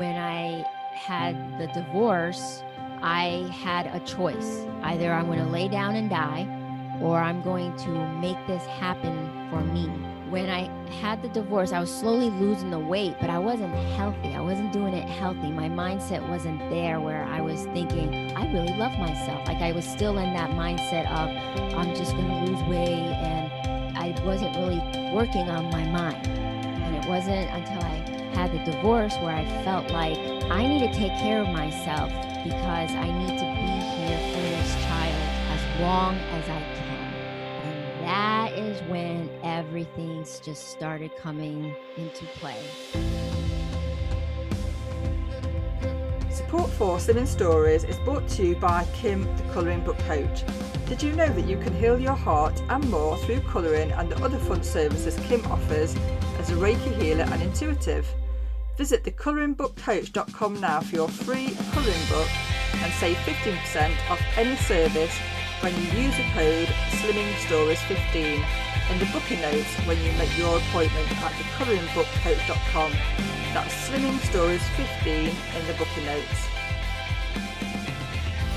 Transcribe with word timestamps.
when 0.00 0.16
I 0.16 0.64
had 0.94 1.58
the 1.58 1.66
divorce, 1.66 2.62
I 3.02 3.46
had 3.52 3.84
a 3.88 4.00
choice. 4.06 4.64
Either 4.82 5.12
I'm 5.12 5.26
going 5.26 5.40
to 5.40 5.44
lay 5.44 5.68
down 5.68 5.94
and 5.94 6.08
die, 6.08 6.48
or 7.02 7.18
I'm 7.18 7.42
going 7.42 7.76
to 7.84 7.90
make 8.16 8.38
this 8.46 8.64
happen 8.64 9.14
for 9.50 9.60
me. 9.60 9.88
When 10.30 10.48
I 10.48 10.70
had 11.02 11.20
the 11.20 11.28
divorce, 11.28 11.72
I 11.72 11.80
was 11.80 11.94
slowly 11.94 12.30
losing 12.30 12.70
the 12.70 12.78
weight, 12.78 13.16
but 13.20 13.28
I 13.28 13.38
wasn't 13.38 13.74
healthy. 13.98 14.32
I 14.34 14.40
wasn't 14.40 14.72
doing 14.72 14.94
it 14.94 15.06
healthy. 15.06 15.50
My 15.50 15.68
mindset 15.68 16.26
wasn't 16.30 16.60
there 16.70 16.98
where 16.98 17.24
I 17.24 17.42
was 17.42 17.64
thinking, 17.74 18.34
I 18.34 18.50
really 18.54 18.74
love 18.78 18.98
myself. 18.98 19.46
Like 19.46 19.60
I 19.60 19.72
was 19.72 19.84
still 19.84 20.16
in 20.16 20.32
that 20.32 20.52
mindset 20.52 21.04
of, 21.12 21.28
I'm 21.76 21.94
just 21.94 22.12
going 22.12 22.26
to 22.26 22.50
lose 22.50 22.62
weight. 22.70 22.88
And 22.88 23.98
I 23.98 24.18
wasn't 24.24 24.56
really 24.56 24.80
working 25.12 25.50
on 25.50 25.70
my 25.70 25.84
mind. 25.84 26.26
And 26.26 26.96
it 26.96 27.06
wasn't 27.06 27.50
until 27.50 27.82
I 27.82 27.99
had 28.40 28.52
the 28.52 28.72
divorce 28.72 29.14
where 29.16 29.36
I 29.36 29.44
felt 29.64 29.90
like 29.90 30.16
I 30.50 30.66
need 30.66 30.80
to 30.90 30.98
take 30.98 31.12
care 31.18 31.42
of 31.42 31.48
myself 31.48 32.08
because 32.42 32.90
I 32.90 33.06
need 33.18 33.38
to 33.38 33.44
be 33.44 33.72
here 33.96 34.18
for 34.32 34.40
this 34.40 34.74
child 34.76 35.22
as 35.50 35.80
long 35.82 36.14
as 36.14 36.48
I 36.48 36.62
can. 36.74 37.14
And 37.68 38.06
that 38.06 38.52
is 38.54 38.80
when 38.88 39.28
everything's 39.42 40.40
just 40.40 40.70
started 40.70 41.10
coming 41.18 41.74
into 41.98 42.24
play. 42.38 42.56
Support 46.30 46.70
for 46.70 46.96
Slimming 46.96 47.26
Stories 47.26 47.84
is 47.84 47.98
brought 47.98 48.26
to 48.28 48.46
you 48.46 48.56
by 48.56 48.86
Kim, 48.94 49.24
the 49.36 49.42
colouring 49.52 49.84
book 49.84 49.98
coach. 50.08 50.44
Did 50.86 51.02
you 51.02 51.12
know 51.12 51.28
that 51.28 51.46
you 51.46 51.58
can 51.58 51.74
heal 51.78 52.00
your 52.00 52.16
heart 52.16 52.58
and 52.70 52.88
more 52.88 53.18
through 53.18 53.40
colouring 53.40 53.92
and 53.92 54.10
the 54.10 54.24
other 54.24 54.38
fun 54.38 54.62
services 54.62 55.14
Kim 55.28 55.44
offers 55.52 55.94
as 56.38 56.48
a 56.48 56.54
Reiki 56.54 56.98
healer 56.98 57.24
and 57.24 57.42
intuitive? 57.42 58.10
Visit 58.80 59.04
thecolouringbookcoach.com 59.04 60.58
now 60.58 60.80
for 60.80 60.96
your 60.96 61.08
free 61.10 61.54
colouring 61.72 62.06
book 62.08 62.30
and 62.76 62.90
save 62.94 63.14
15% 63.28 64.10
off 64.10 64.18
any 64.38 64.56
service 64.56 65.14
when 65.60 65.74
you 65.74 66.04
use 66.04 66.16
the 66.16 66.24
code 66.32 66.66
SlimmingStories15 66.96 68.42
in 68.90 68.98
the 68.98 69.04
booking 69.12 69.42
notes 69.42 69.68
when 69.84 70.02
you 70.02 70.10
make 70.12 70.34
your 70.38 70.56
appointment 70.56 71.06
at 71.20 71.30
thecolouringbookcoach.com. 71.32 72.92
That's 73.52 73.74
Slimming 73.86 74.18
Stories 74.20 74.62
15 74.78 75.12
in 75.14 75.66
the 75.66 75.74
booking 75.74 76.06
notes. 76.06 76.46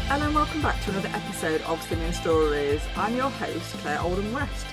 Hello 0.08 0.28
and 0.28 0.36
welcome 0.36 0.62
back 0.62 0.82
to 0.84 0.92
another 0.92 1.10
episode 1.12 1.62
of 1.64 1.86
Slimming 1.86 2.14
Stories. 2.14 2.82
I'm 2.96 3.18
your 3.18 3.30
host, 3.30 3.74
Claire 3.80 4.00
Oldham 4.00 4.32
West. 4.32 4.68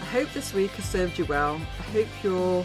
I 0.00 0.04
hope 0.06 0.32
this 0.32 0.54
week 0.54 0.70
has 0.70 0.86
served 0.86 1.18
you 1.18 1.26
well. 1.26 1.56
I 1.56 1.82
hope 1.82 2.08
you're 2.22 2.64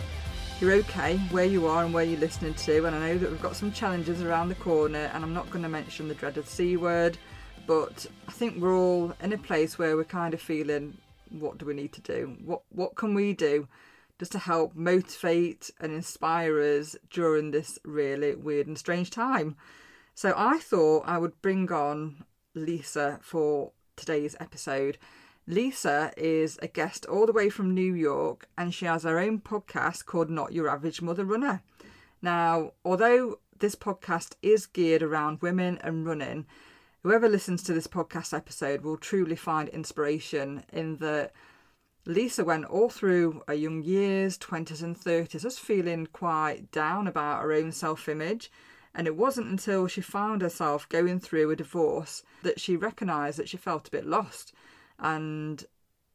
you're 0.62 0.74
okay 0.74 1.18
where 1.32 1.46
you 1.46 1.66
are 1.66 1.84
and 1.84 1.92
where 1.92 2.04
you're 2.04 2.20
listening 2.20 2.54
to. 2.54 2.86
And 2.86 2.96
I 2.96 3.00
know 3.00 3.18
that 3.18 3.32
we've 3.32 3.42
got 3.42 3.56
some 3.56 3.72
challenges 3.72 4.22
around 4.22 4.50
the 4.50 4.56
corner, 4.56 5.10
and 5.12 5.24
I'm 5.24 5.34
not 5.34 5.50
going 5.50 5.64
to 5.64 5.70
mention 5.70 6.08
the 6.08 6.14
dreaded 6.14 6.48
C 6.48 6.78
word, 6.78 7.18
but 7.66 8.06
I 8.28 8.32
think 8.32 8.62
we're 8.62 8.78
all 8.78 9.12
in 9.22 9.34
a 9.34 9.40
place 9.40 9.80
where 9.80 9.98
we're 9.98 10.04
kind 10.04 10.36
of 10.36 10.42
feeling 10.42 10.98
what 11.32 11.58
do 11.58 11.66
we 11.66 11.74
need 11.74 11.94
to 11.94 12.02
do? 12.02 12.38
What 12.46 12.62
what 12.70 12.96
can 12.96 13.16
we 13.16 13.34
do 13.34 13.68
just 14.20 14.34
to 14.34 14.40
help 14.40 14.76
motivate 14.76 15.72
and 15.80 15.94
inspire 15.94 16.62
us 16.62 16.96
during 17.10 17.50
this 17.50 17.80
really 17.84 18.36
weird 18.36 18.68
and 18.68 18.78
strange 18.78 19.10
time? 19.10 19.56
So 20.14 20.32
I 20.38 20.60
thought 20.60 21.08
I 21.08 21.18
would 21.18 21.42
bring 21.42 21.72
on 21.72 22.24
Lisa 22.54 23.18
for 23.24 23.72
today's 23.96 24.36
episode. 24.40 25.00
Lisa 25.48 26.14
is 26.18 26.60
a 26.62 26.68
guest 26.68 27.06
all 27.08 27.26
the 27.26 27.34
way 27.34 27.50
from 27.50 27.74
New 27.74 27.94
York 27.94 28.48
and 28.58 28.74
she 28.74 28.86
has 28.86 29.04
her 29.04 29.20
own 29.20 29.40
podcast 29.40 30.06
called 30.06 30.30
Not 30.30 30.54
Your 30.54 30.70
Average 30.70 31.02
Mother 31.02 31.26
Runner. 31.26 31.64
Now, 32.22 32.74
although 32.86 33.40
this 33.58 33.76
podcast 33.76 34.36
is 34.44 34.68
geared 34.68 35.02
around 35.02 35.42
women 35.42 35.80
and 35.84 36.06
running, 36.06 36.46
whoever 37.02 37.28
listens 37.28 37.64
to 37.64 37.74
this 37.74 37.88
podcast 37.88 38.36
episode 38.36 38.82
will 38.82 38.98
truly 38.98 39.36
find 39.36 39.68
inspiration 39.70 40.64
in 40.72 40.98
that 40.98 41.34
Lisa 42.06 42.44
went 42.44 42.66
all 42.66 42.90
through 42.90 43.44
her 43.48 43.54
young 43.54 43.84
years, 43.84 44.38
20s 44.38 44.84
and 44.84 44.96
30s, 44.96 45.42
just 45.42 45.60
feeling 45.60 46.08
quite 46.08 46.72
down 46.72 47.08
about 47.08 47.42
her 47.42 47.54
own 47.54 47.72
self 47.72 48.08
image. 48.08 48.52
And 48.94 49.08
it 49.08 49.16
wasn't 49.16 49.48
until 49.48 49.88
she 49.88 50.02
found 50.02 50.42
herself 50.42 50.88
going 50.90 51.20
through 51.20 51.50
a 51.50 51.56
divorce 51.56 52.24
that 52.44 52.60
she 52.60 52.76
recognised 52.76 53.40
that 53.40 53.50
she 53.50 53.58
felt 53.58 53.88
a 53.88 53.92
bit 53.92 54.06
lost 54.06 54.54
and 55.02 55.66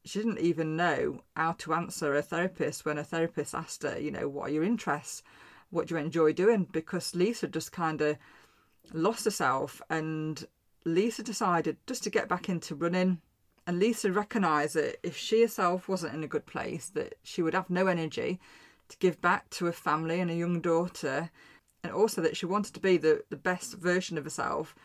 she 0.05 0.21
didn't 0.21 0.39
even 0.39 0.77
know 0.77 1.21
how 1.35 1.53
to 1.53 1.75
answer 1.75 2.15
a 2.15 2.23
therapist 2.23 2.85
when 2.85 2.97
a 2.97 3.05
therapist 3.05 3.55
asked 3.55 3.83
her, 3.83 3.99
you 3.99 4.13
know, 4.13 4.29
what 4.29 4.49
are 4.49 4.53
your 4.53 4.63
interests? 4.63 5.23
What 5.71 5.89
do 5.89 5.95
you 5.95 6.01
enjoy 6.01 6.33
doing? 6.33 6.69
Because 6.71 7.15
Lisa 7.15 7.49
just 7.49 7.73
kind 7.73 8.01
of 8.01 8.17
lost 8.93 9.25
herself 9.25 9.83
and 9.91 10.47
Lisa 10.85 11.25
decided 11.25 11.77
just 11.89 12.05
to 12.05 12.11
get 12.11 12.29
back 12.29 12.49
into 12.49 12.77
running. 12.77 13.21
And 13.67 13.81
Lisa 13.81 14.13
recognised 14.13 14.77
that 14.77 15.05
if 15.05 15.17
she 15.17 15.43
herself 15.43 15.89
wasn't 15.89 16.15
in 16.15 16.23
a 16.23 16.29
good 16.29 16.47
place, 16.47 16.89
that 16.91 17.17
she 17.25 17.43
would 17.43 17.55
have 17.55 17.69
no 17.69 17.89
energy 17.89 18.39
to 18.89 18.97
give 18.99 19.21
back 19.21 19.51
to 19.51 19.67
a 19.67 19.73
family 19.73 20.21
and 20.21 20.31
a 20.31 20.37
young 20.37 20.61
daughter, 20.61 21.31
and 21.83 21.93
also 21.93 22.21
that 22.21 22.37
she 22.37 22.47
wanted 22.47 22.75
to 22.75 22.81
be 22.81 22.97
the, 22.97 23.25
the 23.29 23.37
best 23.37 23.75
version 23.75 24.17
of 24.17 24.23
herself 24.23 24.77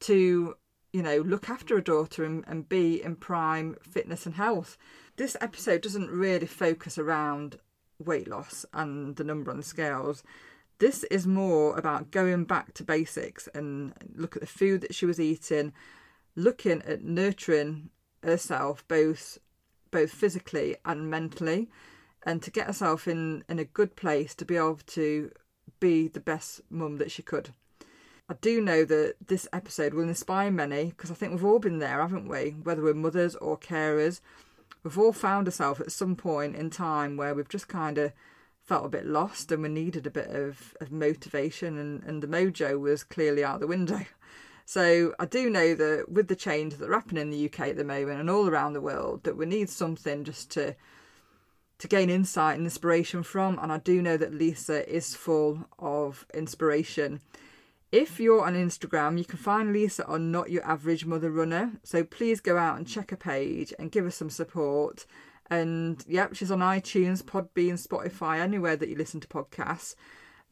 to 0.00 0.56
you 0.94 1.02
know, 1.02 1.18
look 1.18 1.50
after 1.50 1.76
a 1.76 1.82
daughter 1.82 2.24
and, 2.24 2.44
and 2.46 2.68
be 2.68 3.02
in 3.02 3.16
prime 3.16 3.76
fitness 3.82 4.26
and 4.26 4.36
health. 4.36 4.78
This 5.16 5.36
episode 5.40 5.82
doesn't 5.82 6.08
really 6.08 6.46
focus 6.46 6.98
around 6.98 7.58
weight 7.98 8.28
loss 8.28 8.64
and 8.72 9.16
the 9.16 9.24
number 9.24 9.50
on 9.50 9.56
the 9.56 9.64
scales. 9.64 10.22
This 10.78 11.02
is 11.10 11.26
more 11.26 11.76
about 11.76 12.12
going 12.12 12.44
back 12.44 12.74
to 12.74 12.84
basics 12.84 13.48
and 13.56 13.92
look 14.14 14.36
at 14.36 14.42
the 14.42 14.46
food 14.46 14.82
that 14.82 14.94
she 14.94 15.04
was 15.04 15.18
eating, 15.18 15.72
looking 16.36 16.80
at 16.82 17.02
nurturing 17.02 17.90
herself 18.22 18.86
both 18.86 19.38
both 19.90 20.12
physically 20.12 20.76
and 20.84 21.10
mentally, 21.10 21.70
and 22.24 22.40
to 22.42 22.52
get 22.52 22.68
herself 22.68 23.08
in, 23.08 23.42
in 23.48 23.58
a 23.58 23.64
good 23.64 23.96
place 23.96 24.32
to 24.36 24.44
be 24.44 24.56
able 24.56 24.78
to 24.86 25.32
be 25.80 26.06
the 26.06 26.20
best 26.20 26.60
mum 26.70 26.98
that 26.98 27.10
she 27.10 27.22
could. 27.22 27.50
I 28.28 28.34
do 28.40 28.60
know 28.60 28.84
that 28.84 29.16
this 29.26 29.46
episode 29.52 29.92
will 29.92 30.08
inspire 30.08 30.50
many 30.50 30.86
because 30.86 31.10
I 31.10 31.14
think 31.14 31.32
we've 31.32 31.44
all 31.44 31.58
been 31.58 31.78
there, 31.78 32.00
haven't 32.00 32.28
we? 32.28 32.56
Whether 32.62 32.82
we're 32.82 32.94
mothers 32.94 33.36
or 33.36 33.58
carers, 33.58 34.20
we've 34.82 34.98
all 34.98 35.12
found 35.12 35.46
ourselves 35.46 35.80
at 35.80 35.92
some 35.92 36.16
point 36.16 36.56
in 36.56 36.70
time 36.70 37.16
where 37.16 37.34
we've 37.34 37.48
just 37.48 37.68
kind 37.68 37.98
of 37.98 38.12
felt 38.62 38.86
a 38.86 38.88
bit 38.88 39.04
lost 39.04 39.52
and 39.52 39.62
we 39.62 39.68
needed 39.68 40.06
a 40.06 40.10
bit 40.10 40.28
of, 40.28 40.74
of 40.80 40.90
motivation, 40.90 41.76
and, 41.76 42.02
and 42.04 42.22
the 42.22 42.26
mojo 42.26 42.80
was 42.80 43.04
clearly 43.04 43.44
out 43.44 43.60
the 43.60 43.66
window. 43.66 44.00
So 44.66 45.14
I 45.18 45.26
do 45.26 45.50
know 45.50 45.74
that 45.74 46.10
with 46.10 46.28
the 46.28 46.34
change 46.36 46.76
that 46.76 46.88
are 46.88 46.94
happening 46.94 47.20
in 47.20 47.30
the 47.30 47.44
UK 47.44 47.68
at 47.68 47.76
the 47.76 47.84
moment 47.84 48.20
and 48.20 48.30
all 48.30 48.48
around 48.48 48.72
the 48.72 48.80
world, 48.80 49.24
that 49.24 49.36
we 49.36 49.44
need 49.44 49.68
something 49.68 50.24
just 50.24 50.50
to 50.52 50.74
to 51.76 51.88
gain 51.88 52.08
insight 52.08 52.56
and 52.56 52.64
inspiration 52.64 53.22
from. 53.22 53.58
And 53.58 53.70
I 53.70 53.78
do 53.78 54.00
know 54.00 54.16
that 54.16 54.32
Lisa 54.32 54.88
is 54.88 55.14
full 55.14 55.68
of 55.78 56.24
inspiration. 56.32 57.20
If 57.94 58.18
you're 58.18 58.44
on 58.44 58.56
Instagram, 58.56 59.18
you 59.18 59.24
can 59.24 59.38
find 59.38 59.72
Lisa 59.72 60.04
on 60.06 60.32
Not 60.32 60.50
Your 60.50 60.64
Average 60.64 61.06
Mother 61.06 61.30
Runner. 61.30 61.74
So 61.84 62.02
please 62.02 62.40
go 62.40 62.58
out 62.58 62.76
and 62.76 62.88
check 62.88 63.12
her 63.12 63.16
page 63.16 63.72
and 63.78 63.92
give 63.92 64.04
her 64.04 64.10
some 64.10 64.30
support. 64.30 65.06
And 65.48 66.04
yep, 66.08 66.34
she's 66.34 66.50
on 66.50 66.58
iTunes, 66.58 67.22
Podbean, 67.22 67.74
Spotify, 67.80 68.40
anywhere 68.40 68.74
that 68.74 68.88
you 68.88 68.96
listen 68.96 69.20
to 69.20 69.28
podcasts. 69.28 69.94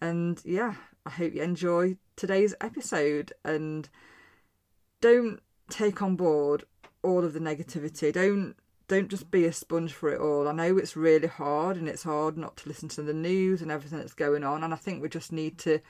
And 0.01 0.41
yeah, 0.45 0.75
I 1.05 1.11
hope 1.11 1.35
you 1.35 1.43
enjoy 1.43 1.97
today's 2.15 2.55
episode 2.61 3.33
and 3.45 3.89
don't 5.01 5.41
take 5.69 6.01
on 6.01 6.15
board 6.15 6.63
all 7.03 7.25
of 7.25 7.33
the 7.33 7.41
negativity. 7.41 8.13
Don't 8.13 8.55
don't 8.87 9.09
just 9.09 9.33
be 9.33 9.47
a 9.47 9.53
sponge 9.53 9.93
for 9.93 10.11
it 10.15 10.21
all. 10.21 10.47
I 10.47 10.53
know 10.53 10.79
it's 10.79 10.97
really 10.97 11.27
hard 11.27 11.77
and 11.77 11.89
it's 11.89 12.05
hard 12.05 12.39
not 12.39 12.57
to 12.59 12.69
listen 12.69 12.89
to 12.91 13.03
the 13.03 13.13
news 13.13 13.63
and 13.63 13.73
everything 13.73 13.99
that's 13.99 14.15
going 14.15 14.45
on 14.45 14.63
and 14.63 14.73
I 14.73 14.77
think 14.77 15.03
we 15.03 15.09
just 15.09 15.33
need 15.33 15.59
to 15.59 15.81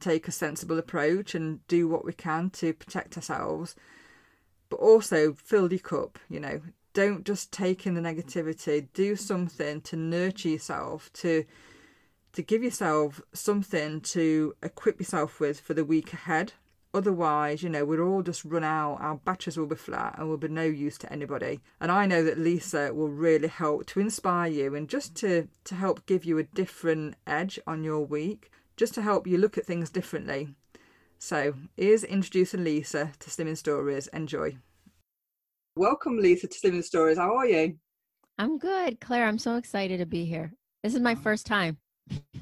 take 0.00 0.28
a 0.28 0.32
sensible 0.32 0.78
approach 0.78 1.34
and 1.34 1.66
do 1.68 1.88
what 1.88 2.04
we 2.04 2.12
can 2.12 2.50
to 2.50 2.72
protect 2.72 3.16
ourselves, 3.16 3.76
but 4.68 4.76
also 4.76 5.32
fill 5.32 5.72
your 5.72 5.80
cup, 5.80 6.18
you 6.28 6.40
know. 6.40 6.60
Don't 6.92 7.24
just 7.24 7.52
take 7.52 7.86
in 7.86 7.94
the 7.94 8.00
negativity. 8.00 8.88
Do 8.94 9.14
something 9.14 9.80
to 9.82 9.96
nurture 9.96 10.48
yourself, 10.48 11.12
to 11.14 11.44
to 12.32 12.42
give 12.42 12.62
yourself 12.62 13.20
something 13.32 14.00
to 14.00 14.54
equip 14.62 15.00
yourself 15.00 15.40
with 15.40 15.60
for 15.60 15.74
the 15.74 15.84
week 15.84 16.12
ahead. 16.12 16.52
Otherwise, 16.92 17.62
you 17.62 17.68
know, 17.68 17.84
we'll 17.84 18.00
all 18.00 18.22
just 18.22 18.44
run 18.44 18.64
out, 18.64 18.98
our 19.00 19.16
batteries 19.16 19.56
will 19.56 19.66
be 19.66 19.76
flat 19.76 20.16
and 20.18 20.28
will 20.28 20.36
be 20.36 20.48
no 20.48 20.64
use 20.64 20.98
to 20.98 21.12
anybody. 21.12 21.60
And 21.80 21.90
I 21.92 22.06
know 22.06 22.24
that 22.24 22.38
Lisa 22.38 22.92
will 22.92 23.08
really 23.08 23.48
help 23.48 23.86
to 23.86 24.00
inspire 24.00 24.50
you 24.50 24.74
and 24.74 24.88
just 24.88 25.14
to, 25.16 25.48
to 25.64 25.74
help 25.76 26.06
give 26.06 26.24
you 26.24 26.38
a 26.38 26.42
different 26.42 27.14
edge 27.26 27.60
on 27.66 27.84
your 27.84 28.00
week 28.00 28.50
just 28.80 28.94
to 28.94 29.02
help 29.02 29.26
you 29.26 29.36
look 29.36 29.58
at 29.58 29.66
things 29.66 29.90
differently. 29.90 30.48
So, 31.18 31.52
here's 31.76 32.02
introducing 32.02 32.64
Lisa 32.64 33.12
to 33.18 33.28
Slimming 33.28 33.58
Stories. 33.58 34.06
Enjoy. 34.06 34.56
Welcome, 35.76 36.16
Lisa, 36.16 36.48
to 36.48 36.58
Slimming 36.58 36.82
Stories. 36.82 37.18
How 37.18 37.36
are 37.36 37.46
you? 37.46 37.76
I'm 38.38 38.56
good, 38.56 38.98
Claire. 38.98 39.26
I'm 39.26 39.36
so 39.36 39.56
excited 39.56 39.98
to 39.98 40.06
be 40.06 40.24
here. 40.24 40.54
This 40.82 40.94
is 40.94 41.02
my 41.02 41.14
first 41.14 41.44
time. 41.44 41.76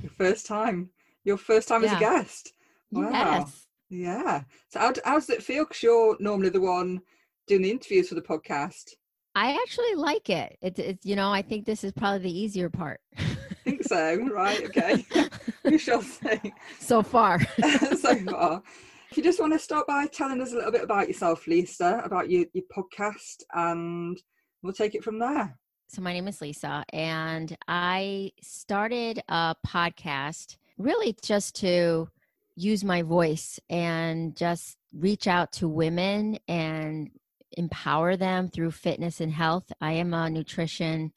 Your 0.01 0.13
first 0.13 0.47
time. 0.47 0.91
your 1.25 1.39
first 1.39 1.67
time 1.67 1.83
yeah. 1.83 1.91
as 1.91 1.97
a 1.97 1.99
guest. 1.99 2.53
Wow. 2.93 3.11
Yes. 3.11 3.67
Yeah. 3.91 4.43
So 4.69 4.79
how, 4.79 4.93
how 5.05 5.15
does 5.15 5.31
it 5.31 5.43
feel? 5.43 5.65
Because 5.65 5.83
you're 5.83 6.17
normally 6.21 6.51
the 6.51 6.61
one 6.61 7.01
doing 7.49 7.63
the 7.63 7.71
interviews 7.73 8.11
for 8.11 8.15
the 8.15 8.23
podcast. 8.23 8.91
I 9.35 9.55
actually 9.61 9.97
like 9.97 10.31
it. 10.31 10.57
It's, 10.63 10.79
it's 10.79 11.05
you 11.05 11.17
know, 11.17 11.33
I 11.33 11.43
think 11.43 11.67
this 11.67 11.83
is 11.83 11.91
probably 11.91 12.21
the 12.21 12.41
easier 12.41 12.71
part. 12.71 13.01
I 13.19 13.55
think 13.65 13.83
so. 13.83 14.17
Right. 14.33 14.65
Okay. 14.67 15.05
we 15.71 15.79
shall 15.79 16.03
see. 16.03 16.53
So 16.81 17.03
far. 17.03 17.41
so 17.97 18.17
far. 18.17 18.63
If 19.11 19.17
you 19.17 19.23
just 19.23 19.41
want 19.41 19.53
to 19.53 19.59
start 19.59 19.87
by 19.87 20.07
telling 20.07 20.41
us 20.41 20.53
a 20.53 20.57
little 20.57 20.73
bit 20.73 20.83
about 20.83 21.09
yourself, 21.09 21.47
Lisa, 21.47 22.03
about 22.05 22.31
your, 22.31 22.45
your 22.53 22.65
podcast, 22.75 23.43
and 23.55 24.21
we'll 24.63 24.73
take 24.73 24.95
it 24.95 25.05
from 25.05 25.19
there. 25.19 25.59
So, 25.89 26.03
my 26.03 26.13
name 26.13 26.29
is 26.29 26.41
Lisa, 26.43 26.85
and 26.93 27.57
I 27.67 28.33
started 28.43 29.23
a 29.29 29.57
podcast 29.67 30.57
really 30.77 31.17
just 31.23 31.57
to 31.57 32.09
use 32.57 32.85
my 32.85 33.03
voice 33.03 33.59
and 33.71 34.37
just 34.37 34.77
reach 34.93 35.27
out 35.27 35.53
to 35.53 35.69
women 35.69 36.39
and 36.49 37.11
empower 37.53 38.17
them 38.17 38.49
through 38.49 38.73
fitness 38.73 39.21
and 39.21 39.33
health. 39.33 39.73
I 39.81 39.93
am 39.93 40.13
a 40.13 40.29
nutrition 40.29 41.13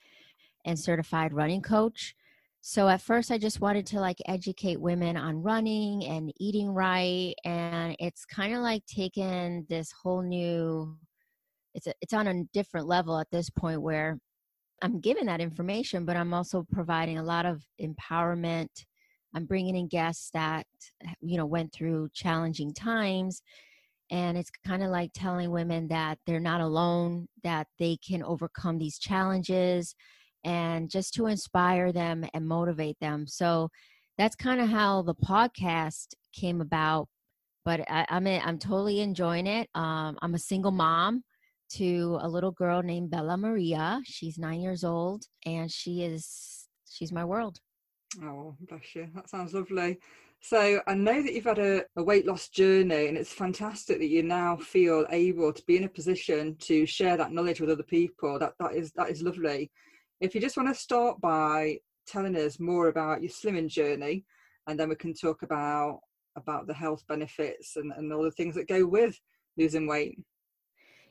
and 0.65 0.79
certified 0.79 1.33
running 1.33 1.61
coach. 1.61 2.15
So 2.63 2.87
at 2.87 3.01
first 3.01 3.31
I 3.31 3.39
just 3.39 3.59
wanted 3.59 3.87
to 3.87 3.99
like 3.99 4.21
educate 4.27 4.79
women 4.79 5.17
on 5.17 5.41
running 5.41 6.05
and 6.05 6.31
eating 6.39 6.69
right 6.69 7.33
and 7.43 7.95
it's 7.99 8.23
kind 8.23 8.53
of 8.53 8.61
like 8.61 8.85
taking 8.85 9.65
this 9.67 9.91
whole 9.91 10.21
new 10.21 10.95
it's 11.73 11.87
a, 11.87 11.93
it's 12.01 12.13
on 12.13 12.27
a 12.27 12.43
different 12.53 12.85
level 12.87 13.17
at 13.17 13.31
this 13.31 13.49
point 13.49 13.81
where 13.81 14.19
I'm 14.83 14.99
giving 14.99 15.25
that 15.25 15.41
information 15.41 16.05
but 16.05 16.15
I'm 16.15 16.35
also 16.35 16.63
providing 16.71 17.17
a 17.17 17.23
lot 17.23 17.47
of 17.47 17.63
empowerment. 17.81 18.69
I'm 19.33 19.45
bringing 19.45 19.75
in 19.75 19.87
guests 19.87 20.29
that 20.35 20.67
you 21.19 21.37
know 21.37 21.47
went 21.47 21.73
through 21.73 22.09
challenging 22.13 22.75
times 22.75 23.41
and 24.11 24.37
it's 24.37 24.51
kind 24.67 24.83
of 24.83 24.89
like 24.91 25.11
telling 25.15 25.49
women 25.49 25.87
that 25.87 26.19
they're 26.27 26.39
not 26.39 26.61
alone, 26.61 27.27
that 27.43 27.67
they 27.79 27.97
can 28.05 28.21
overcome 28.21 28.77
these 28.77 28.99
challenges 28.99 29.95
and 30.43 30.89
just 30.89 31.13
to 31.15 31.27
inspire 31.27 31.91
them 31.91 32.25
and 32.33 32.47
motivate 32.47 32.97
them. 32.99 33.27
So 33.27 33.69
that's 34.17 34.35
kind 34.35 34.61
of 34.61 34.69
how 34.69 35.01
the 35.01 35.15
podcast 35.15 36.13
came 36.33 36.61
about. 36.61 37.07
But 37.63 37.81
I, 37.89 38.05
am 38.09 38.27
I'm, 38.27 38.41
I'm 38.43 38.59
totally 38.59 39.01
enjoying 39.01 39.47
it. 39.47 39.69
Um, 39.75 40.17
I'm 40.21 40.33
a 40.33 40.39
single 40.39 40.71
mom 40.71 41.23
to 41.73 42.17
a 42.21 42.27
little 42.27 42.51
girl 42.51 42.81
named 42.81 43.11
Bella 43.11 43.37
Maria. 43.37 44.01
She's 44.03 44.37
nine 44.37 44.59
years 44.61 44.83
old, 44.83 45.23
and 45.45 45.71
she 45.71 46.03
is 46.03 46.67
she's 46.89 47.11
my 47.11 47.23
world. 47.23 47.59
Oh, 48.21 48.55
bless 48.67 48.95
you. 48.95 49.09
That 49.15 49.29
sounds 49.29 49.53
lovely. 49.53 49.99
So 50.41 50.81
I 50.87 50.95
know 50.95 51.21
that 51.21 51.33
you've 51.33 51.45
had 51.45 51.59
a, 51.59 51.83
a, 51.95 52.03
weight 52.03 52.25
loss 52.25 52.49
journey, 52.49 53.07
and 53.07 53.17
it's 53.17 53.31
fantastic 53.31 53.99
that 53.99 54.07
you 54.07 54.23
now 54.23 54.57
feel 54.57 55.05
able 55.11 55.53
to 55.53 55.63
be 55.65 55.77
in 55.77 55.83
a 55.83 55.89
position 55.89 56.55
to 56.61 56.85
share 56.85 57.15
that 57.15 57.31
knowledge 57.31 57.61
with 57.61 57.69
other 57.69 57.83
people. 57.83 58.39
That 58.39 58.53
that 58.59 58.73
is 58.73 58.91
that 58.93 59.11
is 59.11 59.21
lovely. 59.21 59.71
If 60.21 60.35
you 60.35 60.39
just 60.39 60.55
want 60.55 60.69
to 60.69 60.79
start 60.79 61.19
by 61.19 61.79
telling 62.05 62.37
us 62.37 62.59
more 62.59 62.87
about 62.87 63.23
your 63.23 63.31
slimming 63.31 63.67
journey, 63.67 64.23
and 64.67 64.79
then 64.79 64.87
we 64.87 64.95
can 64.95 65.13
talk 65.13 65.41
about 65.41 65.99
about 66.37 66.67
the 66.67 66.73
health 66.73 67.03
benefits 67.09 67.75
and, 67.75 67.91
and 67.97 68.13
all 68.13 68.23
the 68.23 68.31
things 68.31 68.55
that 68.55 68.67
go 68.67 68.85
with 68.85 69.19
losing 69.57 69.87
weight. 69.87 70.17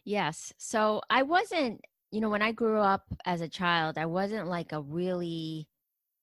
Yes. 0.05 0.53
So 0.57 1.03
I 1.11 1.23
wasn't, 1.23 1.81
you 2.11 2.21
know, 2.21 2.31
when 2.31 2.41
I 2.41 2.53
grew 2.53 2.79
up 2.79 3.05
as 3.27 3.43
a 3.43 3.49
child, 3.49 3.99
I 3.99 4.07
wasn't 4.07 4.47
like 4.47 4.73
a 4.73 4.81
really, 4.81 5.69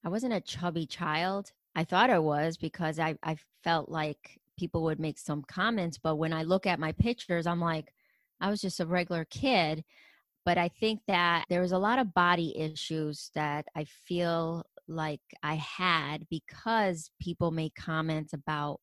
I 0.03 0.09
wasn't 0.09 0.33
a 0.33 0.41
chubby 0.41 0.87
child. 0.87 1.51
I 1.75 1.83
thought 1.83 2.09
I 2.09 2.17
was 2.17 2.57
because 2.57 2.97
I, 2.97 3.15
I 3.21 3.37
felt 3.63 3.89
like 3.89 4.39
people 4.57 4.81
would 4.83 4.99
make 4.99 5.19
some 5.19 5.43
comments. 5.43 5.99
But 5.99 6.15
when 6.15 6.33
I 6.33 6.41
look 6.41 6.65
at 6.65 6.79
my 6.79 6.91
pictures, 6.93 7.45
I'm 7.45 7.61
like, 7.61 7.93
I 8.41 8.49
was 8.49 8.61
just 8.61 8.79
a 8.79 8.85
regular 8.85 9.25
kid. 9.25 9.83
But 10.47 10.57
I 10.57 10.69
think 10.69 11.01
that 11.09 11.43
there 11.49 11.59
was 11.59 11.73
a 11.73 11.77
lot 11.77 11.99
of 11.99 12.13
body 12.13 12.57
issues 12.57 13.31
that 13.35 13.65
I 13.75 13.83
feel 13.83 14.65
like 14.87 15.19
I 15.43 15.55
had 15.55 16.25
because 16.29 17.11
people 17.19 17.51
made 17.51 17.75
comments 17.75 18.31
about 18.31 18.79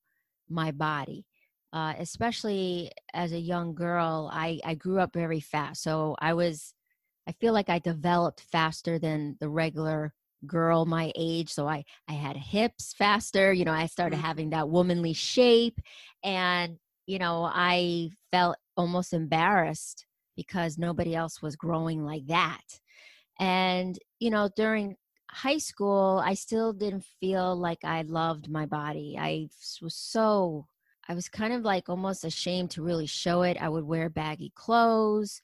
my 0.47 0.73
body. 0.73 1.25
Uh, 1.73 1.95
especially 1.99 2.91
as 3.15 3.33
a 3.33 3.41
young 3.41 3.75
girl, 3.75 4.29
I, 4.31 4.61
I 4.63 4.75
grew 4.75 5.01
up 5.01 5.15
very 5.15 5.41
fast. 5.41 5.83
So 5.83 6.17
I 6.19 6.35
was, 6.35 6.75
I 7.27 7.33
feel 7.33 7.55
like 7.55 7.71
I 7.71 7.79
developed 7.79 8.43
faster 8.43 8.99
than 8.99 9.39
the 9.41 9.49
regular 9.49 10.13
girl 10.47 10.85
my 10.85 11.11
age 11.17 11.51
so 11.51 11.67
i 11.67 11.83
i 12.07 12.13
had 12.13 12.37
hips 12.37 12.93
faster 12.99 13.51
you 13.51 13.65
know 13.65 13.73
i 13.73 13.87
started 13.87 14.17
mm-hmm. 14.17 14.27
having 14.27 14.51
that 14.51 14.69
womanly 14.69 15.15
shape 15.15 15.81
and 16.23 16.77
you 17.07 17.19
know 17.19 17.51
i 17.51 18.11
felt 18.31 18.55
almost 18.77 19.15
embarrassed 19.15 20.05
because 20.37 20.79
nobody 20.79 21.15
else 21.15 21.43
was 21.43 21.57
growing 21.57 22.05
like 22.05 22.27
that. 22.27 22.63
And, 23.39 23.99
you 24.21 24.31
know, 24.31 24.49
during 24.57 24.97
high 25.31 25.59
school, 25.59 26.23
I 26.25 26.35
still 26.35 26.73
didn't 26.73 27.05
feel 27.21 27.57
like 27.57 27.85
I 27.85 28.03
loved 28.03 28.51
my 28.51 28.67
body. 28.67 29.17
I 29.19 29.49
was 29.83 29.97
so, 29.97 30.67
I 31.09 31.15
was 31.15 31.29
kind 31.29 31.53
of 31.53 31.63
like 31.63 31.89
almost 31.89 32.25
ashamed 32.25 32.71
to 32.73 32.83
really 32.83 33.07
show 33.07 33.43
it. 33.43 33.57
I 33.61 33.69
would 33.69 33.85
wear 33.85 34.09
baggy 34.09 34.53
clothes. 34.55 35.43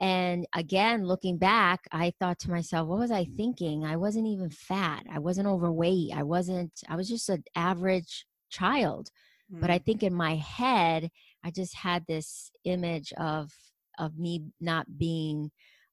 And 0.00 0.46
again, 0.54 1.06
looking 1.06 1.38
back, 1.38 1.86
I 1.92 2.12
thought 2.18 2.40
to 2.40 2.50
myself, 2.50 2.88
what 2.88 2.98
was 2.98 3.12
I 3.12 3.24
thinking? 3.24 3.84
I 3.84 3.96
wasn't 3.96 4.26
even 4.26 4.50
fat. 4.50 5.04
I 5.10 5.20
wasn't 5.20 5.48
overweight. 5.48 6.10
I 6.14 6.24
wasn't, 6.24 6.72
I 6.88 6.96
was 6.96 7.08
just 7.08 7.28
an 7.28 7.44
average 7.54 8.26
child. 8.50 9.10
Mm. 9.52 9.60
But 9.60 9.70
I 9.70 9.78
mm. 9.78 9.84
think 9.84 10.02
in 10.02 10.12
my 10.12 10.36
head, 10.36 11.08
I 11.44 11.50
just 11.50 11.76
had 11.76 12.04
this 12.06 12.50
image 12.64 13.12
of 13.16 13.50
of 13.98 14.18
me 14.18 14.42
not 14.60 14.86
being 14.98 15.50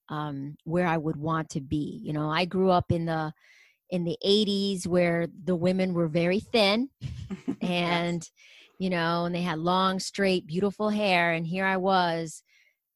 um, 0.10 0.56
where 0.64 0.88
I 0.88 0.98
would 0.98 1.18
want 1.18 1.50
to 1.52 1.62
be. 1.62 2.02
You 2.04 2.14
know, 2.14 2.30
I 2.30 2.46
grew 2.46 2.70
up 2.70 2.92
in 2.92 3.06
the 3.06 3.32
in 3.90 4.04
the 4.04 4.18
80s 4.26 4.88
where 4.88 5.28
the 5.44 5.56
women 5.56 5.94
were 5.94 6.08
very 6.08 6.40
thin 6.40 6.90
and 7.62 8.22
yes. 8.22 8.32
you 8.78 8.90
know 8.90 9.26
and 9.26 9.34
they 9.34 9.42
had 9.42 9.60
long 9.60 10.00
straight 10.00 10.46
beautiful 10.46 10.90
hair 10.90 11.34
and 11.34 11.48
here 11.48 11.66
i 11.66 11.76
was 11.76 12.44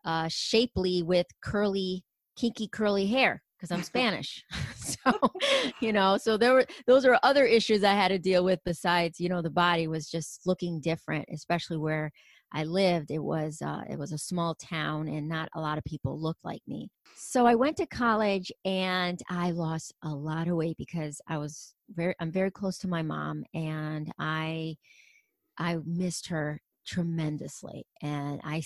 uh 0.06 0.28
shapely 0.30 1.02
with 1.02 1.26
curly 1.44 2.04
kinky 2.38 2.68
curly 2.68 3.08
hair 3.08 3.42
because 3.58 3.72
i'm 3.72 3.84
spanish 3.92 4.44
so 4.76 5.14
you 5.80 5.92
know 5.92 6.18
so 6.18 6.38
there 6.38 6.54
were 6.54 6.66
those 6.86 7.06
are 7.06 7.20
other 7.24 7.46
issues 7.46 7.84
i 7.84 7.94
had 7.94 8.10
to 8.10 8.20
deal 8.20 8.44
with 8.44 8.60
besides 8.64 9.20
you 9.20 9.30
know 9.30 9.42
the 9.42 9.50
body 9.50 9.88
was 9.88 10.10
just 10.10 10.42
looking 10.46 10.80
different 10.80 11.26
especially 11.34 11.78
where 11.78 12.12
I 12.54 12.64
lived, 12.66 13.10
it 13.12 13.24
was 13.24 13.62
uh, 13.62 13.82
it 13.90 13.98
was 13.98 14.12
a 14.12 14.18
small 14.18 14.56
town, 14.56 15.08
and 15.08 15.28
not 15.28 15.50
a 15.56 15.62
lot 15.62 15.78
of 15.78 15.84
people 15.84 16.20
looked 16.20 16.46
like 16.46 16.62
me. 16.68 16.90
So 17.16 17.46
I 17.46 17.56
went 17.56 17.78
to 17.78 17.88
college, 17.88 18.52
and 18.64 19.20
I 19.30 19.52
lost 19.52 19.94
a 20.04 20.10
lot 20.10 20.48
of 20.48 20.56
weight 20.56 20.78
because 20.78 21.20
I 21.28 21.38
was 21.38 21.74
very 21.90 22.16
I'm 22.20 22.32
very 22.32 22.52
close 22.52 22.78
to 22.80 22.88
my 22.88 23.02
mom, 23.02 23.44
and 23.54 24.12
I 24.20 24.78
I 25.58 25.78
missed 25.86 26.28
her 26.28 26.62
tremendously, 26.86 27.86
and 28.02 28.40
I 28.44 28.64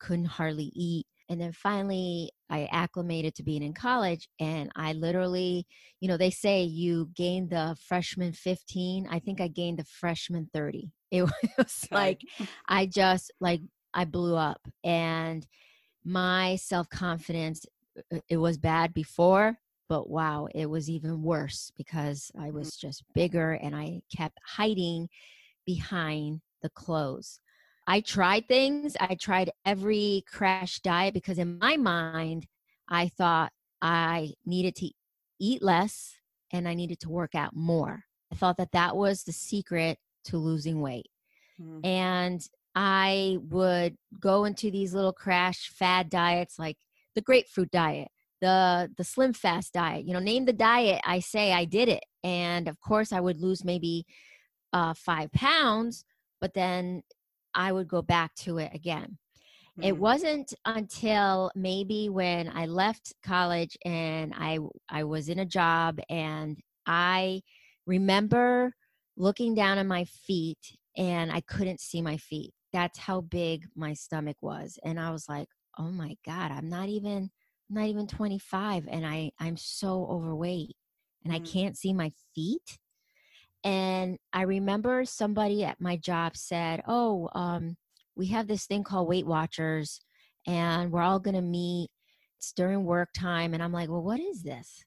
couldn't 0.00 0.26
hardly 0.26 0.72
eat. 0.74 1.06
And 1.28 1.40
then 1.40 1.52
finally, 1.52 2.30
I 2.48 2.68
acclimated 2.72 3.34
to 3.36 3.42
being 3.42 3.62
in 3.62 3.74
college, 3.74 4.28
and 4.40 4.70
I 4.74 4.94
literally, 4.94 5.66
you 6.00 6.08
know, 6.08 6.16
they 6.16 6.30
say 6.30 6.62
you 6.62 7.10
gain 7.14 7.48
the 7.48 7.76
freshman 7.86 8.32
15. 8.32 9.08
I 9.10 9.18
think 9.18 9.40
I 9.40 9.48
gained 9.48 9.78
the 9.78 9.84
freshman 9.84 10.48
30 10.52 10.90
it 11.10 11.22
was 11.56 11.86
like 11.90 12.20
I 12.68 12.84
just 12.84 13.32
like 13.40 13.62
I 13.94 14.04
blew 14.04 14.36
up 14.36 14.60
and 14.84 15.46
my 16.04 16.56
self-confidence 16.56 17.64
uh, 18.12 18.18
it 18.28 18.36
was 18.36 18.58
bad 18.58 18.92
before 18.92 19.56
but 19.88 20.10
wow 20.10 20.48
it 20.54 20.68
was 20.68 20.90
even 20.90 21.22
worse 21.22 21.72
because 21.78 22.30
I 22.38 22.50
mm. 22.50 22.52
was 22.52 22.76
just 22.76 23.04
bigger 23.14 23.52
and 23.52 23.74
I 23.74 24.02
kept 24.14 24.38
hiding 24.44 25.08
behind 25.64 26.40
the 26.62 26.70
clothes. 26.70 27.40
I 27.88 28.02
tried 28.02 28.46
things. 28.48 28.98
I 29.00 29.14
tried 29.14 29.50
every 29.64 30.22
crash 30.30 30.80
diet 30.80 31.14
because 31.14 31.38
in 31.38 31.58
my 31.58 31.78
mind 31.78 32.46
I 32.86 33.08
thought 33.08 33.50
I 33.80 34.34
needed 34.44 34.76
to 34.76 34.90
eat 35.40 35.62
less 35.62 36.16
and 36.52 36.68
I 36.68 36.74
needed 36.74 37.00
to 37.00 37.08
work 37.08 37.34
out 37.34 37.56
more. 37.56 38.04
I 38.30 38.36
thought 38.36 38.58
that 38.58 38.72
that 38.72 38.94
was 38.94 39.24
the 39.24 39.32
secret 39.32 39.98
to 40.24 40.36
losing 40.36 40.82
weight. 40.82 41.08
Mm. 41.58 41.86
And 41.86 42.48
I 42.74 43.38
would 43.48 43.96
go 44.20 44.44
into 44.44 44.70
these 44.70 44.92
little 44.92 45.14
crash 45.14 45.70
fad 45.70 46.10
diets 46.10 46.58
like 46.58 46.76
the 47.14 47.22
grapefruit 47.22 47.70
diet, 47.70 48.08
the 48.42 48.92
the 48.98 49.04
slim 49.04 49.32
fast 49.32 49.72
diet. 49.72 50.04
You 50.04 50.12
know, 50.12 50.20
name 50.20 50.44
the 50.44 50.52
diet, 50.52 51.00
I 51.06 51.20
say 51.20 51.54
I 51.54 51.64
did 51.64 51.88
it. 51.88 52.04
And 52.22 52.68
of 52.68 52.78
course 52.80 53.14
I 53.14 53.20
would 53.20 53.40
lose 53.40 53.64
maybe 53.64 54.04
uh 54.74 54.92
5 54.92 55.32
pounds, 55.32 56.04
but 56.38 56.52
then 56.52 57.02
I 57.54 57.72
would 57.72 57.88
go 57.88 58.02
back 58.02 58.34
to 58.36 58.58
it 58.58 58.72
again. 58.74 59.18
Mm. 59.78 59.84
It 59.86 59.98
wasn't 59.98 60.54
until 60.64 61.50
maybe 61.54 62.08
when 62.08 62.48
I 62.48 62.66
left 62.66 63.14
college 63.22 63.76
and 63.84 64.32
I 64.36 64.58
I 64.88 65.04
was 65.04 65.28
in 65.28 65.38
a 65.38 65.46
job 65.46 65.98
and 66.08 66.58
I 66.86 67.42
remember 67.86 68.72
looking 69.16 69.54
down 69.54 69.78
at 69.78 69.86
my 69.86 70.04
feet 70.04 70.58
and 70.96 71.30
I 71.32 71.40
couldn't 71.42 71.80
see 71.80 72.02
my 72.02 72.16
feet. 72.16 72.52
That's 72.72 72.98
how 72.98 73.20
big 73.22 73.66
my 73.74 73.94
stomach 73.94 74.36
was. 74.42 74.78
And 74.84 75.00
I 75.00 75.10
was 75.10 75.28
like, 75.28 75.48
oh 75.78 75.90
my 75.90 76.16
God, 76.26 76.50
I'm 76.50 76.68
not 76.68 76.88
even 76.88 77.30
not 77.70 77.86
even 77.86 78.06
25 78.06 78.88
and 78.90 79.06
I 79.06 79.30
I'm 79.38 79.56
so 79.56 80.06
overweight 80.10 80.76
and 81.24 81.32
I 81.32 81.40
Mm. 81.40 81.52
can't 81.52 81.76
see 81.76 81.92
my 81.92 82.10
feet. 82.34 82.78
And 83.68 84.18
I 84.32 84.42
remember 84.44 85.04
somebody 85.04 85.62
at 85.64 85.78
my 85.80 85.96
job 85.98 86.36
said, 86.38 86.82
"Oh, 86.88 87.28
um, 87.34 87.76
we 88.16 88.28
have 88.28 88.46
this 88.48 88.66
thing 88.66 88.82
called 88.82 89.08
Weight 89.08 89.26
Watchers, 89.26 90.00
and 90.46 90.90
we're 90.90 91.02
all 91.02 91.20
gonna 91.20 91.42
meet. 91.42 91.90
It's 92.38 92.52
during 92.54 92.84
work 92.84 93.10
time." 93.14 93.52
And 93.52 93.62
I'm 93.62 93.72
like, 93.72 93.90
"Well, 93.90 94.02
what 94.02 94.20
is 94.20 94.42
this?" 94.42 94.84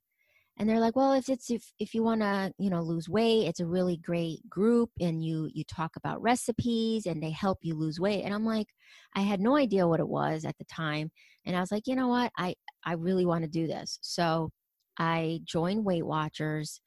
And 0.58 0.70
they're 0.70 0.80
like, 0.80 0.96
"Well, 0.96 1.14
if 1.14 1.30
it's 1.30 1.52
if 1.52 1.74
if 1.80 1.94
you 1.96 2.04
want 2.04 2.22
to, 2.22 2.54
you 2.60 2.70
know, 2.72 2.82
lose 2.82 3.10
weight, 3.10 3.48
it's 3.48 3.60
a 3.62 3.68
really 3.68 3.98
great 3.98 4.50
group, 4.50 4.92
and 5.00 5.24
you 5.24 5.50
you 5.54 5.64
talk 5.66 5.96
about 5.98 6.22
recipes, 6.24 7.06
and 7.06 7.22
they 7.24 7.32
help 7.32 7.60
you 7.64 7.76
lose 7.76 8.00
weight." 8.00 8.24
And 8.24 8.34
I'm 8.34 8.46
like, 8.46 8.68
I 9.16 9.22
had 9.22 9.42
no 9.42 9.56
idea 9.58 9.88
what 9.88 10.00
it 10.02 10.08
was 10.10 10.46
at 10.46 10.58
the 10.58 10.66
time, 10.66 11.12
and 11.46 11.56
I 11.56 11.62
was 11.62 11.72
like, 11.72 11.88
"You 11.88 11.96
know 11.96 12.10
what? 12.10 12.32
I 12.38 12.56
I 12.86 12.94
really 12.94 13.26
want 13.28 13.44
to 13.44 13.50
do 13.50 13.68
this." 13.68 14.00
So 14.02 14.52
I 14.98 15.42
joined 15.46 15.86
Weight 15.86 16.06
Watchers, 16.06 16.82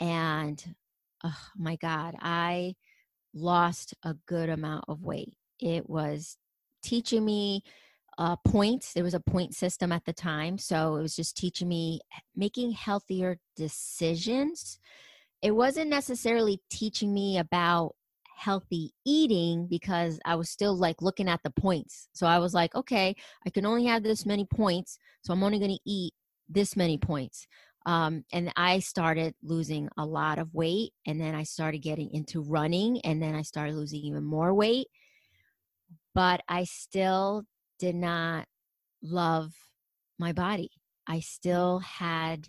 and 0.00 0.62
oh 1.24 1.38
my 1.56 1.76
God, 1.76 2.14
I 2.20 2.74
lost 3.34 3.94
a 4.04 4.14
good 4.26 4.48
amount 4.48 4.84
of 4.88 5.02
weight. 5.02 5.34
It 5.60 5.88
was 5.88 6.36
teaching 6.82 7.24
me 7.24 7.62
uh, 8.18 8.36
points. 8.36 8.92
There 8.92 9.04
was 9.04 9.14
a 9.14 9.20
point 9.20 9.54
system 9.54 9.92
at 9.92 10.04
the 10.04 10.12
time. 10.12 10.58
So 10.58 10.96
it 10.96 11.02
was 11.02 11.16
just 11.16 11.36
teaching 11.36 11.68
me 11.68 12.00
making 12.34 12.72
healthier 12.72 13.38
decisions. 13.56 14.78
It 15.40 15.52
wasn't 15.52 15.90
necessarily 15.90 16.60
teaching 16.70 17.14
me 17.14 17.38
about 17.38 17.94
healthy 18.36 18.92
eating 19.04 19.66
because 19.68 20.18
I 20.24 20.36
was 20.36 20.48
still 20.48 20.76
like 20.76 21.02
looking 21.02 21.28
at 21.28 21.40
the 21.42 21.50
points. 21.50 22.08
So 22.12 22.26
I 22.26 22.38
was 22.38 22.54
like, 22.54 22.74
okay, 22.74 23.14
I 23.46 23.50
can 23.50 23.66
only 23.66 23.86
have 23.86 24.02
this 24.02 24.26
many 24.26 24.44
points. 24.44 24.98
So 25.22 25.32
I'm 25.32 25.42
only 25.42 25.58
going 25.58 25.72
to 25.72 25.90
eat 25.90 26.12
this 26.48 26.76
many 26.76 26.98
points 26.98 27.46
um, 27.88 28.22
and 28.34 28.52
I 28.54 28.80
started 28.80 29.34
losing 29.42 29.88
a 29.96 30.04
lot 30.04 30.38
of 30.38 30.52
weight. 30.52 30.92
And 31.06 31.18
then 31.18 31.34
I 31.34 31.44
started 31.44 31.78
getting 31.78 32.10
into 32.12 32.42
running, 32.42 33.00
and 33.00 33.22
then 33.22 33.34
I 33.34 33.40
started 33.40 33.76
losing 33.76 34.00
even 34.00 34.24
more 34.24 34.52
weight. 34.52 34.88
But 36.14 36.42
I 36.48 36.64
still 36.64 37.44
did 37.78 37.94
not 37.94 38.44
love 39.02 39.52
my 40.18 40.32
body. 40.32 40.70
I 41.06 41.20
still 41.20 41.78
had, 41.78 42.46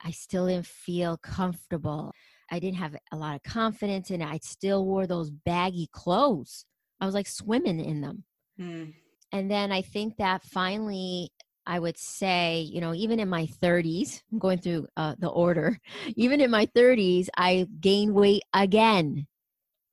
I 0.00 0.12
still 0.12 0.46
didn't 0.46 0.66
feel 0.66 1.16
comfortable. 1.16 2.12
I 2.48 2.60
didn't 2.60 2.78
have 2.78 2.94
a 3.10 3.16
lot 3.16 3.34
of 3.34 3.42
confidence 3.42 4.10
in 4.12 4.22
it. 4.22 4.28
I 4.28 4.38
still 4.42 4.86
wore 4.86 5.08
those 5.08 5.30
baggy 5.30 5.88
clothes. 5.90 6.66
I 7.00 7.06
was 7.06 7.14
like 7.16 7.26
swimming 7.26 7.80
in 7.80 8.00
them 8.00 8.24
Mm. 8.60 8.92
and 9.32 9.50
then 9.50 9.72
I 9.72 9.80
think 9.80 10.18
that 10.18 10.44
finally 10.44 11.30
I 11.66 11.78
would 11.78 11.98
say, 11.98 12.60
you 12.60 12.80
know, 12.80 12.94
even 12.94 13.20
in 13.20 13.28
my 13.28 13.46
30s, 13.46 14.22
I'm 14.32 14.38
going 14.38 14.58
through 14.58 14.88
uh, 14.96 15.14
the 15.18 15.28
order, 15.28 15.78
even 16.16 16.40
in 16.40 16.50
my 16.50 16.66
30s, 16.66 17.28
I 17.36 17.66
gained 17.80 18.14
weight 18.14 18.42
again. 18.54 19.26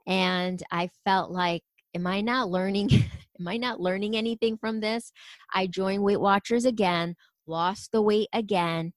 And 0.08 0.62
I 0.72 0.90
felt 1.06 1.32
like, 1.32 1.64
am 1.96 2.08
I 2.08 2.22
not 2.22 2.50
learning? 2.50 2.90
am 3.40 3.48
I 3.48 3.58
not 3.58 3.80
learning 3.80 4.18
anything 4.18 4.58
from 4.58 4.80
this? 4.80 5.12
I 5.54 5.68
joined 5.68 6.04
Weight 6.04 6.20
Watchers 6.22 6.66
again, 6.66 7.16
lost 7.48 7.92
the 7.92 8.02
weight 8.02 8.30
again. 8.34 8.94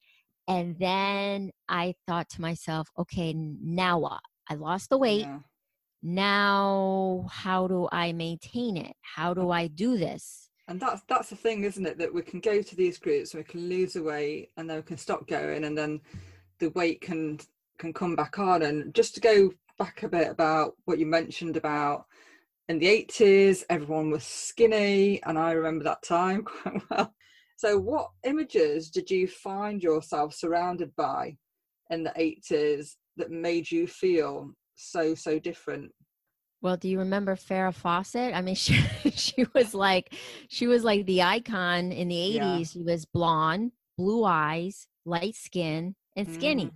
And 0.48 0.76
then 0.78 1.52
I 1.68 1.94
thought 2.06 2.28
to 2.30 2.40
myself, 2.40 2.88
okay, 2.98 3.34
now 3.34 3.98
what? 4.00 4.20
I 4.48 4.54
lost 4.54 4.90
the 4.90 4.98
weight 4.98 5.28
Yeah. 5.28 5.40
now 6.02 7.26
how 7.30 7.68
do 7.68 7.88
i 7.92 8.12
maintain 8.12 8.76
it 8.76 8.96
how 9.02 9.34
do 9.34 9.50
i 9.50 9.66
do 9.68 9.96
this 9.98 10.41
And 10.68 10.80
that's 10.80 11.02
that's 11.08 11.30
the 11.30 11.36
thing, 11.36 11.64
isn't 11.64 11.86
it? 11.86 11.98
That 11.98 12.14
we 12.14 12.22
can 12.22 12.40
go 12.40 12.62
to 12.62 12.76
these 12.76 12.98
groups 12.98 13.34
and 13.34 13.40
we 13.40 13.50
can 13.50 13.68
lose 13.68 13.94
the 13.94 14.02
weight 14.02 14.50
and 14.56 14.68
then 14.68 14.76
we 14.76 14.82
can 14.82 14.96
stop 14.96 15.26
going 15.26 15.64
and 15.64 15.76
then 15.76 16.00
the 16.58 16.70
weight 16.70 17.00
can 17.00 17.40
can 17.78 17.92
come 17.92 18.14
back 18.14 18.38
on. 18.38 18.62
And 18.62 18.94
just 18.94 19.14
to 19.16 19.20
go 19.20 19.50
back 19.78 20.02
a 20.02 20.08
bit 20.08 20.28
about 20.28 20.74
what 20.84 20.98
you 20.98 21.06
mentioned 21.06 21.56
about 21.56 22.06
in 22.68 22.78
the 22.78 22.86
80s, 22.86 23.64
everyone 23.68 24.10
was 24.10 24.24
skinny, 24.24 25.22
and 25.24 25.38
I 25.38 25.52
remember 25.52 25.84
that 25.84 26.02
time 26.02 26.42
quite 26.44 26.82
well. 26.90 27.14
So 27.56 27.78
what 27.78 28.10
images 28.24 28.90
did 28.90 29.10
you 29.10 29.28
find 29.28 29.82
yourself 29.82 30.34
surrounded 30.34 30.94
by 30.96 31.36
in 31.90 32.02
the 32.02 32.10
80s 32.10 32.96
that 33.16 33.30
made 33.30 33.70
you 33.70 33.86
feel 33.86 34.50
so 34.74 35.14
so 35.14 35.38
different? 35.38 35.92
Well 36.62 36.76
do 36.76 36.88
you 36.88 36.98
remember 36.98 37.36
farrah 37.36 37.74
fawcett 37.74 38.34
i 38.34 38.40
mean 38.40 38.54
she, 38.64 38.74
she 39.10 39.44
was 39.54 39.74
like 39.74 40.14
she 40.48 40.66
was 40.66 40.84
like 40.84 41.04
the 41.06 41.22
icon 41.22 41.92
in 41.92 42.08
the 42.08 42.16
80s 42.16 42.34
Yeah. 42.34 42.62
she 42.62 42.82
was 42.82 43.04
blonde 43.04 43.72
blue 43.98 44.24
eyes 44.24 44.86
light 45.04 45.34
skin 45.34 45.94
and 46.16 46.28
skinny 46.32 46.66
Mm. 46.66 46.72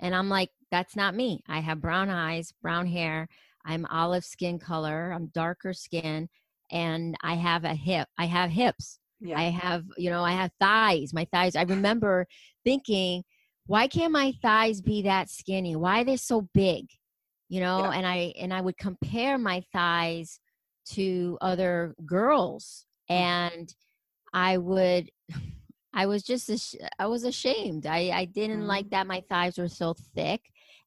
and 0.00 0.14
i'm 0.14 0.28
like 0.28 0.50
that's 0.70 0.96
not 0.96 1.14
me 1.14 1.42
i 1.48 1.60
have 1.60 1.80
brown 1.80 2.08
eyes 2.10 2.52
brown 2.62 2.86
hair 2.86 3.28
i'm 3.64 3.86
olive 3.86 4.24
skin 4.24 4.58
color 4.58 5.12
i'm 5.14 5.26
darker 5.28 5.72
skin 5.72 6.28
and 6.70 7.16
i 7.22 7.34
have 7.34 7.64
a 7.64 7.74
hip 7.74 8.08
i 8.18 8.24
have 8.26 8.50
hips 8.50 8.98
Yeah. 9.20 9.36
I 9.38 9.50
have, 9.50 9.82
you 9.96 10.10
know, 10.10 10.22
I 10.22 10.30
have 10.40 10.52
thighs. 10.60 11.12
My 11.12 11.26
thighs. 11.32 11.56
I 11.56 11.64
remember 11.64 12.28
thinking, 12.64 13.24
why 13.66 13.88
can't 13.88 14.12
my 14.12 14.32
thighs 14.42 14.80
be 14.80 15.02
that 15.02 15.28
skinny? 15.28 15.74
Why 15.74 16.00
are 16.00 16.04
they 16.04 16.16
so 16.16 16.46
big? 16.54 16.86
You 17.48 17.60
know, 17.60 17.78
Yeah. 17.84 17.90
and 17.92 18.06
I 18.06 18.32
and 18.38 18.52
I 18.52 18.60
would 18.60 18.76
compare 18.76 19.38
my 19.38 19.62
thighs 19.72 20.40
to 20.92 21.38
other 21.40 21.94
girls, 22.06 22.86
Mm. 23.10 23.14
and 23.14 23.74
I 24.32 24.58
would. 24.58 25.10
I 25.94 26.06
was 26.06 26.22
just 26.22 26.48
ash- 26.50 26.76
I 26.98 27.06
was 27.06 27.24
ashamed. 27.24 27.86
I 27.86 28.10
I 28.10 28.24
didn't 28.26 28.62
Mm. 28.62 28.66
like 28.66 28.90
that 28.90 29.06
my 29.06 29.22
thighs 29.28 29.58
were 29.58 29.68
so 29.68 29.94
thick, 30.14 30.42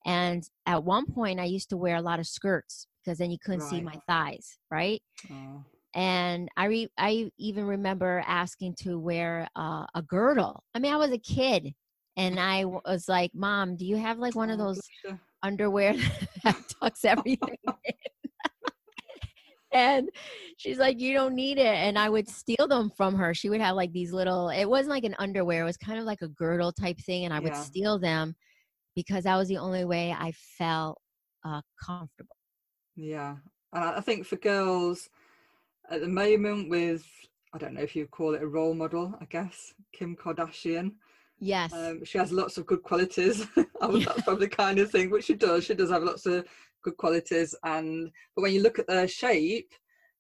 and 0.06 0.48
at 0.66 0.84
one 0.84 1.06
point 1.08 1.40
I 1.40 1.46
used 1.46 1.70
to 1.70 1.78
wear 1.78 1.96
a 1.98 2.02
lot 2.02 2.20
of 2.20 2.28
skirts 2.28 2.88
because 3.04 3.18
then 3.18 3.32
you 3.32 3.40
couldn't 3.40 3.62
see 3.62 3.82
my 3.82 4.00
thighs, 4.08 4.58
right? 4.70 5.02
Oh. 5.32 5.66
and 5.94 6.48
I 6.56 6.66
re- 6.66 6.92
I 6.98 7.32
even 7.38 7.66
remember 7.66 8.24
asking 8.26 8.76
to 8.84 8.98
wear 9.00 9.50
uh, 9.58 9.86
a 9.94 10.02
girdle. 10.02 10.64
I 10.74 10.80
mean, 10.80 10.94
I 10.94 10.98
was 10.98 11.12
a 11.12 11.18
kid, 11.18 11.74
and 12.16 12.40
i 12.40 12.64
was 12.66 13.10
like, 13.10 13.32
"Mom, 13.34 13.76
do 13.76 13.86
you 13.86 13.98
have 13.98 14.18
like 14.20 14.36
one 14.36 14.50
of 14.52 14.60
Oh, 14.60 14.66
those. 14.68 14.80
Underwear 15.44 15.94
that 16.44 16.58
tucks 16.82 17.06
everything 17.06 17.58
in?" 17.86 17.94
and 19.74 20.10
she's 20.58 20.78
like, 20.78 21.00
"You 21.00 21.14
don't 21.14 21.36
need 21.36 21.58
it." 21.58 21.66
And 21.66 21.98
I 21.98 22.10
would 22.10 22.28
steal 22.30 22.68
them 22.68 22.92
from 22.96 23.16
her. 23.16 23.34
She 23.34 23.50
would 23.50 23.62
have 23.62 23.76
like 23.76 23.92
these 23.92 24.12
little. 24.12 24.50
It 24.50 24.66
wasn't 24.66 24.90
like 24.92 25.04
an 25.04 25.16
underwear. 25.20 25.62
It 25.64 25.66
was 25.66 25.78
kind 25.78 26.00
of 26.00 26.06
like 26.06 26.22
a 26.22 26.28
girdle 26.30 26.72
type 26.72 27.00
thing, 27.00 27.26
and 27.26 27.34
I 27.34 27.40
would 27.40 27.54
Yeah. 27.54 27.64
steal 27.64 28.00
them 28.00 28.36
because 28.96 29.24
that 29.24 29.38
was 29.38 29.48
the 29.48 29.58
only 29.58 29.86
way 29.86 30.12
I 30.18 30.34
felt 30.58 31.00
uh, 31.46 31.62
comfortable. 31.84 32.36
Yeah, 32.96 33.38
and 33.74 33.84
I 33.84 33.98
I 33.98 34.02
think 34.02 34.26
for 34.26 34.36
girls 34.36 35.10
at 35.90 36.02
the 36.02 36.08
moment, 36.08 36.70
with 36.70 37.06
I 37.54 37.58
don't 37.58 37.74
know 37.74 37.82
if 37.82 37.96
you 37.96 38.08
call 38.08 38.34
it 38.36 38.44
a 38.44 38.48
role 38.48 38.74
model, 38.74 39.14
I 39.20 39.26
guess 39.26 39.74
Kim 39.94 40.16
Kardashian. 40.16 40.94
Yes. 41.42 41.74
Um, 41.74 42.06
she 42.06 42.20
has 42.20 42.32
lots 42.32 42.58
of 42.60 42.68
good 42.68 42.84
qualities. 42.84 43.48
I 43.58 43.88
that's 43.88 44.22
probably 44.22 44.46
the 44.46 44.56
kind 44.56 44.78
of 44.78 44.92
thing 44.92 45.10
which 45.10 45.26
she 45.26 45.34
does. 45.34 45.66
She 45.66 45.74
does 45.74 45.90
have 45.90 46.04
lots 46.04 46.28
of 46.28 46.46
good 46.84 46.96
qualities, 46.98 47.56
and 47.64 48.12
but 48.36 48.44
when 48.44 48.54
you 48.54 48.62
look 48.62 48.78
at 48.78 48.88
their 48.88 49.08
shape 49.08 49.72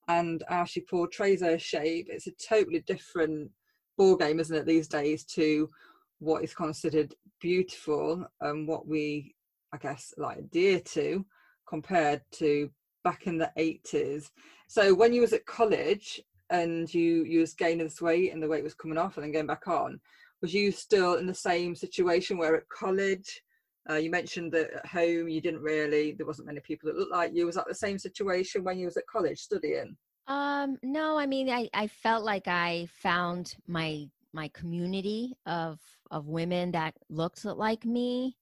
and 0.07 0.43
how 0.49 0.65
she 0.65 0.81
portrays 0.81 1.41
her 1.41 1.59
shape, 1.59 2.07
it's 2.09 2.25
a 2.25 2.31
totally 2.31 2.79
different 2.87 3.51
ball 3.99 4.15
game, 4.17 4.39
isn't 4.39 4.55
it, 4.55 4.65
these 4.65 4.87
days 4.87 5.23
to 5.25 5.69
what 6.17 6.43
is 6.43 6.55
considered 6.55 7.13
beautiful 7.39 8.25
and 8.41 8.67
what 8.67 8.87
we, 8.87 9.35
I 9.73 9.77
guess, 9.77 10.15
like 10.17 10.49
dear 10.49 10.79
to 10.79 11.23
compared 11.69 12.21
to 12.31 12.67
back 13.03 13.27
in 13.27 13.37
the 13.37 13.51
80s. 13.57 14.31
So 14.67 14.95
when 14.95 15.13
you 15.13 15.21
was 15.21 15.33
at 15.33 15.45
college 15.45 16.19
and 16.49 16.91
you 16.93 17.23
you 17.25 17.41
was 17.41 17.53
gaining 17.53 17.85
this 17.85 18.01
weight 18.01 18.33
and 18.33 18.41
the 18.41 18.47
weight 18.47 18.63
was 18.63 18.73
coming 18.73 18.97
off 18.97 19.17
and 19.17 19.23
then 19.23 19.31
going 19.31 19.47
back 19.47 19.67
on, 19.67 19.99
was 20.41 20.53
you 20.53 20.71
still 20.71 21.15
in 21.15 21.25
the 21.25 21.33
same 21.33 21.75
situation 21.75 22.37
where 22.37 22.55
at 22.55 22.69
college 22.69 23.41
uh, 23.89 23.95
you 23.95 24.11
mentioned 24.11 24.51
that 24.51 24.71
at 24.71 24.85
home 24.85 25.27
you 25.27 25.41
didn't 25.41 25.61
really 25.61 26.13
there 26.13 26.27
wasn't 26.27 26.47
many 26.47 26.59
people 26.59 26.87
that 26.87 26.97
looked 26.97 27.11
like 27.11 27.31
you 27.33 27.45
was 27.45 27.55
that 27.55 27.67
the 27.67 27.75
same 27.75 27.97
situation 27.97 28.63
when 28.63 28.77
you 28.77 28.85
was 28.85 28.97
at 28.97 29.07
college 29.07 29.39
studying 29.39 29.95
Um, 30.27 30.77
no, 30.83 31.17
I 31.17 31.25
mean, 31.25 31.49
I, 31.49 31.69
I 31.73 31.87
felt 31.87 32.23
like 32.23 32.47
I 32.47 32.87
found 33.01 33.55
my 33.67 34.07
my 34.33 34.49
community 34.53 35.35
of 35.45 35.79
of 36.09 36.27
women 36.27 36.71
that 36.71 36.93
looked 37.09 37.43
like 37.43 37.85
me, 37.85 38.37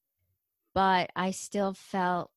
but 0.75 1.09
I 1.15 1.31
still 1.31 1.73
felt 1.73 2.29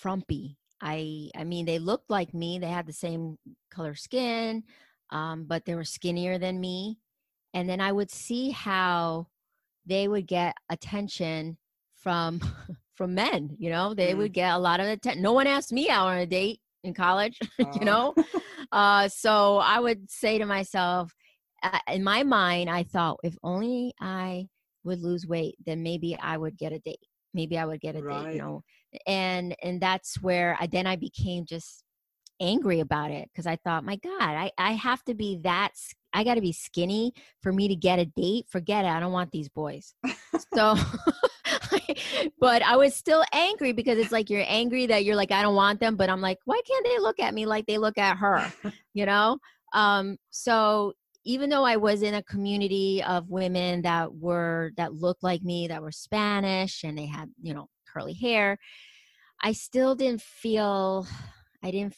frumpy. 0.00 0.56
I 0.80 1.30
I 1.36 1.44
mean, 1.44 1.66
they 1.66 1.78
looked 1.78 2.10
like 2.10 2.34
me. 2.34 2.58
They 2.58 2.68
had 2.68 2.86
the 2.86 2.92
same 2.92 3.38
color 3.70 3.94
skin, 3.94 4.64
um, 5.10 5.44
but 5.44 5.64
they 5.64 5.74
were 5.74 5.84
skinnier 5.84 6.38
than 6.38 6.60
me. 6.60 6.98
And 7.54 7.68
then 7.68 7.80
I 7.80 7.92
would 7.92 8.10
see 8.10 8.50
how 8.50 9.28
they 9.86 10.08
would 10.08 10.26
get 10.26 10.54
attention 10.70 11.58
from 11.96 12.40
from 12.94 13.14
men. 13.14 13.56
You 13.58 13.70
know, 13.70 13.94
they 13.94 14.14
Mm. 14.14 14.18
would 14.18 14.32
get 14.32 14.52
a 14.54 14.58
lot 14.58 14.80
of 14.80 14.86
attention. 14.86 15.22
No 15.22 15.32
one 15.32 15.46
asked 15.46 15.72
me 15.72 15.88
out 15.88 16.08
on 16.08 16.18
a 16.18 16.26
date 16.26 16.60
in 16.84 16.94
college. 16.94 17.38
You 17.74 17.84
know, 17.84 18.14
uh, 18.72 19.08
so 19.08 19.58
I 19.58 19.78
would 19.80 20.10
say 20.10 20.38
to 20.38 20.46
myself, 20.46 21.14
uh, 21.62 21.78
in 21.88 22.02
my 22.04 22.22
mind, 22.22 22.70
I 22.70 22.82
thought 22.84 23.18
if 23.22 23.36
only 23.42 23.92
I 24.00 24.48
would 24.84 25.00
lose 25.00 25.26
weight, 25.26 25.56
then 25.66 25.82
maybe 25.82 26.16
I 26.20 26.36
would 26.38 26.56
get 26.56 26.72
a 26.72 26.78
date. 26.80 27.00
Maybe 27.34 27.58
I 27.58 27.66
would 27.66 27.80
get 27.80 27.96
a 27.96 28.02
date. 28.02 28.28
You 28.30 28.40
know, 28.40 28.62
and 29.06 29.54
and 29.62 29.80
that's 29.80 30.20
where 30.22 30.56
I 30.60 30.66
then 30.66 30.86
I 30.86 30.96
became 30.96 31.44
just 31.46 31.84
angry 32.40 32.80
about 32.80 33.10
it 33.10 33.28
because 33.32 33.46
I 33.46 33.56
thought, 33.56 33.84
my 33.84 33.96
God, 33.96 34.20
I 34.20 34.50
I 34.58 34.72
have 34.72 35.02
to 35.04 35.14
be 35.14 35.38
that. 35.42 35.72
I 36.12 36.24
got 36.24 36.36
to 36.36 36.40
be 36.40 36.52
skinny 36.52 37.12
for 37.42 37.52
me 37.52 37.68
to 37.68 37.76
get 37.76 37.98
a 37.98 38.06
date. 38.06 38.46
Forget 38.48 38.84
it. 38.84 38.88
I 38.88 38.98
don't 38.98 39.12
want 39.12 39.30
these 39.30 39.48
boys. 39.48 39.94
so. 40.54 40.74
but 42.40 42.62
I 42.62 42.76
was 42.76 42.94
still 42.94 43.24
angry 43.32 43.72
because 43.72 43.98
it's 43.98 44.12
like 44.12 44.30
you're 44.30 44.44
angry 44.46 44.86
that 44.86 45.04
you're 45.04 45.16
like 45.16 45.32
I 45.32 45.42
don't 45.42 45.54
want 45.54 45.80
them, 45.80 45.96
but 45.96 46.08
I'm 46.08 46.20
like, 46.20 46.38
why 46.44 46.60
can't 46.66 46.84
they 46.84 46.98
look 46.98 47.20
at 47.20 47.34
me 47.34 47.46
like 47.46 47.66
they 47.66 47.78
look 47.78 47.98
at 47.98 48.16
her? 48.18 48.52
you 48.94 49.06
know 49.06 49.38
um 49.72 50.16
so 50.30 50.92
even 51.24 51.50
though 51.50 51.64
i 51.64 51.76
was 51.76 52.02
in 52.02 52.14
a 52.14 52.22
community 52.22 53.02
of 53.02 53.28
women 53.28 53.82
that 53.82 54.14
were 54.14 54.72
that 54.76 54.94
looked 54.94 55.22
like 55.22 55.42
me 55.42 55.68
that 55.68 55.82
were 55.82 55.92
spanish 55.92 56.84
and 56.84 56.96
they 56.96 57.06
had 57.06 57.30
you 57.40 57.54
know 57.54 57.68
curly 57.86 58.14
hair 58.14 58.58
i 59.42 59.52
still 59.52 59.94
didn't 59.94 60.22
feel 60.22 61.06
i 61.62 61.70
didn't 61.70 61.94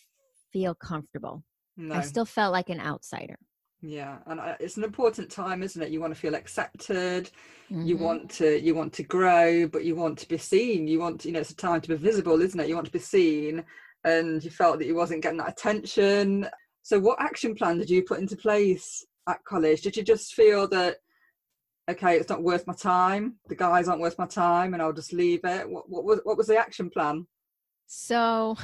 feel 0.53 0.75
comfortable 0.75 1.43
no. 1.77 1.95
i 1.95 2.01
still 2.01 2.25
felt 2.25 2.53
like 2.53 2.69
an 2.69 2.81
outsider 2.81 3.37
yeah, 3.83 4.19
and 4.27 4.41
uh, 4.41 4.57
it's 4.61 4.77
an 4.77 4.85
important 4.85 5.31
time, 5.31 5.63
isn't 5.63 5.81
it? 5.81 5.91
You 5.91 6.01
want 6.01 6.15
to 6.15 6.21
feel 6.21 6.35
accepted. 6.35 7.31
You 7.71 7.97
Mhm. 7.97 8.01
want 8.01 8.31
to 8.33 8.61
you 8.61 8.75
want 8.75 8.93
to 8.95 9.03
grow, 9.03 9.67
but 9.69 9.85
you 9.85 9.97
want 9.97 10.19
to 10.19 10.29
be 10.29 10.37
seen. 10.37 10.87
You 10.87 10.99
want 10.99 11.25
you 11.25 11.33
know 11.33 11.41
it's 11.41 11.51
a 11.51 11.57
time 11.57 11.81
to 11.81 11.89
be 11.89 11.95
visible, 11.95 12.43
isn't 12.43 12.61
it? 12.61 12.69
You 12.69 12.75
want 12.75 12.87
to 12.87 12.93
be 12.93 12.99
seen, 12.99 13.65
and 14.05 14.45
you 14.45 14.51
felt 14.51 14.79
that 14.79 14.87
you 14.87 14.95
wasn't 14.95 15.23
getting 15.23 15.39
that 15.39 15.49
attention. 15.49 16.47
So, 16.83 16.99
what 17.01 17.23
action 17.23 17.55
plan 17.55 17.79
did 17.79 17.89
you 17.89 18.03
put 18.03 18.19
into 18.19 18.37
place 18.37 19.05
at 19.27 19.43
college? 19.45 19.81
Did 19.81 19.97
you 19.97 20.03
just 20.03 20.35
feel 20.35 20.69
that 20.69 20.99
okay, 21.91 22.17
it's 22.17 22.29
not 22.29 22.43
worth 22.43 22.67
my 22.67 22.75
time. 22.75 23.37
The 23.49 23.57
guys 23.57 23.89
aren't 23.89 24.03
worth 24.03 24.19
my 24.19 24.27
time, 24.27 24.75
and 24.75 24.83
I'll 24.83 24.93
just 24.93 25.15
leave 25.15 25.41
it. 25.45 25.69
What 25.69 25.89
what 25.89 26.05
was 26.05 26.21
what 26.25 26.37
was 26.37 26.49
the 26.49 26.59
action 26.59 26.91
plan? 26.91 27.27
So 27.87 28.57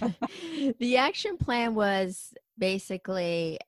the 0.78 0.96
action 0.96 1.36
plan 1.36 1.74
was 1.74 2.34
basically, 2.58 3.58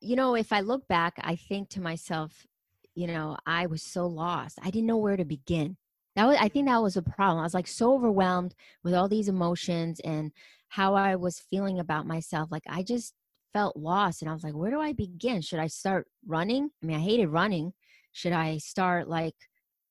you 0.00 0.16
know, 0.16 0.34
if 0.34 0.52
I 0.52 0.60
look 0.60 0.86
back, 0.88 1.14
I 1.20 1.36
think 1.36 1.68
to 1.70 1.80
myself, 1.80 2.46
you 2.94 3.06
know, 3.06 3.36
I 3.46 3.66
was 3.66 3.82
so 3.82 4.06
lost. 4.06 4.58
I 4.62 4.70
didn't 4.70 4.86
know 4.86 4.96
where 4.96 5.16
to 5.16 5.24
begin. 5.24 5.76
That 6.16 6.26
was, 6.26 6.36
I 6.40 6.48
think 6.48 6.66
that 6.66 6.82
was 6.82 6.96
a 6.96 7.02
problem. 7.02 7.38
I 7.38 7.44
was 7.44 7.54
like 7.54 7.68
so 7.68 7.94
overwhelmed 7.94 8.54
with 8.82 8.94
all 8.94 9.08
these 9.08 9.28
emotions 9.28 10.00
and 10.00 10.32
how 10.68 10.94
I 10.94 11.16
was 11.16 11.38
feeling 11.50 11.78
about 11.78 12.06
myself. 12.06 12.50
Like 12.50 12.64
I 12.68 12.82
just 12.82 13.14
felt 13.52 13.76
lost. 13.76 14.22
And 14.22 14.30
I 14.30 14.34
was 14.34 14.44
like, 14.44 14.54
where 14.54 14.70
do 14.70 14.80
I 14.80 14.92
begin? 14.92 15.40
Should 15.40 15.58
I 15.58 15.66
start 15.68 16.06
running? 16.26 16.70
I 16.82 16.86
mean, 16.86 16.96
I 16.96 17.00
hated 17.00 17.28
running. 17.28 17.72
Should 18.12 18.32
I 18.32 18.58
start 18.58 19.08
like 19.08 19.34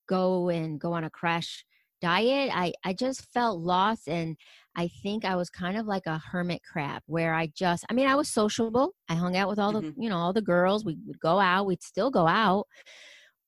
go 0.08 0.50
and 0.50 0.80
go 0.80 0.94
on 0.94 1.04
a 1.04 1.10
crash 1.10 1.66
diet? 2.02 2.52
I, 2.54 2.74
I 2.84 2.94
just 2.94 3.32
felt 3.34 3.60
lost 3.60 4.08
and 4.08 4.38
I 4.76 4.88
think 4.88 5.26
I 5.26 5.36
was 5.36 5.50
kind 5.50 5.78
of 5.78 5.86
like 5.88 6.06
a 6.06 6.18
hermit 6.20 6.62
crab 6.64 7.04
where 7.08 7.34
I 7.34 7.48
just 7.48 7.86
I 7.90 7.94
mean 7.94 8.08
I 8.08 8.16
was 8.16 8.30
sociable. 8.30 8.96
I 9.10 9.16
hung 9.16 9.36
out 9.38 9.50
with 9.50 9.60
all 9.60 9.74
the 9.74 9.84
Mhm. 9.84 9.94
you 9.98 10.10
know 10.10 10.18
all 10.18 10.34
the 10.34 10.42
girls. 10.42 10.86
We 10.86 10.98
would 11.06 11.20
go 11.20 11.40
out, 11.40 11.66
we'd 11.68 11.84
still 11.84 12.12
go 12.12 12.28
out, 12.28 12.68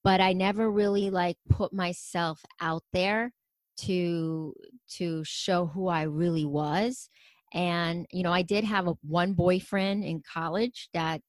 but 0.03 0.21
I 0.21 0.33
never 0.33 0.71
really 0.71 1.09
like 1.09 1.37
put 1.49 1.73
myself 1.73 2.43
out 2.59 2.83
there 2.93 3.33
to 3.81 4.53
to 4.89 5.23
show 5.23 5.67
who 5.67 5.87
I 5.87 6.03
really 6.03 6.45
was. 6.45 7.09
And 7.53 8.05
you 8.11 8.23
know, 8.23 8.31
I 8.33 8.41
did 8.43 8.63
have 8.63 8.87
a 8.87 8.95
one 9.01 9.33
boyfriend 9.33 10.03
in 10.03 10.21
college 10.21 10.89
that 10.93 11.21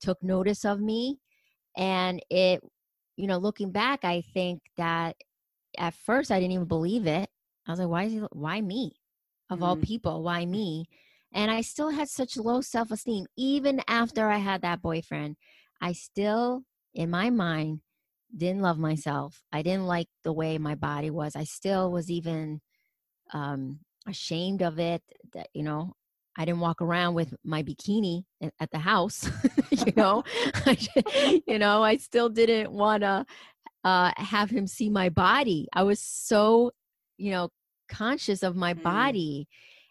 took 0.00 0.22
notice 0.22 0.64
of 0.64 0.80
me 0.80 1.18
and 1.76 2.22
it 2.30 2.62
you 3.16 3.26
know, 3.28 3.38
looking 3.38 3.72
back, 3.72 4.04
I 4.04 4.22
think 4.22 4.62
that 4.78 5.16
at 5.80 5.94
first 5.94 6.30
I 6.30 6.38
didn't 6.38 6.52
even 6.52 6.66
believe 6.66 7.06
it. 7.06 7.28
I 7.66 7.70
was 7.72 7.80
like, 7.80 7.88
why 7.88 8.04
is 8.04 8.12
he 8.12 8.18
why 8.32 8.60
me? 8.60 8.92
Of 9.48 9.62
all 9.64 9.76
Mm. 9.76 9.82
people, 9.82 10.22
why 10.22 10.46
me? 10.46 10.86
And 11.32 11.50
I 11.50 11.62
still 11.62 11.90
had 11.90 12.08
such 12.08 12.36
low 12.36 12.60
self-esteem 12.60 13.26
even 13.36 13.82
after 13.88 14.28
I 14.28 14.38
had 14.38 14.62
that 14.62 14.82
boyfriend. 14.82 15.36
I 15.80 15.92
still 15.92 16.64
in 16.94 17.10
my 17.10 17.30
mind 17.30 17.80
didn't 18.36 18.62
love 18.62 18.78
myself. 18.78 19.42
I 19.52 19.62
didn't 19.62 19.86
like 19.86 20.08
the 20.22 20.32
way 20.32 20.58
my 20.58 20.74
body 20.76 21.10
was. 21.10 21.34
I 21.34 21.44
still 21.44 21.90
was 21.90 22.10
even 22.10 22.60
um 23.32 23.80
ashamed 24.06 24.62
of 24.62 24.78
it 24.78 25.02
that 25.34 25.48
you 25.54 25.62
know 25.62 25.94
I 26.36 26.44
didn't 26.44 26.60
walk 26.60 26.80
around 26.80 27.14
with 27.14 27.34
my 27.44 27.62
bikini 27.62 28.24
at 28.40 28.70
the 28.70 28.78
house, 28.78 29.28
you 29.70 29.92
know. 29.96 30.22
I 30.66 31.42
you 31.46 31.58
know, 31.58 31.82
I 31.82 31.96
still 31.96 32.28
didn't 32.28 32.70
want 32.72 33.02
to 33.02 33.26
uh, 33.84 34.12
have 34.16 34.50
him 34.50 34.66
see 34.66 34.88
my 34.90 35.08
body. 35.08 35.68
I 35.72 35.82
was 35.82 36.00
so, 36.00 36.72
you 37.16 37.30
know, 37.30 37.50
conscious 37.88 38.42
of 38.42 38.56
my 38.56 38.74
Mm. 38.74 38.82
body, 38.82 39.48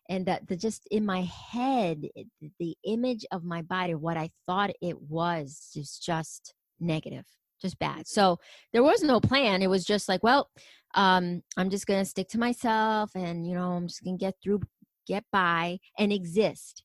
and 0.09 0.25
that 0.25 0.47
the 0.47 0.55
just 0.57 0.87
in 0.89 1.05
my 1.05 1.21
head, 1.23 2.07
it- 2.15 2.27
the 2.59 2.75
image 2.83 3.25
of 3.31 3.43
my 3.43 3.61
body, 3.61 3.95
what 3.95 4.17
I 4.17 4.29
thought 4.45 4.71
it 4.81 4.99
was, 5.01 5.71
is 5.75 5.99
just 5.99 6.53
negative, 6.79 7.25
just 7.61 7.77
bad. 7.79 8.07
So 8.07 8.39
there 8.73 8.83
was 8.83 9.03
no 9.03 9.19
plan. 9.19 9.61
It 9.61 9.69
was 9.69 9.85
just 9.85 10.07
like, 10.09 10.23
well, 10.23 10.49
um, 10.95 11.43
I'm 11.57 11.69
just 11.69 11.85
gonna 11.87 12.05
stick 12.05 12.29
to 12.29 12.39
myself, 12.39 13.11
and 13.15 13.45
you 13.47 13.53
know, 13.53 13.73
I'm 13.73 13.87
just 13.87 14.03
gonna 14.03 14.17
get 14.17 14.35
through, 14.41 14.61
get 15.05 15.25
by, 15.31 15.79
and 15.97 16.11
exist. 16.13 16.83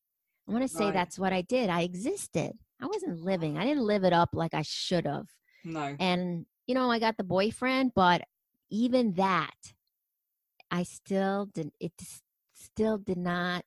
I 0.49 0.53
want 0.53 0.63
to 0.63 0.69
say 0.69 0.87
Right. 0.87 0.95
that's 0.95 1.19
what 1.19 1.33
I 1.33 1.41
did. 1.43 1.71
I 1.71 1.83
existed. 1.83 2.59
I 2.81 2.87
wasn't 2.87 3.21
living. 3.21 3.57
I 3.57 3.65
didn't 3.65 3.85
live 3.85 4.05
it 4.05 4.13
up 4.13 4.31
like 4.35 4.53
I 4.53 4.63
should 4.63 5.07
have 5.07 5.29
No. 5.65 5.97
and 5.99 6.45
you 6.67 6.75
know 6.75 6.91
i 6.91 6.99
got 6.99 7.17
the 7.17 7.25
boyfriend 7.25 7.93
but 7.95 8.23
even 8.71 9.13
that 9.15 9.75
i 10.71 10.83
still 10.83 11.47
did 11.47 11.71
it 11.81 11.93
still 12.53 12.99
did 12.99 13.19
not 13.19 13.65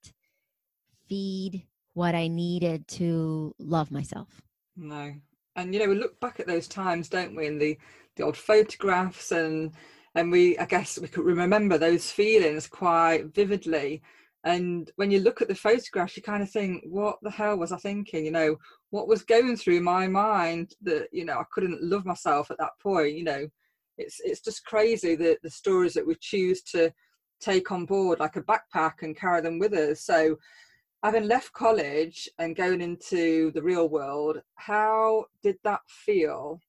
feed 1.07 1.63
what 1.93 2.15
i 2.15 2.27
needed 2.27 2.87
to 2.87 3.53
love 3.59 3.91
myself 3.91 4.41
No. 4.75 5.13
And 5.55 5.73
you 5.73 5.79
know, 5.79 5.89
we 5.89 5.95
look 5.95 6.19
back 6.19 6.39
at 6.39 6.45
those 6.45 6.67
times, 6.67 7.09
don't 7.09 7.35
we, 7.35 7.47
in 7.47 7.57
the 7.57 7.77
the 8.15 8.23
old 8.23 8.37
photographs 8.37 9.31
and 9.31 9.71
and 10.13 10.31
we 10.31 10.57
I 10.59 10.65
guess 10.65 10.99
we 10.99 11.07
could 11.07 11.25
remember 11.25 11.77
those 11.79 12.11
feelings 12.11 12.67
quite 12.67 13.33
vividly. 13.33 14.03
And 14.43 14.91
when 14.97 15.09
you 15.09 15.19
look 15.19 15.41
at 15.41 15.47
the 15.47 15.55
photographs, 15.55 16.15
you 16.15 16.21
kind 16.23 16.43
of 16.43 16.51
think, 16.51 16.83
what 16.85 17.17
the 17.23 17.31
hell 17.31 17.57
was 17.57 17.71
I 17.71 17.77
thinking? 17.77 18.23
You 18.25 18.31
know, 18.31 18.57
what 18.89 19.07
was 19.07 19.23
going 19.23 19.57
through 19.57 19.81
my 19.81 20.07
mind 20.07 20.73
that, 20.81 21.07
you 21.11 21.25
know, 21.25 21.39
I 21.39 21.43
couldn't 21.51 21.83
love 21.83 22.05
myself 22.05 22.51
at 22.51 22.57
that 22.59 22.79
point, 22.81 23.17
you 23.17 23.23
know. 23.23 23.47
It's 23.97 24.19
it's 24.23 24.41
just 24.41 24.63
crazy 24.65 25.15
that 25.15 25.41
the 25.41 25.49
stories 25.49 25.93
that 25.95 26.05
we 26.05 26.15
choose 26.21 26.61
to 26.63 26.93
take 27.39 27.71
on 27.71 27.85
board 27.85 28.19
like 28.19 28.35
a 28.35 28.43
backpack 28.43 29.01
and 29.01 29.17
carry 29.17 29.41
them 29.41 29.59
with 29.59 29.73
us. 29.73 30.01
So 30.01 30.37
having 31.03 31.27
left 31.27 31.51
college 31.53 32.29
and 32.37 32.55
going 32.55 32.81
into 32.81 33.51
the 33.51 33.61
real 33.61 33.89
world, 33.89 34.41
how 34.55 35.25
did 35.41 35.57
that 35.63 35.81
feel? 35.87 36.61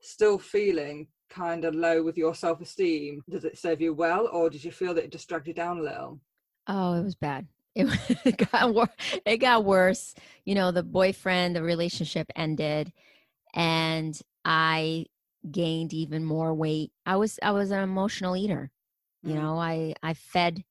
Still 0.00 0.38
feeling 0.38 1.08
kind 1.28 1.64
of 1.64 1.74
low 1.74 2.02
with 2.02 2.16
your 2.16 2.34
self 2.34 2.60
esteem? 2.60 3.22
Does 3.28 3.44
it 3.44 3.58
serve 3.58 3.80
you 3.80 3.92
well, 3.92 4.28
or 4.32 4.48
did 4.48 4.62
you 4.62 4.70
feel 4.70 4.94
that 4.94 5.04
it 5.04 5.12
just 5.12 5.28
dragged 5.28 5.48
you 5.48 5.54
down 5.54 5.78
a 5.78 5.82
little? 5.82 6.20
oh 6.68 6.94
it 6.94 7.02
was 7.02 7.14
bad 7.14 7.46
it, 7.74 7.86
it 8.24 8.50
got 8.50 8.74
wor- 8.74 8.94
it 9.24 9.38
got 9.38 9.64
worse 9.64 10.14
you 10.44 10.54
know 10.54 10.70
the 10.70 10.82
boyfriend 10.82 11.54
the 11.56 11.62
relationship 11.62 12.26
ended 12.36 12.92
and 13.54 14.20
i 14.44 15.04
gained 15.50 15.92
even 15.94 16.24
more 16.24 16.52
weight. 16.54 16.92
I 17.06 17.16
was 17.16 17.38
i 17.42 17.52
was 17.52 17.70
an 17.70 17.80
emotional 17.82 18.36
eater 18.36 18.70
you 19.24 19.34
Mm. 19.34 19.42
know 19.42 19.58
i 19.58 19.94
i 20.02 20.14
fed 20.14 20.64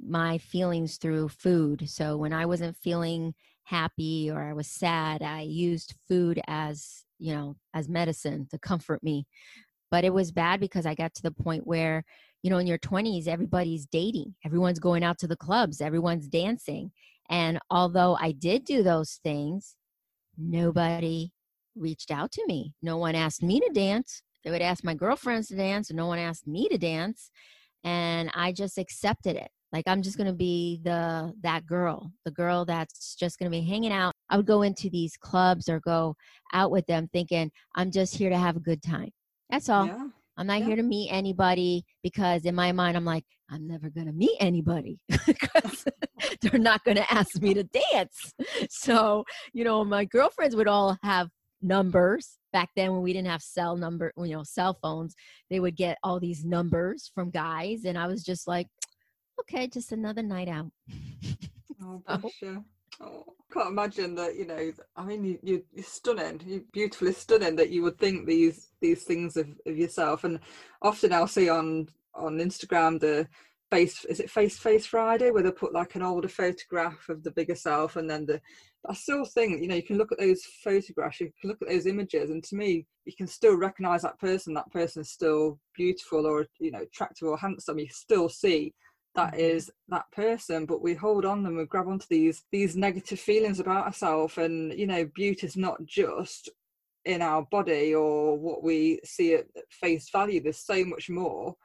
my 0.00 0.38
feelings 0.38 0.96
through 0.98 1.28
food. 1.28 1.88
So 1.88 2.16
when 2.16 2.32
i 2.32 2.46
wasn't 2.46 2.76
feeling 2.76 3.34
happy 3.64 4.30
or 4.30 4.42
i 4.42 4.52
was 4.52 4.66
sad 4.66 5.22
i 5.22 5.42
used 5.42 5.94
food 6.08 6.40
as 6.48 7.04
you 7.18 7.34
know 7.34 7.56
as 7.74 7.88
medicine 7.88 8.46
to 8.50 8.58
comfort 8.58 9.02
me. 9.02 9.26
But 9.90 10.04
it 10.04 10.14
was 10.14 10.32
bad 10.32 10.60
because 10.60 10.86
i 10.86 10.94
got 10.94 11.14
to 11.14 11.22
the 11.22 11.30
point 11.32 11.66
where 11.66 12.04
you 12.42 12.50
know 12.50 12.58
in 12.58 12.66
your 12.66 12.78
20s 12.78 13.26
everybody's 13.26 13.86
dating 13.86 14.34
everyone's 14.44 14.78
going 14.78 15.04
out 15.04 15.18
to 15.18 15.26
the 15.26 15.36
clubs 15.36 15.80
everyone's 15.80 16.28
dancing 16.28 16.90
and 17.28 17.58
although 17.70 18.16
i 18.20 18.32
did 18.32 18.64
do 18.64 18.82
those 18.82 19.20
things 19.22 19.76
nobody 20.38 21.30
reached 21.76 22.10
out 22.10 22.32
to 22.32 22.46
me. 22.46 22.74
No 22.82 22.96
one 22.96 23.14
asked 23.14 23.42
me 23.42 23.60
to 23.60 23.70
dance. 23.72 24.22
They 24.44 24.50
would 24.50 24.62
ask 24.62 24.84
my 24.84 24.94
girlfriends 24.94 25.48
to 25.48 25.56
dance 25.56 25.90
and 25.90 25.96
no 25.96 26.06
one 26.06 26.18
asked 26.18 26.46
me 26.46 26.68
to 26.68 26.78
dance 26.78 27.30
and 27.84 28.30
i 28.34 28.52
just 28.52 28.78
accepted 28.78 29.36
it. 29.36 29.50
Like 29.72 29.84
i'm 29.86 30.02
just 30.02 30.18
to 30.18 30.32
be 30.32 30.80
the 30.82 31.32
that 31.42 31.66
girl 31.66 32.10
the 32.24 32.30
girl 32.30 32.64
that's 32.64 33.14
just 33.14 33.38
to 33.50 33.58
be 33.58 33.60
hanging 33.62 33.92
out. 33.92 34.14
I 34.28 34.36
would 34.36 34.46
go 34.46 34.62
into 34.62 34.88
these 34.90 35.16
clubs 35.16 35.68
or 35.68 35.80
go 35.80 36.16
out 36.52 36.70
with 36.70 36.86
them 36.86 37.08
thinking 37.12 37.50
i'm 37.76 37.90
just 37.90 38.16
here 38.16 38.30
to 38.30 38.38
have 38.38 38.56
a 38.56 38.60
good 38.60 38.82
time. 38.82 39.10
That's 39.50 39.68
all. 39.68 39.86
Yeah. 39.86 40.06
I'm 40.40 40.46
not 40.46 40.60
Yeah. 40.60 40.66
here 40.68 40.76
to 40.76 40.82
meet 40.82 41.10
anybody 41.12 41.84
because 42.02 42.46
in 42.46 42.54
my 42.54 42.72
mind 42.72 42.96
I'm 42.96 43.04
like 43.04 43.24
I'm 43.50 43.66
never 43.66 43.90
going 43.90 44.06
to 44.06 44.12
meet 44.12 44.36
anybody 44.40 44.98
because 45.26 45.84
they're 46.40 46.58
not 46.58 46.82
going 46.84 46.96
to 46.96 47.12
ask 47.12 47.40
me 47.42 47.52
to 47.54 47.64
dance. 47.64 48.32
So, 48.70 49.24
you 49.52 49.64
know, 49.64 49.84
my 49.84 50.04
girlfriends 50.06 50.56
would 50.56 50.68
all 50.68 50.96
have 51.02 51.28
numbers 51.60 52.38
back 52.52 52.70
then 52.76 52.92
when 52.92 53.02
we 53.02 53.12
didn't 53.12 53.28
have 53.28 53.42
cell 53.42 53.76
number, 53.76 54.12
you 54.16 54.34
know, 54.34 54.42
cell 54.44 54.78
phones. 54.82 55.14
They 55.50 55.60
would 55.60 55.76
get 55.76 55.98
all 56.02 56.18
these 56.20 56.44
numbers 56.44 57.10
from 57.14 57.30
guys 57.30 57.84
and 57.84 57.98
I 57.98 58.06
was 58.06 58.22
just 58.24 58.48
like 58.48 58.66
okay, 59.40 59.66
just 59.66 59.92
another 59.92 60.22
night 60.22 60.48
out. 60.48 60.70
Oh, 61.82 62.02
So- 62.20 62.30
you. 62.42 62.64
Oh, 63.00 63.24
I 63.28 63.54
can't 63.54 63.68
imagine 63.70 64.14
that. 64.16 64.36
You 64.36 64.46
know, 64.46 64.72
I 64.96 65.04
mean, 65.04 65.38
you, 65.42 65.64
you're 65.72 65.84
stunning. 65.84 66.40
You're 66.44 66.62
beautifully 66.72 67.12
stunning. 67.12 67.56
That 67.56 67.70
you 67.70 67.82
would 67.82 67.98
think 67.98 68.26
these 68.26 68.68
these 68.80 69.04
things 69.04 69.36
of, 69.36 69.48
of 69.66 69.76
yourself. 69.76 70.24
And 70.24 70.40
often 70.82 71.12
I'll 71.12 71.26
see 71.26 71.48
on 71.48 71.88
on 72.14 72.38
Instagram 72.38 73.00
the 73.00 73.28
face. 73.70 74.04
Is 74.04 74.20
it 74.20 74.30
face 74.30 74.58
face 74.58 74.86
Friday 74.86 75.30
where 75.30 75.42
they 75.42 75.50
put 75.50 75.72
like 75.72 75.94
an 75.94 76.02
older 76.02 76.28
photograph 76.28 77.08
of 77.08 77.22
the 77.22 77.30
bigger 77.30 77.54
self, 77.54 77.96
and 77.96 78.08
then 78.08 78.26
the. 78.26 78.40
I 78.88 78.94
still 78.94 79.26
think 79.26 79.60
you 79.60 79.68
know 79.68 79.74
you 79.74 79.82
can 79.82 79.98
look 79.98 80.10
at 80.10 80.18
those 80.18 80.42
photographs, 80.42 81.20
you 81.20 81.30
can 81.38 81.50
look 81.50 81.60
at 81.60 81.68
those 81.68 81.84
images, 81.86 82.30
and 82.30 82.42
to 82.44 82.56
me, 82.56 82.86
you 83.04 83.12
can 83.14 83.26
still 83.26 83.54
recognise 83.56 84.02
that 84.02 84.18
person. 84.18 84.54
That 84.54 84.70
person's 84.72 85.10
still 85.10 85.58
beautiful, 85.74 86.26
or 86.26 86.46
you 86.58 86.70
know, 86.70 86.80
attractive 86.82 87.28
or 87.28 87.36
handsome. 87.36 87.78
You 87.78 87.88
still 87.90 88.28
see 88.30 88.74
that 89.14 89.34
Mhm. 89.34 89.70
that 89.88 90.10
person 90.12 90.66
but 90.66 90.82
we 90.82 90.94
hold 90.94 91.24
on 91.24 91.42
them 91.42 91.56
we 91.56 91.64
grab 91.64 91.88
onto 91.88 92.06
these 92.08 92.44
these 92.52 92.76
negative 92.76 93.18
feelings 93.18 93.60
about 93.60 93.86
ourselves 93.86 94.38
and 94.38 94.72
you 94.78 94.86
know 94.86 95.04
beauty 95.04 95.46
is 95.46 95.56
not 95.56 95.84
just 95.84 96.48
in 97.04 97.22
our 97.22 97.42
body 97.42 97.94
or 97.94 98.38
what 98.38 98.62
we 98.62 99.00
see 99.04 99.34
at 99.34 99.46
face 99.70 100.10
value 100.10 100.40
there's 100.40 100.64
so 100.64 100.84
much 100.84 101.08
more 101.08 101.56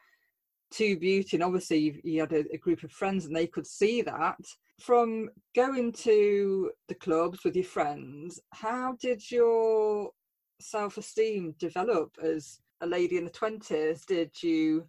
to 0.71 0.97
beauty 0.97 1.37
and 1.37 1.43
obviously 1.43 1.77
you, 1.77 2.01
you 2.03 2.19
had 2.21 2.33
a, 2.33 2.43
a 2.53 2.57
group 2.57 2.83
of 2.83 2.91
friends 2.91 3.25
and 3.25 3.35
they 3.35 3.47
could 3.47 3.67
see 3.67 4.01
that 4.01 4.39
from 4.79 5.29
going 5.55 5.91
to 5.91 6.71
the 6.87 6.95
clubs 6.95 7.43
with 7.43 7.55
your 7.55 7.65
friends 7.65 8.39
how 8.51 8.95
did 8.99 9.29
your 9.29 10.11
self-esteem 10.59 11.53
develop 11.59 12.15
as 12.23 12.59
a 12.81 12.87
lady 12.87 13.17
in 13.17 13.25
the 13.25 13.31
20s 13.31 14.05
did 14.05 14.31
you 14.41 14.85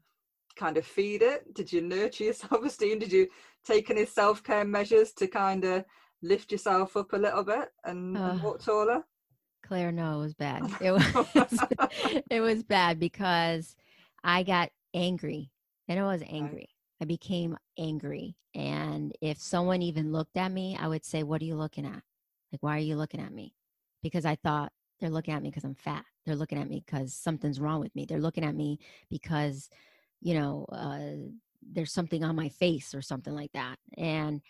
kind 0.57 0.77
of 0.77 0.87
feed 0.87 1.23
it? 1.23 1.55
Did 1.55 1.73
you 1.73 1.83
nurture 1.83 2.25
your 2.25 2.33
self 2.45 2.65
esteem? 2.65 2.99
Did 2.99 3.13
you 3.13 3.29
take 3.65 3.91
any 3.91 4.07
self 4.07 4.43
care 4.43 4.65
measures 4.65 5.13
to 5.15 5.27
kind 5.27 5.65
of 5.65 5.85
lift 6.23 6.51
yourself 6.53 6.97
up 6.97 7.13
a 7.13 7.17
little 7.17 7.45
bit 7.45 7.69
and, 7.85 8.17
and 8.17 8.41
Uh, 8.41 8.45
walk 8.45 8.63
taller? 8.65 9.05
Claire, 9.63 9.93
no, 9.93 10.19
it 10.21 10.23
was 10.23 10.35
bad. 10.35 10.63
It 10.81 10.93
was 10.93 11.61
it 12.31 12.41
was 12.41 12.63
bad 12.63 12.99
because 13.01 13.75
I 14.25 14.43
got 14.43 14.71
angry. 14.95 15.51
And 15.89 16.01
I 16.01 16.05
was 16.05 16.23
angry. 16.29 16.69
I 17.01 17.05
became 17.05 17.57
angry. 17.79 18.37
And 18.55 19.13
if 19.21 19.39
someone 19.39 19.83
even 19.83 20.13
looked 20.13 20.37
at 20.37 20.51
me, 20.51 20.77
I 20.81 20.89
would 20.89 21.05
say, 21.05 21.23
What 21.23 21.43
are 21.43 21.45
you 21.45 21.55
looking 21.57 21.85
at? 21.87 22.03
Like, 22.53 22.63
why 22.63 22.77
are 22.77 22.81
you 22.81 22.97
looking 22.97 23.21
at 23.21 23.33
me? 23.33 23.55
Because 24.03 24.25
I 24.25 24.37
thought 24.37 24.73
they're 25.01 25.11
looking 25.11 25.35
at 25.35 25.43
me 25.43 25.51
because 25.51 25.65
I'm 25.65 25.75
fat. 25.75 26.05
They're 26.25 26.37
looking 26.37 26.59
at 26.59 26.69
me 26.69 26.83
because 26.85 27.13
something's 27.15 27.61
wrong 27.61 27.81
with 27.81 27.95
me. 27.95 28.07
They're 28.07 28.19
looking 28.21 28.45
at 28.45 28.55
me 28.55 28.79
because, 29.11 29.69
you 30.21 30.35
know, 30.35 30.67
uh, 30.71 31.31
there's 31.73 31.93
something 31.93 32.25
on 32.25 32.37
my 32.37 32.49
face 32.49 32.95
or 32.95 33.03
something 33.03 33.35
like 33.35 33.53
that. 33.53 33.77
And 33.97 34.41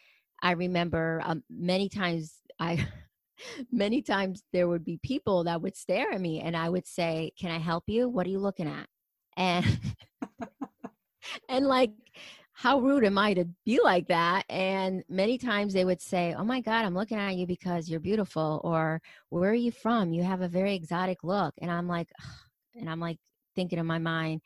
I 0.42 0.52
remember 0.52 1.22
um, 1.24 1.42
many 1.50 1.88
times 1.88 2.34
I 2.58 2.86
many 3.72 4.02
times 4.02 4.42
there 4.52 4.68
would 4.68 4.84
be 4.84 4.98
people 5.02 5.44
that 5.44 5.60
would 5.62 5.76
stare 5.76 6.12
at 6.12 6.20
me 6.20 6.40
and 6.40 6.56
I 6.56 6.68
would 6.68 6.86
say, 6.86 7.32
"Can 7.38 7.50
I 7.50 7.58
help 7.58 7.84
you? 7.86 8.08
What 8.08 8.26
are 8.26 8.30
you 8.30 8.38
looking 8.38 8.68
at?" 8.68 8.88
And 9.36 9.64
and 11.48 11.66
like 11.66 11.90
how 12.52 12.80
rude 12.80 13.04
am 13.04 13.18
I 13.18 13.34
to 13.34 13.44
be 13.66 13.80
like 13.82 14.08
that? 14.08 14.44
And 14.48 15.04
many 15.10 15.36
times 15.36 15.74
they 15.74 15.84
would 15.84 16.00
say, 16.00 16.34
"Oh 16.36 16.44
my 16.44 16.60
god, 16.60 16.84
I'm 16.84 16.94
looking 16.94 17.18
at 17.18 17.36
you 17.36 17.46
because 17.46 17.88
you're 17.88 18.00
beautiful," 18.00 18.60
or 18.64 19.00
"Where 19.30 19.50
are 19.50 19.54
you 19.54 19.72
from? 19.72 20.12
You 20.12 20.22
have 20.22 20.40
a 20.42 20.48
very 20.48 20.74
exotic 20.74 21.22
look." 21.22 21.54
And 21.60 21.70
I'm 21.70 21.88
like 21.88 22.08
and 22.74 22.88
I'm 22.90 23.00
like 23.00 23.18
thinking 23.54 23.78
in 23.78 23.86
my 23.86 23.98
mind, 23.98 24.42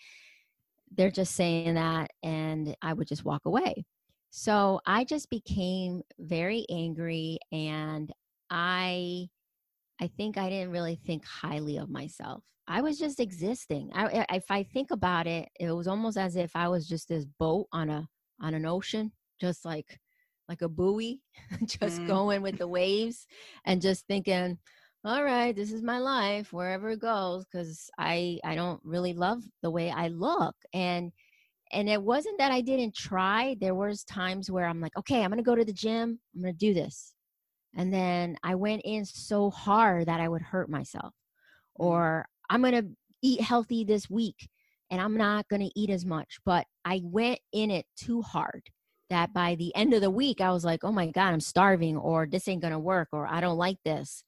they're 0.90 1.10
just 1.10 1.34
saying 1.34 1.74
that 1.74 2.10
and 2.22 2.74
I 2.82 2.92
would 2.92 3.08
just 3.08 3.24
walk 3.24 3.42
away. 3.46 3.84
So 4.30 4.80
I 4.86 5.04
just 5.04 5.30
became 5.30 6.02
very 6.18 6.64
angry 6.70 7.38
and 7.52 8.10
I 8.50 9.28
I 10.00 10.08
think 10.08 10.38
I 10.38 10.48
didn't 10.48 10.70
really 10.72 10.96
think 10.96 11.24
highly 11.24 11.76
of 11.76 11.90
myself. 11.90 12.42
I 12.66 12.80
was 12.80 12.98
just 12.98 13.20
existing. 13.20 13.90
I, 13.94 14.26
if 14.32 14.50
I 14.50 14.62
think 14.62 14.90
about 14.90 15.26
it, 15.26 15.48
it 15.58 15.70
was 15.72 15.88
almost 15.88 16.16
as 16.16 16.36
if 16.36 16.56
I 16.56 16.68
was 16.68 16.86
just 16.88 17.08
this 17.08 17.26
boat 17.26 17.66
on 17.72 17.90
a 17.90 18.08
on 18.40 18.54
an 18.54 18.64
ocean, 18.66 19.12
just 19.40 19.64
like 19.64 20.00
like 20.48 20.62
a 20.62 20.68
buoy, 20.68 21.20
just 21.66 22.04
Mm. 22.04 22.06
going 22.06 22.42
with 22.42 22.58
the 22.58 22.68
waves 22.68 23.26
and 23.64 23.82
just 23.82 24.06
thinking, 24.06 24.58
all 25.04 25.24
right, 25.24 25.56
this 25.56 25.72
is 25.72 25.82
my 25.82 25.98
life 25.98 26.52
wherever 26.52 26.90
it 26.90 27.00
goes 27.00 27.44
because 27.46 27.90
I 27.98 28.38
I 28.44 28.54
don't 28.54 28.80
really 28.84 29.14
love 29.14 29.42
the 29.62 29.70
way 29.70 29.90
I 29.90 30.08
look 30.08 30.54
and 30.74 31.12
and 31.72 31.88
it 31.88 32.02
wasn't 32.02 32.38
that 32.38 32.52
I 32.52 32.60
didn't 32.62 32.94
try. 32.96 33.56
There 33.60 33.74
was 33.76 34.04
times 34.04 34.50
where 34.50 34.66
I'm 34.66 34.80
like, 34.80 34.96
okay, 34.98 35.22
I'm 35.22 35.30
gonna 35.30 35.42
go 35.42 35.54
to 35.54 35.64
the 35.64 35.72
gym. 35.72 36.18
I'm 36.34 36.42
gonna 36.42 36.52
do 36.52 36.74
this, 36.74 37.14
and 37.76 37.92
then 37.92 38.36
I 38.42 38.54
went 38.56 38.82
in 38.84 39.04
so 39.04 39.50
hard 39.50 40.06
that 40.06 40.20
I 40.20 40.28
would 40.28 40.42
hurt 40.42 40.68
myself, 40.70 41.14
Mm. 41.80 41.84
or 41.86 42.26
I'm 42.50 42.62
gonna 42.62 42.84
eat 43.22 43.40
healthy 43.40 43.84
this 43.84 44.10
week, 44.10 44.48
and 44.90 45.00
I'm 45.00 45.16
not 45.16 45.48
gonna 45.48 45.70
eat 45.76 45.90
as 45.90 46.04
much. 46.04 46.38
But 46.44 46.66
I 46.84 47.00
went 47.04 47.40
in 47.52 47.70
it 47.70 47.86
too 47.96 48.22
hard 48.22 48.62
that 49.10 49.32
by 49.32 49.54
the 49.56 49.74
end 49.76 49.94
of 49.94 50.00
the 50.02 50.10
week 50.10 50.40
I 50.40 50.50
was 50.52 50.64
like, 50.64 50.84
oh 50.84 50.92
my 50.92 51.06
god, 51.08 51.32
I'm 51.32 51.40
starving, 51.40 51.96
or 51.96 52.26
this 52.26 52.48
ain't 52.48 52.62
gonna 52.62 52.78
work, 52.78 53.08
or 53.12 53.26
I 53.26 53.40
don't 53.40 53.58
like 53.58 53.78
this. 53.84 54.24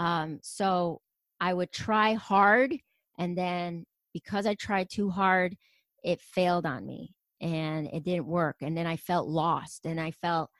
Um, 0.00 0.38
so 0.42 1.02
I 1.40 1.52
would 1.52 1.72
try 1.72 2.14
hard, 2.14 2.74
and 3.18 3.36
then 3.36 3.84
because 4.14 4.46
I 4.46 4.54
tried 4.54 4.88
too 4.90 5.10
hard, 5.10 5.56
it 6.02 6.22
failed 6.22 6.64
on 6.64 6.86
me 6.86 7.14
and 7.42 7.86
it 7.88 8.02
didn't 8.04 8.26
work. 8.26 8.56
And 8.62 8.74
then 8.76 8.86
I 8.86 8.96
felt 8.96 9.28
lost, 9.28 9.84
and 9.84 10.00
I 10.00 10.10
felt. 10.10 10.50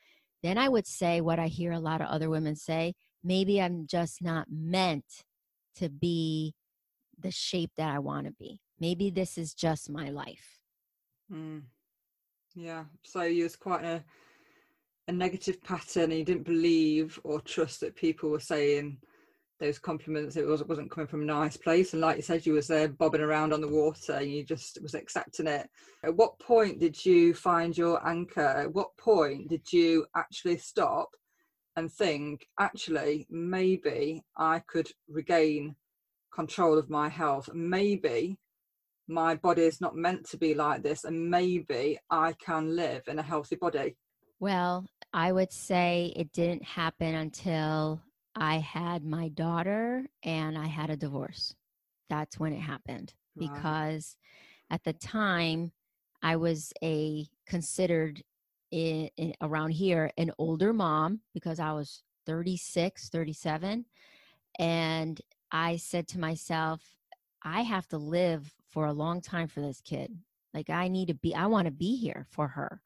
Then 0.42 0.56
I 0.56 0.68
would 0.68 0.86
say 0.86 1.20
what 1.20 1.38
I 1.38 1.48
hear 1.48 1.72
a 1.72 1.80
lot 1.80 2.02
of 2.02 2.08
other 2.08 2.28
women 2.28 2.54
say: 2.54 2.94
maybe 3.24 3.62
I'm 3.62 3.86
just 3.86 4.22
not 4.22 4.46
meant 4.50 5.24
to 5.76 5.88
be 5.88 6.54
the 7.18 7.30
shape 7.30 7.70
that 7.78 7.88
I 7.88 7.98
want 7.98 8.26
to 8.26 8.32
be. 8.38 8.60
Maybe 8.78 9.10
this 9.10 9.38
is 9.38 9.54
just 9.54 9.90
my 9.90 10.10
life. 10.10 10.60
Mm. 11.32 11.62
Yeah. 12.54 12.84
So 13.04 13.22
you 13.22 13.44
was 13.44 13.56
quite 13.56 13.84
a 13.84 14.04
a 15.08 15.12
negative 15.12 15.62
pattern 15.62 16.10
and 16.10 16.18
you 16.18 16.24
didn't 16.24 16.44
believe 16.44 17.18
or 17.24 17.40
trust 17.40 17.80
that 17.80 17.96
people 17.96 18.30
were 18.30 18.38
saying 18.40 18.98
those 19.60 19.78
compliments 19.78 20.36
it 20.36 20.46
was, 20.46 20.64
wasn't 20.64 20.90
coming 20.90 21.06
from 21.06 21.22
a 21.22 21.26
nice 21.26 21.56
place. 21.56 21.92
And 21.92 22.00
like 22.00 22.16
you 22.16 22.22
said 22.22 22.46
you 22.46 22.54
was 22.54 22.66
there 22.66 22.88
bobbing 22.88 23.20
around 23.20 23.52
on 23.52 23.60
the 23.60 23.68
water 23.68 24.14
and 24.14 24.32
you 24.32 24.42
just 24.44 24.80
was 24.82 24.94
accepting 24.94 25.46
it. 25.46 25.68
At 26.02 26.16
what 26.16 26.38
point 26.38 26.80
did 26.80 27.04
you 27.04 27.34
find 27.34 27.76
your 27.76 28.06
anchor? 28.08 28.40
At 28.40 28.72
what 28.72 28.96
point 28.96 29.48
did 29.48 29.70
you 29.72 30.06
actually 30.16 30.56
stop 30.56 31.10
and 31.76 31.90
think 31.90 32.46
actually 32.58 33.26
maybe 33.30 34.24
i 34.36 34.60
could 34.66 34.90
regain 35.08 35.76
control 36.34 36.78
of 36.78 36.90
my 36.90 37.08
health. 37.08 37.48
Maybe 37.52 38.38
my 39.08 39.34
body 39.34 39.62
is 39.62 39.80
not 39.80 39.96
meant 39.96 40.28
to 40.30 40.36
be 40.36 40.54
like 40.54 40.82
this 40.82 41.04
and 41.04 41.28
maybe 41.28 41.98
i 42.10 42.32
can 42.44 42.76
live 42.76 43.02
in 43.08 43.18
a 43.18 43.22
healthy 43.22 43.56
body 43.56 43.96
Well, 44.38 44.86
I 45.12 45.32
would 45.32 45.52
say 45.52 46.12
it 46.14 46.32
didn't 46.32 46.64
happen 46.64 47.16
until 47.16 48.00
I 48.34 48.58
had 48.58 49.04
my 49.04 49.28
daughter 49.28 50.06
and 50.22 50.56
I 50.56 50.66
had 50.66 50.90
a 50.90 50.96
divorce. 50.96 51.54
That's 52.08 52.38
when 52.38 52.52
it 52.52 52.60
happened 52.60 53.14
Right. 53.36 53.52
because 53.52 54.16
at 54.70 54.84
the 54.84 54.92
time 54.92 55.72
I 56.22 56.36
was 56.36 56.72
a 56.82 57.26
considered 57.46 58.22
in, 58.70 59.10
in 59.16 59.34
around 59.40 59.70
here 59.70 60.10
an 60.18 60.32
older 60.38 60.72
mom 60.72 61.20
because 61.34 61.60
I 61.60 61.72
was 61.72 62.02
36, 62.26 63.08
37 63.08 63.84
and 64.58 65.20
I 65.50 65.76
said 65.76 66.08
to 66.08 66.18
myself 66.20 66.82
I 67.42 67.62
have 67.62 67.88
to 67.88 67.98
live 67.98 68.52
for 68.68 68.86
a 68.86 68.92
long 68.92 69.20
time 69.20 69.48
for 69.48 69.60
this 69.60 69.80
kid. 69.80 70.16
Like 70.54 70.70
I 70.70 70.88
need 70.88 71.08
to 71.08 71.14
be 71.14 71.34
I 71.34 71.46
want 71.46 71.66
to 71.66 71.72
be 71.72 71.96
here 71.96 72.26
for 72.30 72.48
her. 72.48 72.82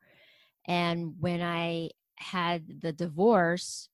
And 0.66 1.14
when 1.20 1.42
I 1.42 1.90
had 2.16 2.80
the 2.80 2.92
divorce, 2.92 3.88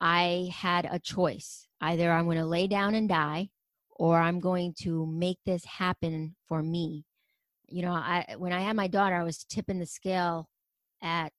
I 0.00 0.50
had 0.54 0.88
a 0.90 0.98
choice. 0.98 1.66
Either 1.80 2.10
I'm 2.10 2.24
going 2.24 2.38
to 2.38 2.46
lay 2.46 2.66
down 2.66 2.94
and 2.94 3.08
die 3.08 3.50
or 3.90 4.18
I'm 4.18 4.40
going 4.40 4.74
to 4.82 5.06
make 5.06 5.38
this 5.44 5.64
happen 5.64 6.36
for 6.46 6.62
me. 6.62 7.04
You 7.68 7.82
know, 7.82 7.92
I 7.92 8.36
when 8.38 8.52
I 8.52 8.60
had 8.60 8.76
my 8.76 8.88
daughter, 8.88 9.14
I 9.14 9.24
was 9.24 9.44
tipping 9.44 9.78
the 9.78 9.86
scale 9.86 10.48
at 11.02 11.32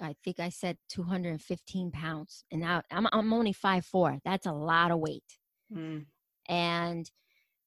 I 0.00 0.14
think 0.24 0.40
I 0.40 0.48
said 0.48 0.78
215 0.88 1.90
pounds. 1.90 2.44
And 2.50 2.62
now 2.62 2.82
I'm 2.90 3.06
I'm 3.12 3.32
only 3.32 3.52
5'4. 3.52 4.20
That's 4.24 4.46
a 4.46 4.52
lot 4.52 4.90
of 4.90 4.98
weight. 4.98 5.38
Mm. 5.74 6.06
And 6.48 7.10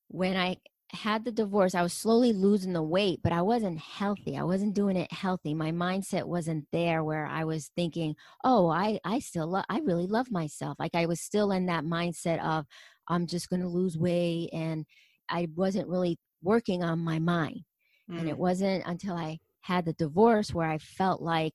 when 0.09 0.35
I 0.35 0.57
had 0.93 1.25
the 1.25 1.31
divorce, 1.31 1.75
I 1.75 1.81
was 1.81 1.93
slowly 1.93 2.33
losing 2.33 2.73
the 2.73 2.83
weight, 2.83 3.21
but 3.23 3.33
I 3.33 3.41
wasn't 3.41 3.79
healthy. 3.79 4.37
I 4.37 4.43
wasn't 4.43 4.75
doing 4.75 4.95
it 4.95 5.11
healthy. 5.11 5.53
My 5.53 5.71
mindset 5.71 6.25
wasn't 6.25 6.65
there 6.71 7.03
where 7.03 7.25
I 7.25 7.43
was 7.43 7.71
thinking, 7.75 8.15
"Oh, 8.43 8.69
I 8.69 8.99
I 9.03 9.19
still 9.19 9.47
love 9.47 9.65
I 9.69 9.79
really 9.79 10.07
love 10.07 10.31
myself." 10.31 10.77
Like 10.79 10.95
I 10.95 11.05
was 11.05 11.19
still 11.19 11.51
in 11.51 11.65
that 11.67 11.83
mindset 11.83 12.39
of 12.43 12.65
I'm 13.07 13.27
just 13.27 13.49
going 13.49 13.61
to 13.61 13.67
lose 13.67 13.97
weight 13.97 14.49
and 14.53 14.85
I 15.29 15.47
wasn't 15.55 15.89
really 15.89 16.19
working 16.41 16.83
on 16.83 16.99
my 16.99 17.19
mind. 17.19 17.61
Mm. 18.09 18.19
And 18.19 18.29
it 18.29 18.35
mm. 18.35 18.39
wasn't 18.39 18.83
until 18.85 19.15
I 19.15 19.39
had 19.61 19.85
the 19.85 19.93
divorce 19.93 20.53
where 20.53 20.69
I 20.69 20.77
felt 20.77 21.21
like 21.21 21.53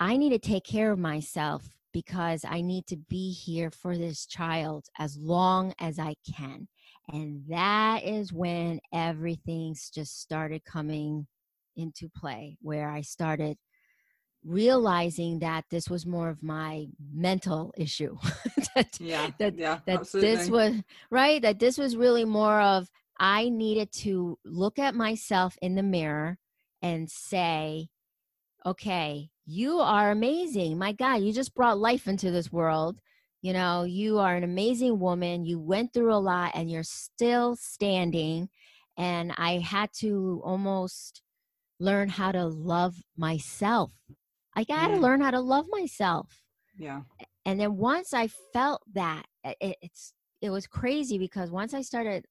I 0.00 0.16
need 0.16 0.30
to 0.30 0.38
take 0.38 0.64
care 0.64 0.90
of 0.90 0.98
myself 0.98 1.62
because 1.92 2.44
I 2.46 2.60
need 2.60 2.86
to 2.88 2.96
be 2.96 3.32
here 3.32 3.70
for 3.70 3.96
this 3.96 4.26
child 4.26 4.86
as 4.98 5.16
long 5.16 5.72
as 5.78 5.98
I 5.98 6.16
can. 6.36 6.68
And 7.12 7.44
that 7.48 8.04
is 8.04 8.32
when 8.32 8.80
everything's 8.92 9.90
just 9.90 10.20
started 10.20 10.64
coming 10.64 11.26
into 11.76 12.08
play, 12.08 12.56
where 12.62 12.88
I 12.88 13.02
started 13.02 13.58
realizing 14.44 15.38
that 15.40 15.64
this 15.70 15.88
was 15.88 16.06
more 16.06 16.28
of 16.28 16.42
my 16.42 16.86
mental 17.12 17.72
issue. 17.76 18.16
that, 18.74 18.98
yeah, 19.00 19.30
that, 19.38 19.56
yeah, 19.56 19.80
that 19.86 20.00
absolutely. 20.00 20.36
this 20.36 20.50
was 20.50 20.82
right, 21.10 21.42
that 21.42 21.58
this 21.58 21.78
was 21.78 21.96
really 21.96 22.24
more 22.24 22.60
of 22.60 22.88
I 23.18 23.48
needed 23.48 23.92
to 24.00 24.38
look 24.44 24.78
at 24.78 24.94
myself 24.94 25.56
in 25.62 25.74
the 25.74 25.82
mirror 25.82 26.38
and 26.82 27.10
say, 27.10 27.88
okay, 28.66 29.30
you 29.46 29.78
are 29.78 30.10
amazing. 30.10 30.78
My 30.78 30.92
God, 30.92 31.16
you 31.16 31.32
just 31.32 31.54
brought 31.54 31.78
life 31.78 32.08
into 32.08 32.30
this 32.30 32.52
world. 32.52 32.98
You 33.44 33.52
know, 33.52 33.82
you 33.82 34.20
are 34.20 34.36
an 34.36 34.42
amazing 34.42 34.98
woman. 34.98 35.44
You 35.44 35.60
went 35.60 35.92
through 35.92 36.14
a 36.14 36.16
lot 36.16 36.52
and 36.54 36.70
you're 36.70 36.82
still 36.82 37.56
standing. 37.56 38.48
And 38.96 39.34
I 39.36 39.58
had 39.58 39.90
to 39.98 40.40
almost 40.42 41.20
learn 41.78 42.08
how 42.08 42.32
to 42.32 42.46
love 42.46 42.96
myself. 43.18 43.92
I 44.56 44.64
got 44.64 44.88
to 44.88 44.94
mm. 44.94 45.00
learn 45.00 45.20
how 45.20 45.30
to 45.30 45.40
love 45.40 45.66
myself. 45.68 46.40
Yeah. 46.78 47.02
And 47.44 47.60
then 47.60 47.76
once 47.76 48.14
I 48.14 48.28
felt 48.54 48.80
that, 48.94 49.26
it, 49.44 49.76
it's 49.82 50.14
it 50.40 50.48
was 50.48 50.66
crazy 50.66 51.18
because 51.18 51.50
once 51.50 51.74
I 51.74 51.82
started 51.82 52.24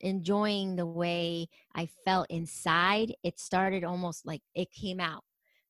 enjoying 0.00 0.74
the 0.74 0.86
way 0.86 1.46
I 1.72 1.88
felt 2.04 2.26
inside, 2.30 3.14
it 3.22 3.38
started 3.38 3.84
almost 3.84 4.26
like 4.26 4.42
it 4.56 4.72
came 4.72 4.98
out. 4.98 5.22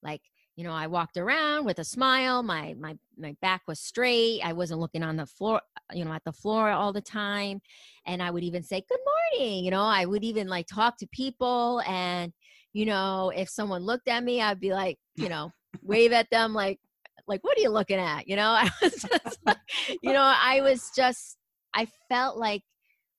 Like 0.03 0.23
you 0.63 0.69
know 0.69 0.75
i 0.75 0.87
walked 0.87 1.17
around 1.17 1.65
with 1.65 1.81
a 1.81 1.85
smile 1.85 2.41
my 2.45 2.73
my 2.79 2.97
my 3.19 3.35
back 3.43 3.63
was 3.67 3.81
straight 3.81 4.41
i 4.45 4.53
wasn't 4.53 4.79
looking 4.79 5.03
on 5.03 5.17
the 5.17 5.27
floor 5.27 5.57
uh, 5.57 5.81
you 5.93 6.05
know 6.05 6.13
at 6.13 6.23
the 6.23 6.33
floor 6.33 6.71
all 6.71 6.93
the 6.93 7.01
time 7.01 7.61
and 8.07 8.23
i 8.23 8.31
would 8.31 8.45
even 8.45 8.63
say 8.63 8.81
good 8.89 9.01
morning 9.41 9.65
you 9.65 9.73
know 9.73 9.83
i 9.83 10.05
would 10.05 10.23
even 10.23 10.47
like 10.47 10.69
talk 10.69 10.97
to 10.97 11.07
people 11.09 11.83
and 11.85 12.33
you 12.73 12.87
know 12.87 13.33
if 13.35 13.49
someone 13.49 13.83
looked 13.83 14.07
at 14.07 14.23
me 14.23 14.41
i'd 14.41 14.61
be 14.61 14.73
like 14.73 14.99
you 15.17 15.29
know 15.29 15.51
wave 15.83 16.13
at 16.13 16.31
them 16.31 16.55
like 16.55 16.79
like 17.27 17.43
what 17.43 17.59
are 17.59 17.63
you 17.63 17.71
looking 17.71 17.99
at 17.99 18.29
you 18.29 18.37
know 18.37 18.51
i 18.57 18.71
was 18.81 18.93
just 18.93 19.39
like, 19.45 19.59
you 20.01 20.13
know 20.13 20.23
i 20.23 20.61
was 20.61 20.93
just 20.95 21.39
i 21.75 21.89
felt 22.09 22.37
like 22.37 22.63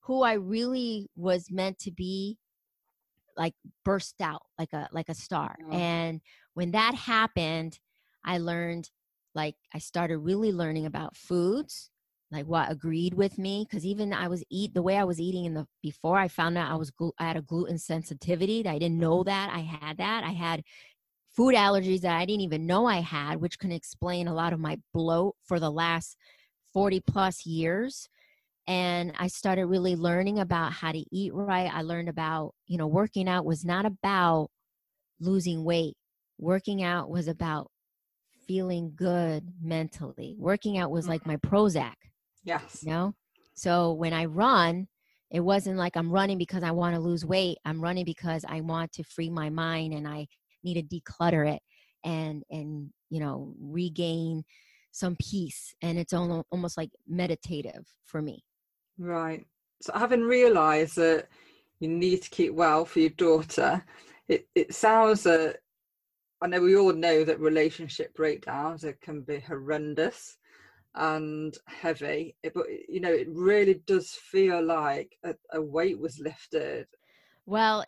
who 0.04 0.24
i 0.24 0.34
really 0.34 1.10
was 1.18 1.52
meant 1.52 1.78
to 1.78 1.92
be 1.92 2.38
like 3.36 3.54
burst 3.84 4.22
out 4.22 4.44
like 4.58 4.72
a 4.72 4.88
like 4.94 5.10
a 5.10 5.14
star 5.14 5.56
yeah. 5.70 5.76
and 5.76 6.22
when 6.54 6.72
that 6.72 6.96
happened, 6.96 7.80
I 8.26 8.38
learned 8.38 8.90
like 9.36 9.56
I 9.74 9.80
started 9.80 10.20
really 10.20 10.52
learning 10.52 10.86
about 10.86 11.18
foods, 11.18 11.90
like 12.32 12.46
what 12.46 12.72
agreed 12.72 13.14
with 13.14 13.38
me. 13.38 13.66
Cause 13.72 13.86
even 13.86 14.14
I 14.14 14.28
was 14.28 14.44
eat 14.50 14.74
the 14.74 14.82
way 14.82 14.98
I 14.98 15.04
was 15.04 15.20
eating 15.20 15.46
in 15.46 15.54
the 15.54 15.66
before 15.82 16.18
I 16.18 16.28
found 16.28 16.58
out 16.58 16.72
I 16.72 16.76
was 16.76 16.92
I 17.20 17.26
had 17.26 17.38
a 17.38 17.42
gluten 17.42 17.78
sensitivity. 17.78 18.66
I 18.68 18.80
didn't 18.80 19.00
know 19.00 19.20
mm-hmm. 19.20 19.30
that 19.30 19.52
I 19.54 19.60
had 19.60 19.98
that. 19.98 20.24
I 20.24 20.32
had 20.32 20.64
food 21.36 21.56
allergies 21.56 22.02
that 22.02 22.16
I 22.16 22.26
didn't 22.26 22.42
even 22.42 22.68
know 22.68 22.86
I 22.86 23.02
had, 23.02 23.42
which 23.42 23.58
can 23.58 23.72
explain 23.72 24.28
a 24.28 24.34
lot 24.34 24.54
of 24.54 24.60
my 24.60 24.78
bloat 24.94 25.36
for 25.44 25.60
the 25.60 25.72
last 25.72 26.16
40 26.74 27.02
plus 27.02 27.46
years. 27.46 28.08
And 28.68 29.14
I 29.18 29.28
started 29.28 29.66
really 29.66 29.96
learning 29.96 30.40
about 30.40 30.72
how 30.72 30.92
to 30.92 31.04
eat 31.12 31.34
right. 31.34 31.70
I 31.74 31.82
learned 31.82 32.08
about, 32.08 32.54
you 32.68 32.78
know, 32.78 32.88
working 32.88 33.28
out 33.28 33.46
was 33.46 33.66
not 33.66 33.86
about 33.86 34.50
losing 35.20 35.64
weight 35.64 35.96
working 36.44 36.84
out 36.84 37.10
was 37.10 37.28
about 37.28 37.72
feeling 38.48 38.94
good 38.96 39.44
mentally. 39.62 40.36
Working 40.38 40.78
out 40.78 40.92
was 40.92 41.08
like 41.08 41.22
mm-hmm. 41.22 41.32
my 41.32 41.38
Prozac. 41.38 41.94
Yes. 42.44 42.80
You 42.84 42.92
know? 42.92 43.16
So 43.56 43.94
when 43.94 44.14
I 44.14 44.26
run, 44.26 44.88
it 45.32 45.40
wasn't 45.40 45.78
like 45.78 45.96
I'm 45.96 46.12
running 46.12 46.38
because 46.38 46.64
I 46.64 46.72
want 46.72 46.96
to 46.96 47.02
lose 47.02 47.26
weight. 47.26 47.58
I'm 47.66 47.82
running 47.82 48.06
because 48.06 48.46
I 48.48 48.62
want 48.62 48.92
to 48.94 49.04
free 49.04 49.30
my 49.30 49.50
mind 49.50 49.94
and 49.94 50.08
I 50.08 50.28
need 50.64 50.76
to 50.76 50.84
declutter 50.84 51.52
it 51.52 51.62
and 52.04 52.44
and 52.50 52.90
you 53.10 53.20
know 53.20 53.54
regain 53.60 54.44
some 54.92 55.16
peace 55.20 55.74
and 55.82 55.98
it's 55.98 56.14
almost 56.14 56.78
like 56.78 56.90
meditative 57.08 57.86
for 58.06 58.22
me 58.22 58.44
right 58.98 59.46
so 59.82 59.92
having 59.94 60.22
realized 60.22 60.96
that 60.96 61.28
you 61.80 61.88
need 61.88 62.22
to 62.22 62.30
keep 62.30 62.54
well 62.54 62.86
for 62.86 63.00
your 63.00 63.10
daughter 63.12 63.84
it, 64.28 64.48
it 64.56 64.74
sounds 64.74 65.24
that 65.24 65.58
I 66.44 66.48
know 66.48 66.60
we 66.60 66.76
all 66.76 66.92
know 66.92 67.24
that 67.24 67.40
relationship 67.40 68.14
breakdowns 68.16 68.84
it 68.84 69.00
can 69.00 69.22
be 69.22 69.40
horrendous 69.40 70.38
and 70.94 71.58
heavy, 71.68 72.36
eh, 72.44 72.50
but 72.54 72.66
you 72.90 73.00
know 73.00 73.14
it 73.14 73.30
really 73.30 73.82
does 73.88 74.10
feel 74.10 74.62
like 74.62 75.18
a, 75.24 75.36
a 75.54 75.62
weight 75.62 75.98
was 75.98 76.20
lifted. 76.20 76.86
Well, 77.46 77.86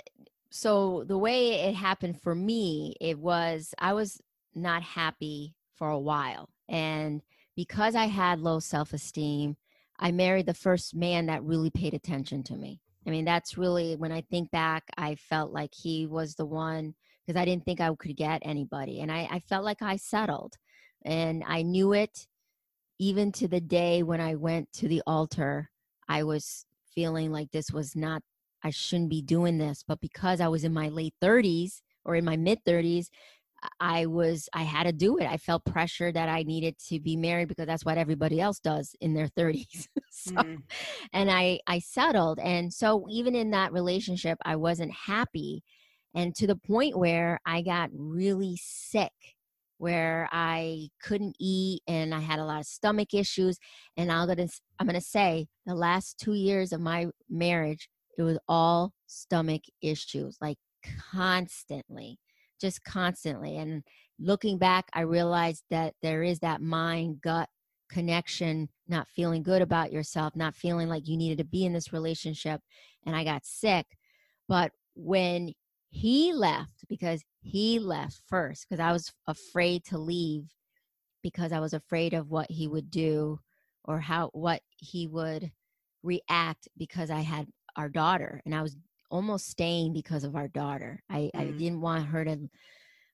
so 0.49 1.03
the 1.05 1.17
way 1.17 1.55
it 1.67 1.75
happened 1.75 2.21
for 2.21 2.33
me, 2.33 2.95
it 3.01 3.19
was 3.19 3.75
I 3.77 3.91
was 3.91 4.21
not 4.55 4.83
happy 4.83 5.53
for 5.75 5.89
a 5.89 5.99
while, 5.99 6.47
and 6.69 7.21
because 7.57 7.93
I 7.93 8.05
had 8.05 8.39
low 8.39 8.59
self 8.59 8.93
esteem, 8.93 9.57
I 9.99 10.13
married 10.13 10.45
the 10.45 10.53
first 10.53 10.95
man 10.95 11.25
that 11.25 11.43
really 11.43 11.71
paid 11.71 11.93
attention 11.93 12.41
to 12.43 12.55
me. 12.55 12.79
I 13.05 13.09
mean, 13.09 13.25
that's 13.25 13.57
really 13.57 13.97
when 13.97 14.13
I 14.13 14.21
think 14.21 14.49
back, 14.49 14.85
I 14.97 15.15
felt 15.15 15.51
like 15.51 15.73
he 15.73 16.07
was 16.07 16.35
the 16.35 16.45
one 16.45 16.95
because 17.25 17.39
I 17.39 17.45
didn't 17.45 17.65
think 17.65 17.81
I 17.81 17.89
could 17.97 18.15
get 18.15 18.41
anybody. 18.43 19.01
And 19.01 19.11
I, 19.11 19.27
I 19.31 19.39
felt 19.39 19.65
like 19.65 19.81
I 19.81 19.95
settled. 19.95 20.55
And 21.03 21.43
I 21.45 21.61
knew 21.61 21.93
it 21.93 22.27
even 22.99 23.31
to 23.33 23.47
the 23.47 23.61
day 23.61 24.03
when 24.03 24.21
I 24.21 24.35
went 24.35 24.71
to 24.73 24.87
the 24.87 25.01
altar. 25.05 25.69
I 26.07 26.23
was 26.23 26.65
feeling 26.93 27.31
like 27.31 27.51
this 27.51 27.71
was 27.71 27.95
not, 27.95 28.21
I 28.63 28.69
shouldn't 28.69 29.09
be 29.09 29.21
doing 29.21 29.57
this. 29.57 29.83
But 29.87 30.01
because 30.01 30.41
I 30.41 30.47
was 30.47 30.63
in 30.63 30.73
my 30.73 30.89
late 30.89 31.13
30s 31.21 31.81
or 32.03 32.15
in 32.15 32.25
my 32.25 32.37
mid 32.37 32.63
30s, 32.65 33.07
I 33.79 34.05
was 34.05 34.49
I 34.53 34.63
had 34.63 34.83
to 34.83 34.91
do 34.91 35.17
it. 35.17 35.25
I 35.25 35.37
felt 35.37 35.65
pressure 35.65 36.11
that 36.11 36.29
I 36.29 36.43
needed 36.43 36.77
to 36.89 36.99
be 36.99 37.15
married 37.15 37.47
because 37.47 37.65
that's 37.65 37.85
what 37.85 37.97
everybody 37.97 38.39
else 38.39 38.59
does 38.59 38.95
in 39.01 39.13
their 39.13 39.27
30s. 39.37 39.87
so, 40.11 40.33
mm. 40.33 40.61
and 41.13 41.31
I 41.31 41.59
I 41.67 41.79
settled 41.79 42.39
and 42.39 42.73
so 42.73 43.05
even 43.09 43.35
in 43.35 43.51
that 43.51 43.73
relationship 43.73 44.37
I 44.45 44.55
wasn't 44.55 44.91
happy 44.91 45.63
and 46.15 46.33
to 46.35 46.47
the 46.47 46.55
point 46.55 46.97
where 46.97 47.39
I 47.45 47.61
got 47.61 47.89
really 47.93 48.57
sick 48.61 49.11
where 49.77 50.29
I 50.31 50.87
couldn't 51.03 51.35
eat 51.37 51.81
and 51.85 52.15
I 52.15 52.21
had 52.21 52.39
a 52.39 52.45
lot 52.45 52.61
of 52.61 52.65
stomach 52.65 53.13
issues 53.13 53.57
and 53.97 54.11
I'm 54.11 54.25
going 54.25 54.47
to 54.47 54.47
I'm 54.79 54.87
going 54.87 54.99
to 54.99 55.05
say 55.05 55.47
the 55.65 55.75
last 55.75 56.17
2 56.19 56.33
years 56.33 56.71
of 56.71 56.79
my 56.79 57.07
marriage 57.29 57.89
it 58.17 58.23
was 58.23 58.39
all 58.47 58.93
stomach 59.07 59.63
issues 59.81 60.37
like 60.39 60.57
constantly 61.11 62.17
just 62.59 62.83
constantly 62.85 63.57
and 63.57 63.83
looking 64.17 64.57
back 64.57 64.85
I 64.93 65.01
realized 65.01 65.63
that 65.69 65.93
there 66.01 66.23
is 66.23 66.39
that 66.39 66.61
mind 66.61 67.19
gut 67.21 67.49
connection 67.89 68.69
not 68.87 69.09
feeling 69.09 69.43
good 69.43 69.61
about 69.61 69.91
yourself 69.91 70.35
not 70.35 70.55
feeling 70.55 70.87
like 70.87 71.07
you 71.07 71.17
needed 71.17 71.37
to 71.39 71.43
be 71.43 71.65
in 71.65 71.73
this 71.73 71.91
relationship 71.91 72.61
and 73.05 73.13
I 73.15 73.25
got 73.25 73.45
sick 73.45 73.85
but 74.47 74.71
when 74.95 75.53
he 75.95 76.33
left 76.33 76.85
because 76.89 77.23
he 77.41 77.79
left 77.79 78.19
first 78.27 78.67
because 78.67 78.81
I 78.81 78.91
was 78.91 79.13
afraid 79.27 79.85
to 79.85 79.97
leave 79.97 80.53
because 81.23 81.53
I 81.53 81.61
was 81.61 81.73
afraid 81.73 82.13
of 82.13 82.29
what 82.29 82.51
he 82.51 82.67
would 82.67 82.91
do 82.91 83.39
or 83.85 83.99
how 83.99 84.29
what 84.33 84.61
he 84.75 85.07
would 85.07 85.53
react 86.03 86.67
because 86.77 87.09
I 87.09 87.21
had 87.21 87.47
our 87.77 87.87
daughter 87.87 88.41
and 88.45 88.53
I 88.53 88.61
was 88.61 88.75
almost 89.09 89.47
staying 89.47 89.93
because 89.93 90.25
of 90.25 90.35
our 90.35 90.49
daughter. 90.49 91.01
I, 91.09 91.31
mm. 91.33 91.39
I 91.39 91.45
didn't 91.45 91.79
want 91.79 92.07
her 92.07 92.25
to 92.25 92.49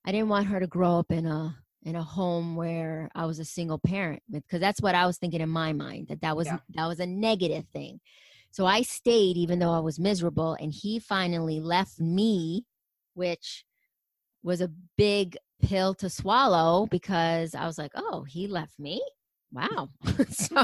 I 0.03 0.11
didn't 0.11 0.29
want 0.29 0.47
her 0.47 0.59
to 0.59 0.65
grow 0.65 0.97
up 0.97 1.11
in 1.11 1.27
a 1.27 1.55
in 1.83 1.95
a 1.95 2.03
home 2.03 2.55
where 2.55 3.11
I 3.13 3.27
was 3.27 3.37
a 3.37 3.45
single 3.45 3.77
parent 3.77 4.23
because 4.31 4.59
that's 4.59 4.81
what 4.81 4.95
I 4.95 5.05
was 5.05 5.19
thinking 5.19 5.41
in 5.41 5.49
my 5.49 5.71
mind 5.71 6.07
that 6.07 6.21
that 6.21 6.35
was 6.35 6.47
yeah. 6.47 6.57
that 6.73 6.87
was 6.87 6.99
a 6.99 7.05
negative 7.05 7.65
thing. 7.71 7.99
So 8.49 8.65
I 8.65 8.81
stayed 8.81 9.37
even 9.37 9.59
though 9.59 9.71
I 9.71 9.79
was 9.79 9.99
miserable 9.99 10.57
and 10.59 10.73
he 10.73 10.97
finally 10.97 11.59
left 11.59 11.99
me 11.99 12.65
which 13.13 13.65
was 14.43 14.61
a 14.61 14.71
big 14.97 15.37
pill 15.61 15.93
to 15.95 16.09
swallow 16.09 16.87
because 16.89 17.53
I 17.55 17.65
was 17.65 17.77
like, 17.77 17.91
oh, 17.95 18.23
he 18.23 18.47
left 18.47 18.79
me. 18.79 19.01
Wow. 19.51 19.89
so, 20.29 20.63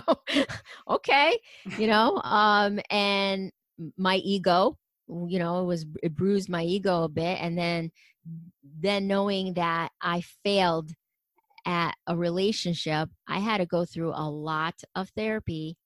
okay, 0.89 1.37
you 1.77 1.87
know, 1.87 2.21
um, 2.23 2.79
and 2.89 3.51
my 3.97 4.15
ego 4.17 4.77
you 5.07 5.39
know 5.39 5.61
it 5.61 5.65
was 5.65 5.85
it 6.03 6.15
bruised 6.15 6.49
my 6.49 6.63
ego 6.63 7.03
a 7.03 7.09
bit 7.09 7.37
and 7.41 7.57
then 7.57 7.91
then 8.79 9.07
knowing 9.07 9.53
that 9.53 9.91
i 10.01 10.21
failed 10.43 10.91
at 11.65 11.93
a 12.07 12.15
relationship 12.15 13.09
i 13.27 13.39
had 13.39 13.57
to 13.57 13.65
go 13.65 13.85
through 13.85 14.11
a 14.13 14.29
lot 14.29 14.75
of 14.95 15.09
therapy 15.09 15.77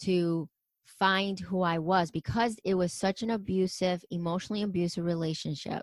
to 0.00 0.48
find 0.84 1.40
who 1.40 1.62
i 1.62 1.78
was 1.78 2.10
because 2.10 2.56
it 2.64 2.74
was 2.74 2.92
such 2.92 3.22
an 3.22 3.30
abusive 3.30 4.04
emotionally 4.10 4.62
abusive 4.62 5.04
relationship 5.04 5.82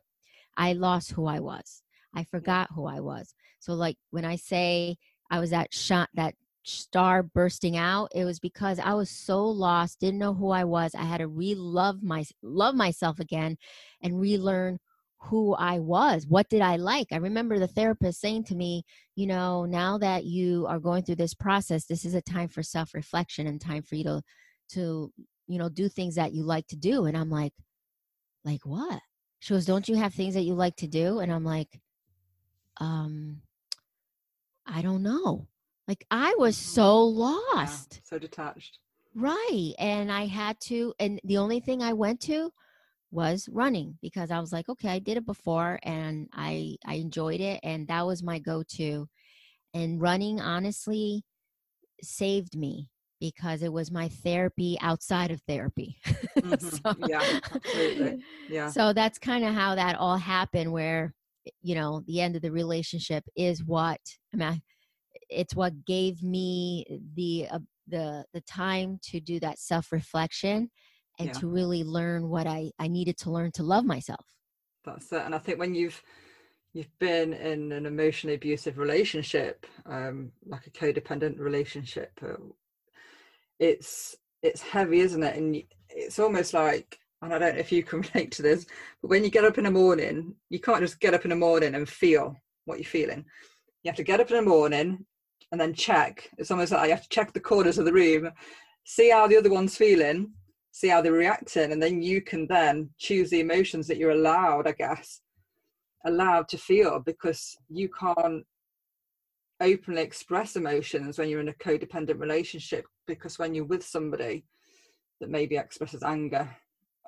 i 0.58 0.74
lost 0.74 1.12
who 1.12 1.26
i 1.26 1.40
was. 1.40 1.82
I 2.16 2.24
forgot 2.24 2.70
who 2.76 2.86
i 2.86 3.00
was. 3.00 3.34
So 3.60 3.74
like 3.74 3.98
when 4.12 4.26
i 4.26 4.36
say 4.36 4.98
i 5.32 5.40
was 5.40 5.50
that 5.52 5.74
shot 5.74 6.10
that 6.14 6.36
star 6.66 7.24
bursting 7.24 7.76
out 7.76 8.10
it 8.16 8.24
was 8.24 8.40
because 8.40 8.80
i 8.80 8.94
was 8.94 9.10
so 9.10 9.44
lost 9.44 10.00
didn't 10.00 10.20
know 10.20 10.34
who 10.34 10.50
i 10.52 10.64
was. 10.64 10.96
I 10.96 11.04
had 11.04 11.18
to 11.18 11.28
re-love 11.28 12.04
my 12.04 12.24
love 12.42 12.76
myself 12.76 13.20
again 13.20 13.58
and 14.02 14.20
relearn 14.20 14.80
who 15.20 15.54
i 15.56 15.80
was. 15.80 16.28
What 16.28 16.50
did 16.50 16.62
i 16.62 16.76
like? 16.76 17.08
I 17.12 17.18
remember 17.18 17.60
the 17.60 17.68
therapist 17.68 18.22
saying 18.22 18.46
to 18.46 18.56
me 18.56 18.84
you 19.16 19.28
know 19.28 19.66
now 19.66 19.98
that 19.98 20.26
you 20.26 20.66
are 20.68 20.80
going 20.80 21.04
through 21.04 21.16
this 21.16 21.34
process 21.34 21.86
this 21.86 22.06
is 22.06 22.14
a 22.14 22.22
time 22.22 22.48
for 22.48 22.64
self-reflection 22.64 23.48
and 23.48 23.60
time 23.60 23.84
for 23.84 23.96
you 23.96 24.04
to 24.04 24.22
to 24.70 25.12
you 25.48 25.58
know 25.60 25.70
do 25.70 25.90
things 25.90 26.16
that 26.16 26.34
you 26.34 26.44
like 26.44 26.68
to 26.68 26.76
do. 26.76 27.06
And 27.06 27.18
i'm 27.18 27.30
like 27.30 27.54
like 28.46 28.66
what 28.66 29.02
she 29.44 29.54
goes 29.54 29.66
don't 29.66 29.90
you 29.90 29.96
have 29.96 30.14
things 30.14 30.34
that 30.34 30.44
you 30.44 30.54
like 30.54 30.76
to 30.76 30.88
do 30.88 31.20
and 31.20 31.32
i'm 31.32 31.44
like 31.44 31.80
um 32.80 33.42
i 34.66 34.82
don't 34.82 35.04
know 35.04 35.48
like 35.88 36.06
I 36.10 36.36
was 36.38 36.56
so 36.56 37.04
lost. 37.04 37.96
Yeah, 37.96 38.10
so 38.10 38.20
detached. 38.20 38.80
Right. 39.16 39.74
And 39.78 40.12
I 40.12 40.26
had 40.26 40.60
to, 40.62 40.94
and 41.00 41.20
the 41.24 41.38
only 41.38 41.60
thing 41.60 41.82
I 41.82 41.94
went 41.94 42.22
to 42.22 42.52
was 43.12 43.48
running 43.52 43.98
because 44.02 44.32
I 44.32 44.40
was 44.40 44.52
like, 44.52 44.70
okay, 44.70 44.90
I 44.90 45.00
did 45.00 45.18
it 45.18 45.26
before 45.26 45.80
and 45.84 46.30
I 46.34 46.78
I 46.86 46.96
enjoyed 46.96 47.42
it 47.42 47.60
and 47.62 47.88
that 47.88 48.08
was 48.08 48.24
my 48.24 48.40
go-to. 48.40 49.08
And 49.74 50.02
running 50.02 50.40
honestly 50.40 51.24
saved 52.02 52.58
me 52.58 52.90
because 53.24 53.64
it 53.64 53.72
was 53.72 53.90
my 53.90 54.10
therapy 54.10 54.78
outside 54.82 55.32
of 55.32 55.42
therapy. 55.48 55.98
Mm-hmm. 56.44 56.68
so, 56.68 57.08
yeah, 57.08 57.40
absolutely. 57.54 58.24
Yeah. 58.50 58.70
So 58.70 58.92
that's 58.92 59.18
kind 59.18 59.46
of 59.46 59.54
how 59.54 59.76
that 59.76 59.96
all 59.96 60.18
happened 60.18 60.74
where 60.74 61.14
you 61.62 61.76
know, 61.76 62.02
the 62.08 62.22
end 62.22 62.36
of 62.36 62.42
the 62.42 62.52
relationship 62.52 63.24
is 63.36 63.64
what 63.64 64.00
I 64.34 64.38
mean, 64.38 64.62
it's 65.30 65.56
what 65.56 65.86
gave 65.86 66.22
me 66.24 66.86
the 67.16 67.48
uh, 67.52 67.60
the 67.88 68.26
the 68.34 68.42
time 68.42 69.00
to 69.12 69.20
do 69.20 69.40
that 69.40 69.60
self 69.60 69.92
reflection 69.92 70.70
and 71.20 71.28
yeah. 71.28 71.34
to 71.34 71.48
really 71.48 71.84
learn 71.84 72.30
what 72.30 72.48
I 72.48 72.72
I 72.80 72.88
needed 72.88 73.18
to 73.20 73.32
learn 73.32 73.52
to 73.54 73.64
love 73.64 73.86
myself. 73.86 74.26
That's 74.86 75.12
it, 75.12 75.22
and 75.22 75.36
I 75.36 75.38
think 75.38 75.60
when 75.60 75.76
you've 75.76 76.02
you've 76.74 77.00
been 77.00 77.34
in 77.34 77.72
an 77.72 77.86
emotionally 77.86 78.36
abusive 78.36 78.78
relationship, 78.78 79.66
um, 79.86 80.32
like 80.46 80.68
a 80.68 80.72
codependent 80.72 81.40
relationship, 81.40 82.12
uh, 82.22 82.36
it's 83.64 84.16
it's 84.42 84.62
heavy, 84.62 85.00
isn't 85.00 85.24
it? 85.24 85.38
And 85.38 85.64
it's 85.90 86.20
almost 86.20 86.54
like, 86.54 87.00
and 87.22 87.34
I 87.34 87.40
don't 87.40 87.56
know 87.56 87.62
if 87.62 87.72
you 87.72 87.82
can 87.82 88.02
relate 88.14 88.32
to 88.34 88.42
this, 88.42 88.66
but 89.02 89.10
when 89.10 89.24
you 89.24 89.30
get 89.30 89.46
up 89.46 89.58
in 89.58 89.64
the 89.64 89.72
morning, 89.72 90.36
you 90.50 90.60
can't 90.60 90.82
just 90.82 91.00
get 91.00 91.14
up 91.14 91.24
in 91.24 91.30
the 91.30 91.36
morning 91.36 91.76
and 91.76 91.88
feel 91.88 92.36
what 92.66 92.78
you're 92.78 92.86
feeling. 92.86 93.24
You 93.84 93.90
have 93.90 93.98
to 93.98 94.04
get 94.04 94.20
up 94.20 94.30
in 94.32 94.38
the 94.38 94.50
morning, 94.50 95.06
and 95.52 95.62
then 95.62 95.74
check. 95.74 96.30
It's 96.38 96.52
almost 96.52 96.72
like 96.72 96.86
you 96.86 96.96
have 96.96 97.04
to 97.04 97.10
check 97.10 97.32
the 97.32 97.40
corners 97.40 97.78
of 97.78 97.86
the 97.86 97.94
room, 97.94 98.30
see 98.86 99.12
how 99.12 99.28
the 99.28 99.38
other 99.38 99.52
one's 99.52 99.78
feeling, 99.78 100.32
see 100.72 100.90
how 100.90 101.02
they're 101.02 101.14
reacting, 101.14 101.72
and 101.72 101.82
then 101.82 102.02
you 102.02 102.22
can 102.22 102.48
then 102.48 102.90
choose 102.98 103.30
the 103.30 103.40
emotions 103.40 103.88
that 103.88 103.98
you're 103.98 104.12
allowed, 104.12 104.68
I 104.68 104.74
guess, 104.74 105.22
allowed 106.06 106.50
to 106.50 106.58
feel 106.58 107.00
because 107.00 107.56
you 107.70 107.90
can't 107.98 108.44
openly 109.64 110.02
express 110.02 110.56
emotions 110.56 111.18
when 111.18 111.30
you're 111.30 111.40
in 111.40 111.50
a 111.50 111.54
codependent 111.54 112.20
relationship 112.20 112.86
because 113.08 113.40
when 113.40 113.56
you're 113.56 113.66
with 113.66 113.84
somebody 113.84 114.46
that 115.20 115.30
maybe 115.30 115.58
expresses 115.58 116.04
anger 116.04 116.50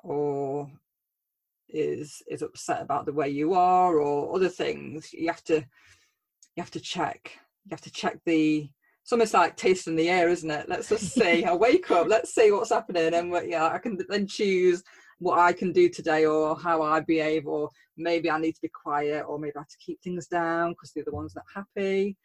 or 0.02 0.70
is 1.68 2.22
is 2.28 2.42
upset 2.42 2.80
about 2.80 3.06
the 3.06 3.12
way 3.12 3.28
you 3.28 3.54
are 3.54 3.98
or 3.98 4.34
other 4.34 4.48
things 4.48 5.12
you 5.12 5.26
have 5.26 5.42
to 5.42 5.56
you 5.56 6.62
have 6.62 6.70
to 6.70 6.80
check 6.80 7.32
you 7.64 7.70
have 7.70 7.80
to 7.80 7.90
check 7.90 8.18
the 8.24 8.70
it's 9.06 9.12
almost 9.12 9.34
like 9.34 9.56
tasting 9.56 9.94
the 9.94 10.08
air, 10.10 10.28
isn't 10.30 10.50
it? 10.50 10.68
Let's 10.68 10.88
just 10.88 11.14
see. 11.14 11.44
I 11.44 11.54
wake 11.54 11.92
up, 11.92 12.08
let's 12.08 12.34
see 12.34 12.50
what's 12.50 12.72
happening, 12.72 13.14
and 13.14 13.30
what, 13.30 13.48
yeah, 13.48 13.68
I 13.68 13.78
can 13.78 13.96
then 14.08 14.26
choose 14.26 14.82
what 15.20 15.38
I 15.38 15.52
can 15.52 15.72
do 15.72 15.88
today 15.88 16.26
or 16.26 16.58
how 16.58 16.82
I 16.82 16.98
behave, 16.98 17.46
or 17.46 17.70
maybe 17.96 18.28
I 18.28 18.40
need 18.40 18.56
to 18.56 18.62
be 18.62 18.68
quiet, 18.82 19.24
or 19.28 19.38
maybe 19.38 19.52
I 19.54 19.60
have 19.60 19.68
to 19.68 19.78
keep 19.78 20.02
things 20.02 20.26
down 20.26 20.72
because 20.72 20.90
the 20.90 21.02
other 21.02 21.12
one's 21.12 21.36
not 21.36 21.44
happy, 21.54 22.16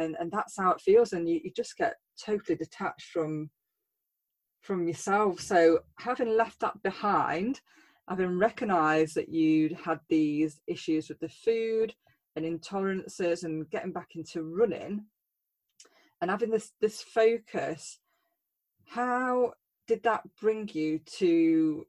and 0.00 0.16
and 0.18 0.30
that's 0.32 0.56
how 0.58 0.72
it 0.72 0.80
feels, 0.80 1.12
and 1.12 1.28
you, 1.28 1.40
you 1.44 1.52
just 1.54 1.76
get 1.76 1.94
totally 2.22 2.56
detached 2.56 3.10
from 3.12 3.50
from 4.62 4.86
yourself. 4.86 5.40
So 5.40 5.80
having 5.98 6.36
left 6.36 6.60
that 6.60 6.82
behind, 6.82 7.60
having 8.08 8.38
recognised 8.38 9.14
that 9.14 9.28
you'd 9.28 9.72
had 9.72 10.00
these 10.08 10.60
issues 10.66 11.08
with 11.08 11.20
the 11.20 11.28
food, 11.28 11.94
and 12.36 12.44
intolerances 12.44 13.44
and 13.44 13.68
getting 13.70 13.92
back 13.92 14.10
into 14.14 14.42
running 14.42 15.04
and 16.20 16.30
having 16.30 16.50
this 16.50 16.72
this 16.80 17.02
focus 17.02 17.98
how 18.86 19.52
did 19.86 20.02
that 20.02 20.22
bring 20.40 20.68
you 20.72 20.98
to 21.06 21.86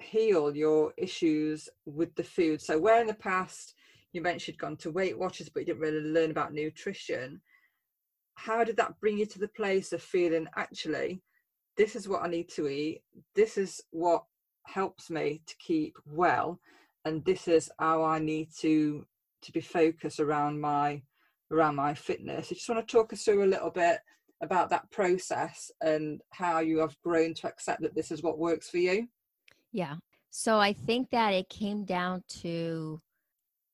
heal 0.00 0.54
your 0.56 0.92
issues 0.96 1.68
with 1.86 2.14
the 2.16 2.24
food 2.24 2.60
so 2.60 2.78
where 2.78 3.00
in 3.00 3.06
the 3.06 3.14
past 3.14 3.74
you 4.12 4.20
mentioned 4.20 4.54
you'd 4.54 4.60
gone 4.60 4.76
to 4.76 4.90
weight 4.90 5.18
watchers 5.18 5.48
but 5.48 5.60
you 5.60 5.66
didn't 5.66 5.80
really 5.80 6.00
learn 6.00 6.30
about 6.30 6.52
nutrition 6.52 7.40
how 8.34 8.64
did 8.64 8.76
that 8.76 8.98
bring 9.00 9.18
you 9.18 9.26
to 9.26 9.38
the 9.38 9.48
place 9.48 9.92
of 9.92 10.02
feeling 10.02 10.46
actually 10.56 11.22
this 11.76 11.96
is 11.96 12.08
what 12.08 12.22
i 12.22 12.28
need 12.28 12.48
to 12.48 12.68
eat 12.68 13.02
this 13.34 13.56
is 13.56 13.80
what 13.90 14.24
helps 14.66 15.10
me 15.10 15.42
to 15.46 15.54
keep 15.56 15.96
well 16.06 16.60
and 17.04 17.24
this 17.24 17.48
is 17.48 17.70
how 17.78 18.02
i 18.02 18.18
need 18.18 18.48
to 18.56 19.04
to 19.42 19.52
be 19.52 19.60
focused 19.60 20.20
around 20.20 20.60
my 20.60 21.02
around 21.52 21.76
my 21.76 21.94
fitness. 21.94 22.48
I 22.50 22.54
just 22.54 22.68
want 22.68 22.86
to 22.86 22.92
talk 22.92 23.12
us 23.12 23.24
through 23.24 23.44
a 23.44 23.46
little 23.46 23.70
bit 23.70 23.98
about 24.42 24.70
that 24.70 24.90
process 24.90 25.70
and 25.82 26.20
how 26.30 26.60
you 26.60 26.78
have 26.78 26.96
grown 27.02 27.34
to 27.34 27.46
accept 27.46 27.82
that 27.82 27.94
this 27.94 28.10
is 28.10 28.22
what 28.22 28.38
works 28.38 28.70
for 28.70 28.78
you. 28.78 29.06
Yeah. 29.70 29.96
So 30.30 30.58
I 30.58 30.72
think 30.72 31.10
that 31.10 31.34
it 31.34 31.48
came 31.48 31.84
down 31.84 32.24
to 32.40 33.00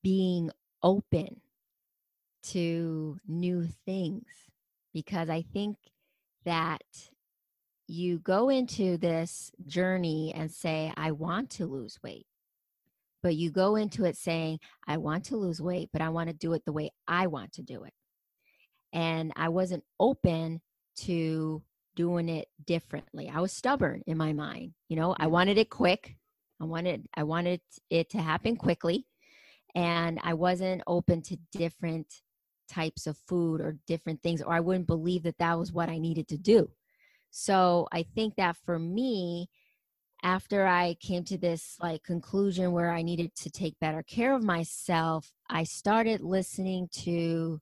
being 0.08 0.50
open 0.82 1.40
to 2.42 3.18
new 3.28 3.68
things 3.84 4.24
because 4.94 5.28
I 5.28 5.42
think 5.42 5.76
that 6.46 6.82
you 7.86 8.18
go 8.18 8.48
into 8.48 8.96
this 8.96 9.52
journey 9.66 10.32
and 10.34 10.50
say, 10.50 10.92
I 10.96 11.12
want 11.12 11.50
to 11.50 11.66
lose 11.66 11.98
weight 12.02 12.26
but 13.22 13.36
you 13.36 13.50
go 13.50 13.76
into 13.76 14.04
it 14.04 14.16
saying, 14.16 14.60
I 14.86 14.96
want 14.98 15.24
to 15.26 15.36
lose 15.36 15.60
weight, 15.60 15.90
but 15.92 16.02
I 16.02 16.08
want 16.10 16.28
to 16.30 16.34
do 16.34 16.52
it 16.52 16.64
the 16.64 16.72
way 16.72 16.92
I 17.06 17.26
want 17.26 17.52
to 17.54 17.62
do 17.62 17.84
it. 17.84 17.92
And 18.92 19.32
I 19.36 19.48
wasn't 19.48 19.84
open 20.00 20.60
to 20.98 21.62
doing 21.96 22.28
it 22.28 22.48
differently. 22.64 23.30
I 23.34 23.40
was 23.40 23.52
stubborn 23.52 24.02
in 24.06 24.16
my 24.16 24.32
mind. 24.32 24.74
You 24.88 24.96
know, 24.96 25.16
I 25.18 25.26
wanted 25.26 25.58
it 25.58 25.70
quick. 25.70 26.16
I 26.60 26.64
wanted 26.64 27.06
I 27.16 27.24
wanted 27.24 27.60
it 27.90 28.10
to 28.12 28.18
happen 28.18 28.56
quickly. 28.56 29.07
And 29.78 30.18
I 30.24 30.34
wasn't 30.34 30.82
open 30.88 31.22
to 31.22 31.36
different 31.52 32.12
types 32.68 33.06
of 33.06 33.16
food 33.16 33.60
or 33.60 33.78
different 33.86 34.20
things 34.24 34.42
or 34.42 34.52
I 34.52 34.58
wouldn't 34.58 34.88
believe 34.88 35.22
that 35.22 35.38
that 35.38 35.56
was 35.56 35.72
what 35.72 35.88
I 35.88 35.98
needed 35.98 36.26
to 36.28 36.36
do. 36.36 36.68
So 37.30 37.86
I 37.92 38.02
think 38.02 38.34
that 38.36 38.56
for 38.56 38.76
me, 38.76 39.48
after 40.24 40.66
I 40.66 40.96
came 41.00 41.22
to 41.24 41.38
this 41.38 41.76
like 41.80 42.02
conclusion 42.02 42.72
where 42.72 42.90
I 42.90 43.02
needed 43.02 43.36
to 43.36 43.50
take 43.50 43.78
better 43.78 44.02
care 44.02 44.34
of 44.34 44.42
myself, 44.42 45.32
I 45.48 45.62
started 45.62 46.22
listening 46.22 46.88
to 47.04 47.60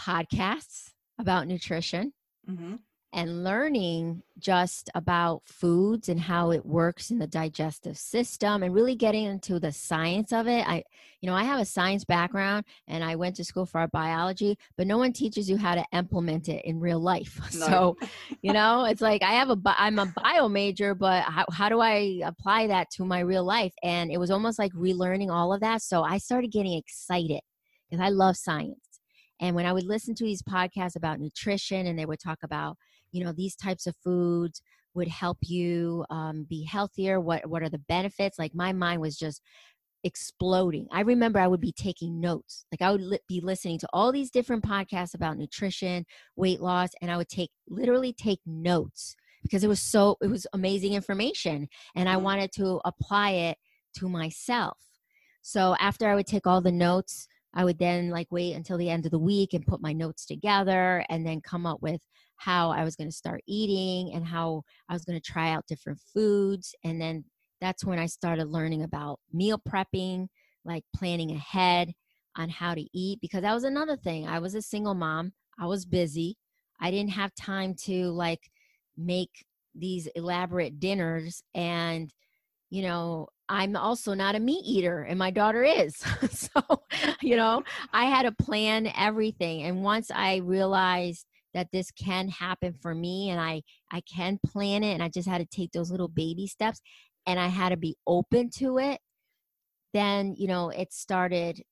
podcasts 0.00 0.94
about 1.16 1.46
nutrition. 1.46 2.12
Mm-hmm 2.50 2.74
and 3.12 3.42
learning 3.42 4.22
just 4.38 4.90
about 4.94 5.42
foods 5.46 6.08
and 6.08 6.20
how 6.20 6.50
it 6.50 6.64
works 6.64 7.10
in 7.10 7.18
the 7.18 7.26
digestive 7.26 7.96
system 7.96 8.62
and 8.62 8.74
really 8.74 8.94
getting 8.94 9.24
into 9.24 9.58
the 9.58 9.72
science 9.72 10.32
of 10.32 10.46
it. 10.46 10.68
I 10.68 10.84
you 11.20 11.28
know 11.28 11.34
i 11.34 11.42
have 11.42 11.60
a 11.60 11.64
science 11.64 12.04
background 12.04 12.64
and 12.86 13.02
i 13.02 13.16
went 13.16 13.34
to 13.36 13.44
school 13.44 13.66
for 13.66 13.86
biology 13.88 14.56
but 14.76 14.86
no 14.86 14.98
one 14.98 15.12
teaches 15.12 15.50
you 15.50 15.56
how 15.56 15.74
to 15.74 15.84
implement 15.92 16.48
it 16.48 16.64
in 16.64 16.80
real 16.80 17.00
life. 17.00 17.40
No. 17.58 17.66
so 17.66 17.96
you 18.42 18.52
know 18.52 18.84
it's 18.84 19.00
like 19.00 19.22
i 19.22 19.32
have 19.32 19.50
a 19.50 19.56
i'm 19.64 19.98
a 19.98 20.12
bio 20.22 20.48
major 20.48 20.94
but 20.94 21.24
how, 21.24 21.44
how 21.50 21.68
do 21.68 21.80
i 21.80 22.20
apply 22.24 22.68
that 22.68 22.90
to 22.90 23.04
my 23.04 23.20
real 23.20 23.44
life? 23.44 23.74
And 23.82 24.12
it 24.12 24.18
was 24.18 24.30
almost 24.30 24.58
like 24.58 24.72
relearning 24.74 25.30
all 25.30 25.52
of 25.52 25.60
that. 25.60 25.82
So 25.82 26.02
i 26.02 26.18
started 26.18 26.52
getting 26.52 26.74
excited 26.74 27.40
because 27.90 28.04
i 28.04 28.10
love 28.10 28.36
science. 28.36 28.78
And 29.40 29.54
when 29.54 29.66
I 29.66 29.72
would 29.72 29.84
listen 29.84 30.14
to 30.16 30.24
these 30.24 30.42
podcasts 30.42 30.96
about 30.96 31.20
nutrition 31.20 31.86
and 31.86 31.98
they 31.98 32.06
would 32.06 32.18
talk 32.18 32.38
about, 32.42 32.76
you 33.12 33.24
know, 33.24 33.32
these 33.32 33.56
types 33.56 33.86
of 33.86 33.96
foods 34.02 34.62
would 34.94 35.08
help 35.08 35.38
you 35.42 36.04
um, 36.10 36.46
be 36.48 36.64
healthier, 36.64 37.20
what, 37.20 37.48
what 37.48 37.62
are 37.62 37.68
the 37.68 37.78
benefits? 37.78 38.38
Like 38.38 38.54
my 38.54 38.72
mind 38.72 39.00
was 39.00 39.16
just 39.16 39.42
exploding. 40.04 40.86
I 40.92 41.00
remember 41.00 41.38
I 41.38 41.46
would 41.46 41.60
be 41.60 41.72
taking 41.72 42.20
notes. 42.20 42.64
Like 42.72 42.82
I 42.82 42.90
would 42.90 43.02
li- 43.02 43.18
be 43.28 43.40
listening 43.40 43.78
to 43.80 43.88
all 43.92 44.12
these 44.12 44.30
different 44.30 44.64
podcasts 44.64 45.14
about 45.14 45.38
nutrition, 45.38 46.04
weight 46.36 46.60
loss, 46.60 46.90
and 47.00 47.10
I 47.10 47.16
would 47.16 47.28
take 47.28 47.50
literally 47.68 48.12
take 48.12 48.40
notes 48.46 49.16
because 49.42 49.64
it 49.64 49.68
was 49.68 49.80
so 49.80 50.16
it 50.22 50.28
was 50.28 50.46
amazing 50.52 50.94
information 50.94 51.68
and 51.94 52.08
I 52.08 52.16
Mm. 52.16 52.22
wanted 52.22 52.52
to 52.52 52.80
apply 52.84 53.30
it 53.30 53.58
to 53.98 54.08
myself. 54.08 54.78
So 55.42 55.76
after 55.80 56.08
I 56.08 56.14
would 56.14 56.26
take 56.26 56.46
all 56.46 56.60
the 56.60 56.72
notes, 56.72 57.28
I 57.54 57.64
would 57.64 57.78
then 57.78 58.10
like 58.10 58.28
wait 58.30 58.54
until 58.54 58.78
the 58.78 58.90
end 58.90 59.04
of 59.06 59.10
the 59.12 59.18
week 59.18 59.54
and 59.54 59.66
put 59.66 59.80
my 59.80 59.92
notes 59.92 60.26
together 60.26 61.04
and 61.08 61.26
then 61.26 61.40
come 61.40 61.66
up 61.66 61.80
with 61.82 62.02
how 62.38 62.70
I 62.70 62.84
was 62.84 62.96
going 62.96 63.08
to 63.08 63.14
start 63.16 63.42
eating 63.46 64.14
and 64.14 64.24
how 64.26 64.62
I 64.88 64.94
was 64.94 65.04
going 65.04 65.20
to 65.20 65.32
try 65.32 65.50
out 65.50 65.66
different 65.66 66.00
foods 66.14 66.74
and 66.84 67.00
then 67.00 67.24
that's 67.60 67.84
when 67.84 67.98
I 67.98 68.06
started 68.06 68.48
learning 68.48 68.82
about 68.82 69.20
meal 69.32 69.58
prepping, 69.58 70.28
like 70.64 70.84
planning 70.94 71.32
ahead 71.32 71.92
on 72.36 72.48
how 72.48 72.74
to 72.74 72.86
eat 72.96 73.20
because 73.20 73.42
that 73.42 73.54
was 73.54 73.64
another 73.64 73.96
thing. 73.96 74.26
I 74.26 74.38
was 74.38 74.54
a 74.54 74.62
single 74.62 74.94
mom. 74.94 75.32
I 75.58 75.66
was 75.66 75.84
busy. 75.84 76.36
I 76.80 76.90
didn't 76.90 77.12
have 77.12 77.34
time 77.34 77.74
to 77.84 78.10
like 78.10 78.50
make 78.96 79.44
these 79.74 80.06
elaborate 80.14 80.80
dinners 80.80 81.42
and 81.54 82.12
you 82.70 82.82
know, 82.82 83.28
I'm 83.48 83.76
also 83.76 84.12
not 84.12 84.34
a 84.34 84.40
meat 84.40 84.62
eater 84.66 85.00
and 85.02 85.18
my 85.18 85.30
daughter 85.30 85.64
is. 85.64 85.96
so, 86.30 86.60
you 87.22 87.34
know, 87.34 87.62
I 87.94 88.04
had 88.04 88.22
to 88.22 88.44
plan 88.44 88.92
everything 88.94 89.62
and 89.62 89.82
once 89.82 90.10
I 90.10 90.36
realized 90.36 91.24
that 91.54 91.72
this 91.72 91.90
can 91.90 92.28
happen 92.28 92.74
for 92.74 92.94
me 92.94 93.30
and 93.30 93.40
I 93.40 93.62
I 93.90 94.00
can 94.02 94.38
plan 94.44 94.82
it 94.84 94.92
and 94.94 95.02
I 95.02 95.08
just 95.08 95.28
had 95.28 95.38
to 95.38 95.46
take 95.46 95.72
those 95.72 95.90
little 95.90 96.08
baby 96.08 96.46
steps 96.46 96.80
and 97.26 97.38
I 97.40 97.48
had 97.48 97.70
to 97.70 97.76
be 97.76 97.96
open 98.06 98.50
to 98.58 98.78
it, 98.78 99.00
then, 99.94 100.34
you 100.36 100.46
know, 100.48 100.70
it 100.70 100.92
started 100.92 101.62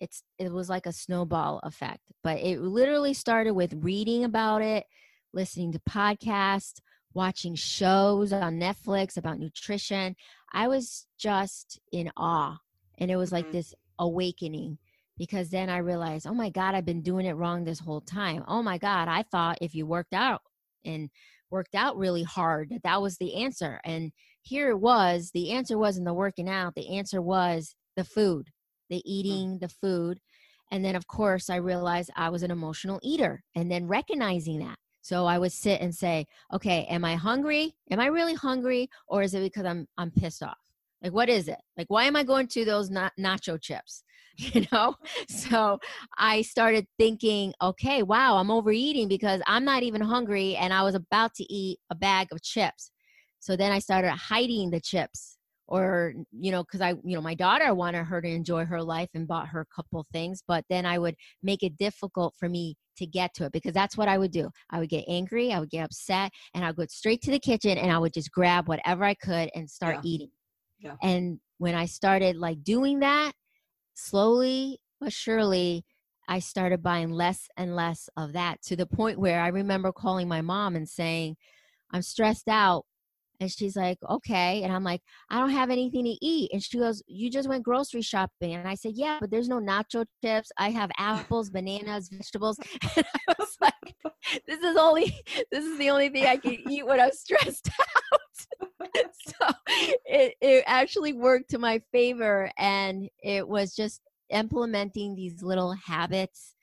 it's 0.00 0.24
it 0.38 0.52
was 0.52 0.68
like 0.70 0.86
a 0.86 0.92
snowball 0.92 1.60
effect. 1.64 2.00
But 2.24 2.38
it 2.40 2.60
literally 2.60 3.14
started 3.14 3.52
with 3.52 3.74
reading 3.84 4.24
about 4.24 4.62
it, 4.62 4.86
listening 5.32 5.72
to 5.72 5.80
podcasts, 5.80 6.80
watching 7.14 7.54
shows 7.54 8.32
on 8.32 8.58
Netflix 8.60 9.16
about 9.16 9.38
nutrition. 9.40 10.16
I 10.52 10.68
was 10.68 11.06
just 11.18 11.80
in 11.92 12.10
awe. 12.16 12.58
And 12.98 13.10
it 13.10 13.16
was 13.16 13.32
like 13.32 13.46
Mhm. 13.46 13.52
this 13.52 13.74
awakening 13.98 14.78
because 15.16 15.50
then 15.50 15.70
I 15.70 15.78
realized, 15.78 16.26
oh 16.26 16.34
my 16.34 16.50
God, 16.50 16.74
I've 16.74 16.84
been 16.84 17.02
doing 17.02 17.26
it 17.26 17.32
wrong 17.32 17.64
this 17.64 17.78
whole 17.78 18.00
time. 18.00 18.44
Oh 18.48 18.62
my 18.62 18.78
God, 18.78 19.08
I 19.08 19.22
thought 19.22 19.58
if 19.60 19.74
you 19.74 19.86
worked 19.86 20.14
out 20.14 20.42
and 20.84 21.10
worked 21.50 21.74
out 21.74 21.96
really 21.96 22.24
hard, 22.24 22.70
that 22.70 22.82
that 22.82 23.00
was 23.00 23.16
the 23.16 23.34
answer. 23.36 23.80
And 23.84 24.12
here 24.42 24.70
it 24.70 24.78
was 24.78 25.30
the 25.32 25.52
answer 25.52 25.78
wasn't 25.78 26.06
the 26.06 26.14
working 26.14 26.48
out, 26.48 26.74
the 26.74 26.96
answer 26.96 27.22
was 27.22 27.74
the 27.96 28.04
food, 28.04 28.48
the 28.90 28.96
mm. 28.96 29.02
eating 29.04 29.58
the 29.60 29.68
food. 29.68 30.18
And 30.70 30.84
then, 30.84 30.96
of 30.96 31.06
course, 31.06 31.50
I 31.50 31.56
realized 31.56 32.10
I 32.16 32.30
was 32.30 32.42
an 32.42 32.50
emotional 32.50 32.98
eater 33.02 33.42
and 33.54 33.70
then 33.70 33.86
recognizing 33.86 34.58
that. 34.60 34.76
So 35.02 35.26
I 35.26 35.38
would 35.38 35.52
sit 35.52 35.82
and 35.82 35.94
say, 35.94 36.26
okay, 36.52 36.86
am 36.88 37.04
I 37.04 37.14
hungry? 37.14 37.74
Am 37.90 38.00
I 38.00 38.06
really 38.06 38.34
hungry? 38.34 38.88
Or 39.06 39.22
is 39.22 39.34
it 39.34 39.40
because 39.40 39.66
I'm, 39.66 39.86
I'm 39.98 40.10
pissed 40.10 40.42
off? 40.42 40.63
Like, 41.04 41.12
what 41.12 41.28
is 41.28 41.48
it? 41.48 41.60
Like, 41.76 41.88
why 41.88 42.04
am 42.04 42.16
I 42.16 42.24
going 42.24 42.48
to 42.48 42.64
those 42.64 42.90
na- 42.90 43.10
nacho 43.20 43.60
chips? 43.60 44.02
You 44.36 44.66
know? 44.72 44.96
So 45.28 45.78
I 46.18 46.42
started 46.42 46.86
thinking, 46.98 47.54
okay, 47.62 48.02
wow, 48.02 48.36
I'm 48.38 48.50
overeating 48.50 49.06
because 49.06 49.40
I'm 49.46 49.64
not 49.64 49.84
even 49.84 50.00
hungry 50.00 50.56
and 50.56 50.72
I 50.72 50.82
was 50.82 50.96
about 50.96 51.34
to 51.34 51.44
eat 51.52 51.78
a 51.90 51.94
bag 51.94 52.28
of 52.32 52.42
chips. 52.42 52.90
So 53.38 53.54
then 53.54 53.70
I 53.70 53.78
started 53.78 54.10
hiding 54.10 54.70
the 54.70 54.80
chips 54.80 55.36
or, 55.68 56.14
you 56.32 56.50
know, 56.50 56.64
because 56.64 56.80
I, 56.80 56.94
you 57.04 57.14
know, 57.14 57.20
my 57.20 57.34
daughter 57.34 57.72
wanted 57.74 58.04
her 58.04 58.20
to 58.20 58.28
enjoy 58.28 58.64
her 58.64 58.82
life 58.82 59.10
and 59.14 59.28
bought 59.28 59.48
her 59.48 59.60
a 59.60 59.74
couple 59.76 60.04
things, 60.12 60.42
but 60.48 60.64
then 60.68 60.84
I 60.84 60.98
would 60.98 61.14
make 61.42 61.62
it 61.62 61.76
difficult 61.76 62.34
for 62.36 62.48
me 62.48 62.76
to 62.96 63.06
get 63.06 63.34
to 63.34 63.44
it 63.44 63.52
because 63.52 63.72
that's 63.72 63.96
what 63.96 64.08
I 64.08 64.18
would 64.18 64.32
do. 64.32 64.50
I 64.70 64.78
would 64.80 64.88
get 64.88 65.04
angry, 65.06 65.52
I 65.52 65.60
would 65.60 65.70
get 65.70 65.84
upset, 65.84 66.32
and 66.54 66.64
I 66.64 66.68
would 66.68 66.76
go 66.76 66.86
straight 66.88 67.22
to 67.22 67.30
the 67.30 67.38
kitchen 67.38 67.78
and 67.78 67.92
I 67.92 67.98
would 67.98 68.14
just 68.14 68.32
grab 68.32 68.66
whatever 68.66 69.04
I 69.04 69.14
could 69.14 69.50
and 69.54 69.70
start 69.70 69.96
Yeah. 69.96 70.02
eating. 70.04 70.30
Yeah. 70.84 70.96
And 71.02 71.40
when 71.58 71.74
I 71.74 71.86
started 71.86 72.36
like 72.36 72.62
doing 72.62 73.00
that, 73.00 73.32
slowly 73.94 74.78
but 75.00 75.12
surely, 75.12 75.84
I 76.26 76.38
started 76.38 76.82
buying 76.82 77.10
less 77.10 77.48
and 77.58 77.76
less 77.76 78.08
of 78.16 78.32
that 78.32 78.62
to 78.62 78.76
the 78.76 78.86
point 78.86 79.18
where 79.18 79.40
I 79.40 79.48
remember 79.48 79.92
calling 79.92 80.28
my 80.28 80.40
mom 80.40 80.76
and 80.76 80.88
saying, 80.88 81.36
I'm 81.92 82.00
stressed 82.00 82.48
out. 82.48 82.86
And 83.44 83.52
she's 83.52 83.76
like, 83.76 83.98
okay. 84.08 84.62
And 84.62 84.72
I'm 84.72 84.82
like, 84.84 85.02
I 85.28 85.38
don't 85.38 85.50
have 85.50 85.68
anything 85.68 86.04
to 86.04 86.16
eat. 86.24 86.50
And 86.50 86.62
she 86.62 86.78
goes, 86.78 87.02
You 87.06 87.30
just 87.30 87.46
went 87.46 87.62
grocery 87.62 88.00
shopping. 88.00 88.54
And 88.54 88.66
I 88.66 88.74
said, 88.74 88.92
Yeah, 88.94 89.18
but 89.20 89.30
there's 89.30 89.48
no 89.50 89.60
nacho 89.60 90.06
chips. 90.24 90.50
I 90.56 90.70
have 90.70 90.90
apples, 90.96 91.50
bananas, 91.50 92.08
vegetables. 92.10 92.58
And 92.96 93.04
I 93.28 93.34
was 93.38 93.56
like, 93.60 94.14
This 94.46 94.60
is 94.60 94.76
only, 94.78 95.14
this 95.52 95.62
is 95.64 95.78
the 95.78 95.90
only 95.90 96.08
thing 96.08 96.24
I 96.24 96.38
can 96.38 96.56
eat 96.70 96.86
when 96.86 97.00
I'm 97.00 97.12
stressed 97.12 97.68
out. 97.68 98.20
so 99.26 99.52
it, 100.06 100.34
it 100.40 100.64
actually 100.66 101.12
worked 101.12 101.50
to 101.50 101.58
my 101.58 101.82
favor. 101.92 102.50
And 102.56 103.10
it 103.22 103.46
was 103.46 103.74
just 103.74 104.00
implementing 104.30 105.14
these 105.14 105.42
little 105.42 105.72
habits 105.72 106.54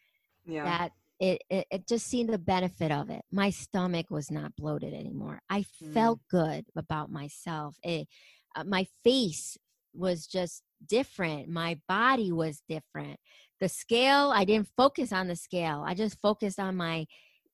Yeah. 0.46 0.64
that 0.64 0.92
it, 1.22 1.42
it 1.50 1.68
it 1.72 1.88
just 1.88 2.08
seen 2.08 2.28
the 2.28 2.40
benefit 2.40 2.92
of 2.92 3.10
it. 3.10 3.22
My 3.32 3.52
stomach 3.52 4.08
was 4.10 4.32
not 4.32 4.56
bloated 4.58 4.94
anymore. 4.94 5.42
I 5.50 5.64
felt 5.94 6.20
good 6.30 6.66
about 6.76 7.12
myself. 7.12 7.78
It, 7.84 8.08
uh, 8.56 8.66
my 8.66 8.88
face 9.04 9.58
was 9.94 10.28
just 10.28 10.64
different. 10.86 11.48
My 11.48 11.80
body 11.88 12.32
was 12.32 12.64
different. 12.68 13.20
The 13.62 13.70
scale, 13.70 14.32
I 14.36 14.46
didn't 14.46 14.70
focus 14.76 15.14
on 15.14 15.28
the 15.28 15.36
scale. 15.36 15.84
I 15.86 15.94
just 15.94 16.20
focused 16.20 16.60
on 16.60 16.76
my 16.76 17.06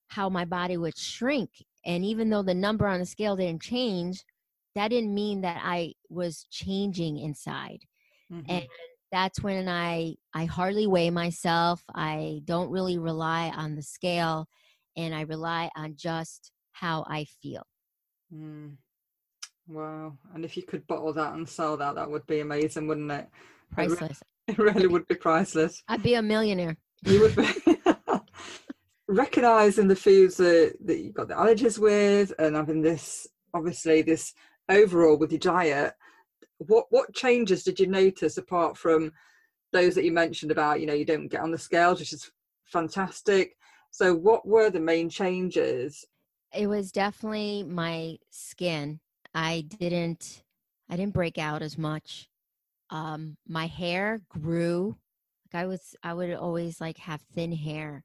how 0.07 0.30
my 0.30 0.45
body 0.45 0.78
would 0.78 0.97
shrink. 0.97 1.49
And 1.86 2.05
even 2.05 2.30
though 2.30 2.43
the 2.43 2.53
number 2.55 2.88
on 2.88 2.99
the 2.99 3.05
scale 3.05 3.36
didn't 3.36 3.61
change, 3.61 4.24
that 4.76 4.89
didn't 4.89 5.13
mean 5.13 5.41
that 5.41 5.61
I 5.63 5.93
was 6.09 6.45
changing 6.49 7.18
inside 7.20 7.80
Mhm. 8.32 8.45
and 8.49 8.68
that's 9.12 9.41
when 9.41 9.68
i 9.70 10.14
i 10.34 10.45
hardly 10.45 10.86
weigh 10.88 11.10
myself 11.10 11.84
i 11.95 12.41
don't 12.45 12.70
really 12.70 12.97
rely 12.97 13.51
on 13.55 13.76
the 13.76 13.82
scale 13.82 14.47
and 14.95 15.14
i 15.16 15.22
rely 15.22 15.70
on 15.76 15.93
just 15.95 16.51
how 16.74 17.05
i 17.10 17.26
feel 17.41 17.64
Mm. 18.34 18.76
Wow. 19.70 20.18
And 20.34 20.43
if 20.43 20.58
you 20.58 20.64
could 20.64 20.86
bottle 20.88 21.14
that 21.14 21.34
and 21.34 21.47
sell 21.47 21.78
that, 21.78 21.95
that 21.95 22.10
would 22.10 22.26
be 22.28 22.41
amazing, 22.41 22.88
wouldn't 22.88 23.12
it? 23.12 23.28
It 23.78 23.82
re- 23.82 23.88
priceless 23.88 24.20
It 24.47 24.58
really 24.58 24.88
would 24.88 25.08
be 25.08 25.16
priceless. 25.16 25.82
i'd 25.88 26.03
be 26.03 26.16
a 26.16 26.22
millionaire 26.22 26.76
You 27.05 27.22
would 27.22 27.36
be. 27.36 27.47
Recognizing 29.08 29.88
the 29.88 29.95
foods 29.95 30.36
that, 30.38 30.76
that 30.84 30.99
you've 30.99 31.14
got 31.14 31.30
the 31.30 31.36
allergies 31.36 31.80
with 31.80 32.34
and 32.38 32.55
having 32.58 32.82
this, 32.82 33.26
obviously, 33.53 34.01
this 34.01 34.34
overall 34.70 35.18
with 35.18 35.32
your 35.32 35.39
diet, 35.39 35.93
what, 36.60 36.86
what 36.89 37.14
changes 37.14 37.64
did 37.64 37.80
you 37.80 37.88
notice 37.88 38.38
apart 38.38 38.78
from 38.78 39.12
those 39.74 39.95
that 39.95 40.05
you 40.05 40.12
mentioned 40.12 40.51
about, 40.51 40.80
you 40.80 40.88
know, 40.88 40.93
you 40.93 41.05
don't 41.05 41.28
get 41.28 41.41
on 41.41 41.51
the 41.51 41.58
scales, 41.58 41.99
which 41.99 42.14
is 42.14 42.32
fantastic. 42.66 43.55
So, 43.91 44.14
what 44.14 44.47
were 44.47 44.70
the 44.70 44.80
main 44.80 45.10
changes? 45.10 46.05
it 46.53 46.68
was 46.68 46.91
definitely 46.91 47.64
my 47.64 48.18
skin 48.30 48.99
i 49.34 49.64
didn't 49.80 50.43
i 50.89 50.95
didn't 50.95 51.14
break 51.14 51.38
out 51.38 51.62
as 51.62 51.78
much 51.78 52.30
um 52.89 53.38
my 53.47 53.68
hair 53.68 54.22
grew 54.30 54.95
like 55.45 55.62
i 55.62 55.66
was 55.66 55.95
i 56.03 56.14
would 56.14 56.34
always 56.34 56.80
like 56.80 56.97
have 56.97 57.22
thin 57.34 57.51
hair 57.51 58.03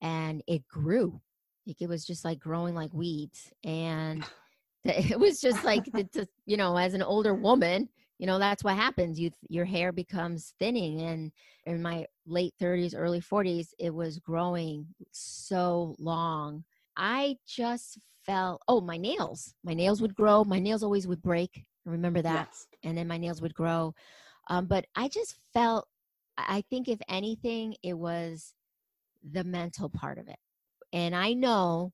and 0.00 0.42
it 0.46 0.66
grew 0.66 1.20
like 1.66 1.80
it 1.80 1.88
was 1.88 2.04
just 2.04 2.24
like 2.24 2.38
growing 2.38 2.74
like 2.74 2.92
weeds 2.92 3.52
and 3.64 4.24
it 5.10 5.18
was 5.18 5.40
just 5.40 5.64
like 5.64 5.86
you 6.46 6.56
know 6.56 6.76
as 6.76 6.94
an 6.94 7.02
older 7.02 7.34
woman 7.34 7.88
you 8.18 8.26
know 8.26 8.38
that's 8.38 8.64
what 8.64 8.76
happens. 8.76 9.20
You 9.20 9.30
your 9.48 9.64
hair 9.64 9.92
becomes 9.92 10.54
thinning 10.58 11.02
and 11.02 11.32
in 11.66 11.82
my 11.82 12.06
late 12.26 12.54
30s 12.60 12.94
early 12.96 13.20
40s 13.20 13.68
it 13.78 13.92
was 13.94 14.18
growing 14.18 14.86
so 15.12 15.94
long. 15.98 16.64
I 16.96 17.36
just 17.46 17.98
felt 18.24 18.62
oh 18.68 18.80
my 18.80 18.96
nails. 18.96 19.54
My 19.64 19.74
nails 19.74 20.00
would 20.00 20.14
grow. 20.14 20.44
My 20.44 20.58
nails 20.58 20.82
always 20.82 21.06
would 21.06 21.22
break. 21.22 21.64
Remember 21.84 22.22
that? 22.22 22.48
Yes. 22.50 22.66
and 22.82 22.96
then 22.96 23.06
my 23.06 23.18
nails 23.18 23.42
would 23.42 23.54
grow. 23.54 23.94
Um, 24.48 24.66
but 24.66 24.86
i 24.94 25.08
just 25.08 25.36
felt 25.52 25.86
I 26.38 26.62
think 26.70 26.88
if 26.88 27.00
anything 27.08 27.76
it 27.82 27.94
was 27.94 28.54
the 29.30 29.44
mental 29.44 29.90
part 29.90 30.18
of 30.18 30.28
it. 30.28 30.38
And 30.92 31.14
i 31.14 31.34
know 31.34 31.92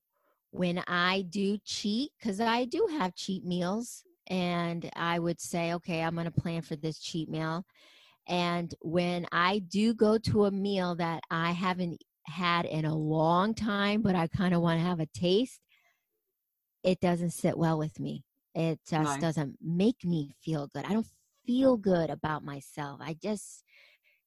when 0.53 0.81
i 0.87 1.21
do 1.29 1.57
cheat 1.65 2.11
because 2.19 2.39
i 2.39 2.65
do 2.65 2.87
have 2.91 3.15
cheat 3.15 3.43
meals 3.43 4.03
and 4.27 4.89
i 4.95 5.19
would 5.19 5.39
say 5.39 5.73
okay 5.73 6.01
i'm 6.01 6.13
going 6.15 6.25
to 6.25 6.31
plan 6.31 6.61
for 6.61 6.75
this 6.75 6.99
cheat 6.99 7.29
meal 7.29 7.65
and 8.27 8.73
when 8.81 9.25
i 9.31 9.59
do 9.59 9.93
go 9.93 10.17
to 10.17 10.45
a 10.45 10.51
meal 10.51 10.95
that 10.95 11.21
i 11.31 11.51
haven't 11.51 12.01
had 12.25 12.65
in 12.65 12.85
a 12.85 12.95
long 12.95 13.53
time, 13.53 14.01
but 14.01 14.15
I 14.15 14.27
kind 14.27 14.53
of 14.53 14.61
want 14.61 14.79
to 14.79 14.85
have 14.85 14.99
a 14.99 15.05
taste, 15.07 15.59
it 16.83 16.99
doesn't 16.99 17.31
sit 17.31 17.57
well 17.57 17.77
with 17.77 17.99
me. 17.99 18.23
It 18.55 18.79
just 18.87 19.19
No. 19.19 19.19
doesn't 19.19 19.57
make 19.61 20.03
me 20.03 20.35
feel 20.43 20.67
good. 20.67 20.85
I 20.85 20.93
don't 20.93 21.07
feel 21.45 21.77
good 21.77 22.09
about 22.09 22.43
myself. 22.43 22.99
I 23.01 23.13
just, 23.15 23.63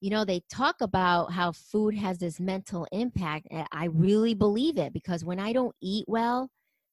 you 0.01 0.11
know, 0.11 0.25
they 0.25 0.43
talk 0.53 0.77
about 0.81 1.33
how 1.33 1.53
food 1.53 1.95
has 1.95 2.19
this 2.19 2.39
mental 2.39 2.87
impact. 2.93 3.49
And 3.51 3.67
I 3.73 3.87
really 3.87 4.35
believe 4.35 4.79
it 4.79 4.93
because 4.93 5.25
when 5.25 5.41
I 5.41 5.53
don't 5.53 5.75
eat 5.81 6.05
well, 6.07 6.51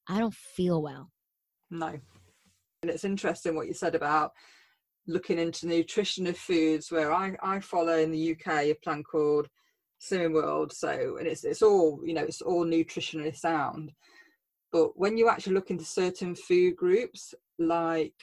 I 0.08 0.20
don't 0.20 0.34
feel 0.34 0.82
well. 0.82 1.10
No. 1.70 1.99
And 2.82 2.91
it's 2.91 3.04
interesting 3.04 3.56
what 3.56 3.68
you 3.68 3.74
said 3.74 3.95
about 3.95 4.32
looking 5.08 5.38
into 5.38 5.68
nutrition 5.68 6.28
of 6.28 6.38
foods 6.38 6.91
where 6.91 7.12
I, 7.12 7.36
I 7.41 7.60
follow 7.60 7.97
in 7.97 8.12
the 8.12 8.32
UK 8.32 8.47
a 8.64 8.74
plan 8.76 9.04
called 9.04 9.47
Slimming 10.01 10.34
World. 10.34 10.72
So 10.72 11.18
and 11.18 11.28
it's 11.28 11.43
it's 11.43 11.62
all, 11.62 11.99
you 12.06 12.14
know, 12.14 12.24
it's 12.24 12.41
all 12.41 12.66
nutritionally 12.66 13.36
sound. 13.36 13.91
But 14.72 14.97
when 14.97 15.18
you 15.18 15.30
actually 15.30 15.54
look 15.54 15.72
into 15.72 15.86
certain 15.86 16.36
food 16.36 16.76
groups 16.76 17.34
like 17.60 18.14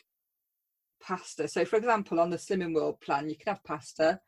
pasta, 1.02 1.48
so 1.48 1.64
for 1.64 1.76
example, 1.76 2.18
on 2.18 2.30
the 2.30 2.36
Slimming 2.36 2.74
World 2.74 3.00
plan, 3.00 3.28
you 3.28 3.36
can 3.36 3.54
have 3.54 3.64
pasta 3.64 4.20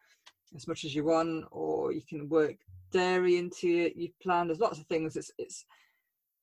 as 0.54 0.68
much 0.68 0.84
as 0.84 0.94
you 0.94 1.04
want, 1.04 1.46
or 1.50 1.92
you 1.92 2.02
can 2.02 2.28
work 2.28 2.56
dairy 2.92 3.38
into 3.38 3.68
your, 3.68 3.88
your 3.94 4.10
plan. 4.22 4.46
There's 4.46 4.60
lots 4.60 4.78
of 4.78 4.86
things. 4.86 5.16
It's 5.16 5.30
it's 5.38 5.64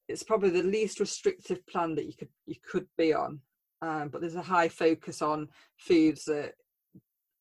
it's 0.07 0.23
probably 0.23 0.49
the 0.49 0.63
least 0.63 0.99
restrictive 0.99 1.65
plan 1.67 1.95
that 1.95 2.05
you 2.05 2.13
could 2.13 2.29
you 2.45 2.55
could 2.67 2.87
be 2.97 3.13
on. 3.13 3.39
Um, 3.81 4.09
but 4.09 4.21
there's 4.21 4.35
a 4.35 4.41
high 4.41 4.67
focus 4.67 5.21
on 5.21 5.49
foods 5.77 6.25
that 6.25 6.53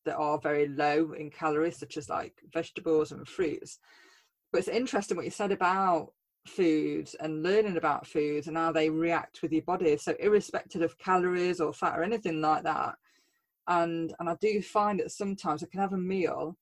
that 0.05 0.16
are 0.16 0.39
very 0.39 0.69
low 0.69 1.12
in 1.12 1.31
calories, 1.31 1.79
such 1.79 1.97
as 1.97 2.09
like 2.09 2.35
vegetables 2.53 3.12
and 3.12 3.27
fruits. 3.27 3.79
But 4.53 4.61
it's 4.61 4.69
interesting 4.69 5.16
what 5.16 5.27
you 5.27 5.31
said 5.31 5.53
about 5.53 6.12
foods 6.47 7.14
and 7.21 7.43
learning 7.43 7.77
about 7.77 8.07
foods 8.07 8.49
and 8.49 8.57
how 8.57 8.73
they 8.73 8.89
react 8.89 9.43
with 9.43 9.53
your 9.53 9.62
body. 9.62 9.97
So 9.97 10.14
irrespective 10.19 10.83
of 10.83 10.99
calories 10.99 11.61
or 11.61 11.73
fat 11.73 11.99
or 11.99 12.03
anything 12.03 12.41
like 12.41 12.62
that. 12.64 12.95
And 13.69 14.14
and 14.19 14.29
I 14.29 14.37
do 14.41 14.61
find 14.62 15.01
that 15.01 15.12
sometimes 15.12 15.62
I 15.62 15.66
can 15.71 15.81
have 15.81 15.93
a 15.93 15.99
meal 15.99 16.57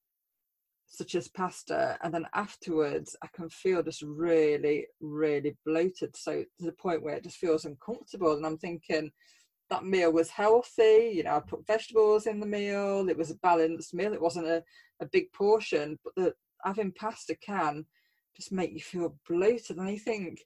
such 0.88 1.14
as 1.14 1.28
pasta 1.28 1.98
and 2.02 2.14
then 2.14 2.26
afterwards 2.34 3.16
I 3.22 3.28
can 3.34 3.48
feel 3.50 3.82
just 3.82 4.02
really, 4.02 4.86
really 5.00 5.56
bloated. 5.64 6.16
So 6.16 6.44
to 6.58 6.64
the 6.64 6.72
point 6.72 7.02
where 7.02 7.16
it 7.16 7.24
just 7.24 7.38
feels 7.38 7.64
uncomfortable. 7.64 8.36
And 8.36 8.46
I'm 8.46 8.58
thinking 8.58 9.10
that 9.68 9.84
meal 9.84 10.12
was 10.12 10.30
healthy, 10.30 11.12
you 11.14 11.24
know, 11.24 11.36
I 11.36 11.40
put 11.40 11.66
vegetables 11.66 12.26
in 12.26 12.38
the 12.38 12.46
meal, 12.46 13.08
it 13.08 13.18
was 13.18 13.32
a 13.32 13.36
balanced 13.36 13.94
meal, 13.94 14.12
it 14.12 14.22
wasn't 14.22 14.46
a, 14.46 14.62
a 15.00 15.06
big 15.06 15.32
portion, 15.32 15.98
but 16.04 16.14
the 16.14 16.34
having 16.64 16.92
pasta 16.92 17.36
can 17.36 17.84
just 18.36 18.52
make 18.52 18.72
you 18.72 18.80
feel 18.80 19.16
bloated. 19.28 19.78
And 19.78 19.88
I 19.88 19.96
think, 19.96 20.40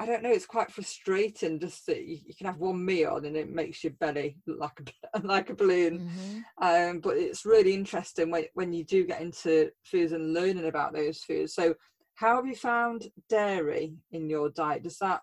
I 0.00 0.06
don't 0.06 0.22
know, 0.22 0.30
it's 0.30 0.46
quite 0.46 0.72
frustrating 0.72 1.60
just 1.60 1.86
that 1.86 2.04
you, 2.04 2.18
you 2.26 2.34
can 2.34 2.46
have 2.46 2.58
one 2.58 2.84
meal 2.84 3.16
and 3.16 3.36
it 3.36 3.48
makes 3.48 3.84
your 3.84 3.92
belly 3.94 4.36
look 4.46 4.58
like 4.60 4.94
a, 5.14 5.20
like 5.26 5.50
a 5.50 5.54
balloon. 5.54 6.00
Mhm. 6.00 6.44
Um, 6.60 7.00
but 7.00 7.16
it's 7.16 7.46
really 7.46 7.74
interesting 7.74 8.30
when, 8.30 8.46
when 8.54 8.72
you 8.72 8.84
do 8.84 9.04
get 9.04 9.20
into 9.20 9.70
foods 9.84 10.12
and 10.12 10.34
learning 10.34 10.66
about 10.66 10.92
those 10.92 11.22
foods. 11.22 11.54
So, 11.54 11.74
how 12.16 12.34
have 12.34 12.46
you 12.46 12.56
found 12.56 13.06
dairy 13.28 13.94
in 14.10 14.28
your 14.28 14.50
diet? 14.50 14.82
Does 14.82 14.98
that 14.98 15.20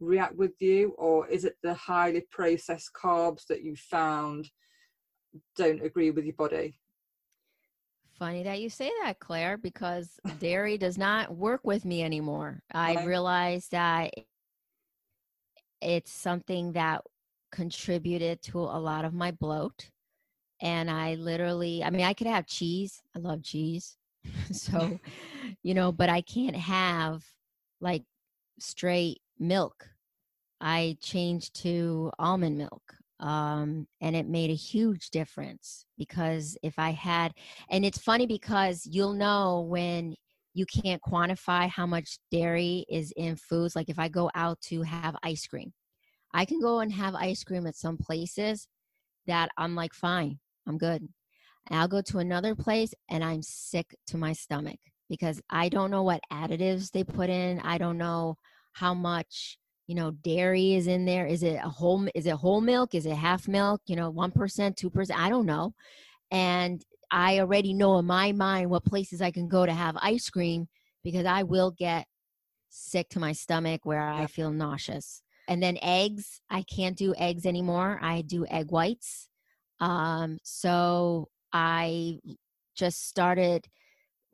react 0.00 0.34
with 0.36 0.52
you, 0.60 0.94
or 0.96 1.28
is 1.28 1.44
it 1.44 1.56
the 1.62 1.74
highly 1.74 2.26
processed 2.30 2.90
carbs 2.94 3.46
that 3.48 3.62
you 3.62 3.76
found 3.76 4.48
don't 5.56 5.82
agree 5.82 6.10
with 6.10 6.24
your 6.24 6.36
body? 6.36 6.80
Funny 8.18 8.42
that 8.42 8.60
you 8.60 8.68
say 8.68 8.90
that, 9.02 9.20
Claire, 9.20 9.56
because 9.56 10.18
dairy 10.40 10.76
does 10.76 10.98
not 10.98 11.36
work 11.36 11.60
with 11.64 11.84
me 11.84 12.02
anymore. 12.02 12.62
I 12.72 12.94
Right. 12.94 13.06
realized 13.06 13.70
that 13.72 14.12
it's 15.80 16.12
something 16.12 16.72
that 16.72 17.02
contributed 17.52 18.42
to 18.42 18.58
a 18.60 18.80
lot 18.80 19.04
of 19.04 19.14
my 19.14 19.30
bloat. 19.30 19.90
And 20.60 20.90
I 20.90 21.14
literally, 21.14 21.84
I 21.84 21.90
mean, 21.90 22.02
I 22.02 22.14
could 22.14 22.26
have 22.26 22.46
cheese. 22.46 23.02
I 23.14 23.20
love 23.20 23.42
cheese. 23.44 23.96
so, 24.52 24.98
you 25.62 25.74
know, 25.74 25.92
but 25.92 26.08
I 26.08 26.20
can't 26.20 26.56
have 26.56 27.24
like 27.80 28.04
straight 28.58 29.20
milk. 29.38 29.90
I 30.60 30.96
changed 31.00 31.54
to 31.62 32.10
almond 32.18 32.58
milk. 32.58 32.97
Um, 33.20 33.88
and 34.00 34.14
it 34.14 34.28
made 34.28 34.50
a 34.50 34.54
huge 34.54 35.10
difference 35.10 35.86
because 35.96 36.56
if 36.62 36.78
I 36.78 36.90
had, 36.90 37.32
and 37.70 37.84
it's 37.84 37.98
funny 37.98 38.26
because 38.26 38.86
you'll 38.88 39.14
know 39.14 39.66
when 39.68 40.14
you 40.54 40.66
can't 40.66 41.02
quantify 41.02 41.68
how 41.68 41.86
much 41.86 42.18
dairy 42.30 42.84
is 42.88 43.12
in 43.16 43.36
foods. 43.36 43.76
Like 43.76 43.88
if 43.88 43.98
I 43.98 44.08
go 44.08 44.30
out 44.34 44.60
to 44.62 44.82
have 44.82 45.16
ice 45.22 45.46
cream, 45.46 45.72
I 46.34 46.44
can 46.44 46.60
go 46.60 46.80
and 46.80 46.92
have 46.92 47.14
ice 47.14 47.44
cream 47.44 47.66
at 47.66 47.76
some 47.76 47.96
places 47.96 48.68
that 49.26 49.50
I'm 49.56 49.74
like, 49.74 49.94
fine, 49.94 50.38
I'm 50.66 50.78
good. 50.78 51.02
And 51.70 51.80
I'll 51.80 51.88
go 51.88 52.02
to 52.02 52.18
another 52.18 52.54
place 52.54 52.94
and 53.10 53.22
I'm 53.22 53.42
sick 53.42 53.94
to 54.08 54.16
my 54.16 54.32
stomach 54.32 54.78
because 55.08 55.40
I 55.50 55.68
don't 55.68 55.90
know 55.90 56.02
what 56.02 56.20
additives 56.32 56.90
they 56.90 57.04
put 57.04 57.30
in. 57.30 57.60
I 57.60 57.78
don't 57.78 57.98
know 57.98 58.36
how 58.72 58.94
much 58.94 59.58
you 59.88 59.94
know 59.94 60.12
dairy 60.12 60.74
is 60.74 60.86
in 60.86 61.06
there 61.06 61.26
is 61.26 61.42
it 61.42 61.58
a 61.64 61.68
whole 61.68 62.06
is 62.14 62.26
it 62.26 62.34
whole 62.34 62.60
milk 62.60 62.94
is 62.94 63.06
it 63.06 63.16
half 63.16 63.48
milk 63.48 63.80
you 63.86 63.96
know 63.96 64.12
1% 64.12 64.76
2% 64.76 65.10
i 65.16 65.28
don't 65.28 65.46
know. 65.46 65.74
And 66.30 66.84
i 67.10 67.40
already 67.40 67.72
know 67.72 67.98
in 67.98 68.04
my 68.04 68.30
mind 68.32 68.70
what 68.70 68.84
places 68.84 69.20
i 69.20 69.32
can 69.32 69.48
go 69.48 69.66
to 69.66 69.72
have 69.72 69.96
ice 70.00 70.28
cream 70.28 70.68
because 71.02 71.26
i 71.26 71.42
will 71.42 71.72
get 71.72 72.06
sick 72.68 73.08
to 73.08 73.18
my 73.18 73.32
stomach 73.32 73.80
where 73.84 74.02
i 74.02 74.26
feel 74.26 74.52
nauseous. 74.52 75.22
And 75.48 75.62
then 75.62 75.78
eggs 75.82 76.40
i 76.50 76.62
can't 76.62 76.96
do 76.96 77.14
eggs 77.16 77.46
anymore 77.46 77.98
i 78.02 78.20
do 78.20 78.46
egg 78.46 78.70
whites. 78.70 79.28
Um 79.80 80.38
so 80.42 81.30
i 81.52 82.18
just 82.76 83.08
started 83.08 83.66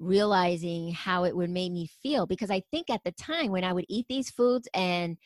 realizing 0.00 0.92
how 0.92 1.24
it 1.24 1.34
would 1.36 1.50
make 1.50 1.72
me 1.72 1.88
feel 2.02 2.26
because 2.26 2.50
I 2.50 2.62
think 2.70 2.90
at 2.90 3.02
the 3.04 3.12
time 3.12 3.50
when 3.50 3.64
I 3.64 3.72
would 3.72 3.86
eat 3.88 4.06
these 4.08 4.28
foods 4.28 4.68
and 4.74 5.16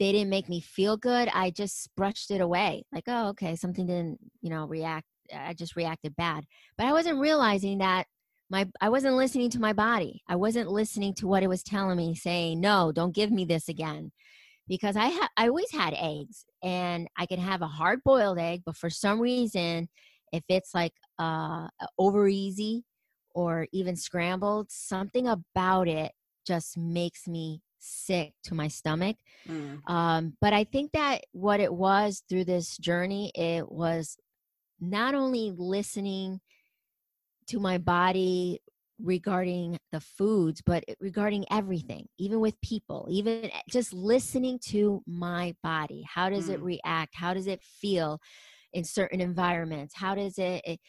they 0.00 0.12
didn't 0.12 0.30
make 0.30 0.48
me 0.48 0.60
feel 0.60 0.96
good, 0.96 1.28
I 1.32 1.50
just 1.50 1.94
brushed 1.94 2.30
it 2.30 2.40
away. 2.40 2.84
Like, 2.90 3.04
oh, 3.06 3.28
okay, 3.28 3.54
something 3.54 3.86
didn't, 3.86 4.18
you 4.40 4.48
know, 4.48 4.64
react. 4.64 5.06
I 5.32 5.52
just 5.52 5.76
reacted 5.76 6.16
bad. 6.16 6.44
But 6.78 6.86
I 6.86 6.92
wasn't 6.92 7.20
realizing 7.20 7.78
that 7.78 8.06
my 8.48 8.66
I 8.80 8.88
wasn't 8.88 9.16
listening 9.16 9.50
to 9.50 9.60
my 9.60 9.74
body. 9.74 10.22
I 10.26 10.36
wasn't 10.36 10.70
listening 10.70 11.14
to 11.16 11.28
what 11.28 11.42
it 11.42 11.48
was 11.48 11.62
telling 11.62 11.98
me, 11.98 12.14
saying, 12.14 12.60
no, 12.60 12.92
don't 12.92 13.14
give 13.14 13.30
me 13.30 13.44
this 13.44 13.68
again. 13.68 14.10
Because 14.66 14.96
I 14.96 15.10
ha- 15.10 15.28
I 15.36 15.48
always 15.48 15.70
had 15.70 15.94
eggs 15.94 16.46
and 16.62 17.06
I 17.18 17.26
can 17.26 17.38
have 17.38 17.60
a 17.60 17.66
hard 17.66 18.00
boiled 18.04 18.38
egg, 18.38 18.62
but 18.64 18.76
for 18.76 18.88
some 18.90 19.20
reason, 19.20 19.88
if 20.32 20.42
it's 20.48 20.74
like 20.74 20.94
uh 21.18 21.68
over 21.98 22.26
easy 22.26 22.84
or 23.34 23.68
even 23.72 23.96
scrambled, 23.96 24.70
something 24.70 25.28
about 25.28 25.88
it 25.88 26.12
just 26.46 26.78
makes 26.78 27.28
me 27.28 27.60
sick 27.80 28.34
to 28.44 28.54
my 28.54 28.68
stomach. 28.68 29.16
Mm, 29.48 29.82
Um, 29.86 30.36
but 30.40 30.52
I 30.52 30.64
think 30.64 30.92
that 30.92 31.24
what 31.32 31.60
it 31.60 31.72
was 31.72 32.22
through 32.28 32.44
this 32.44 32.76
journey, 32.78 33.32
it 33.34 33.70
was 33.70 34.16
not 34.80 35.14
only 35.14 35.52
listening 35.56 36.40
to 37.48 37.58
my 37.58 37.78
body 37.78 38.60
regarding 39.02 39.78
the 39.92 40.00
foods, 40.00 40.62
but 40.64 40.84
regarding 41.00 41.44
everything, 41.50 42.06
even 42.18 42.38
with 42.40 42.60
people, 42.60 43.08
even 43.10 43.46
eh, 43.46 43.60
just 43.68 43.92
listening 43.92 44.58
to 44.58 45.02
my 45.06 45.54
body. 45.62 46.02
How 46.06 46.28
does 46.28 46.48
it 46.48 46.60
Mm. 46.60 46.64
react? 46.64 47.14
How 47.14 47.32
does 47.34 47.46
it 47.46 47.62
feel 47.62 48.20
in 48.72 48.84
certain 48.84 49.20
environments? 49.20 49.94
How 49.94 50.14
does 50.14 50.38
it, 50.38 50.62
it 50.64 50.80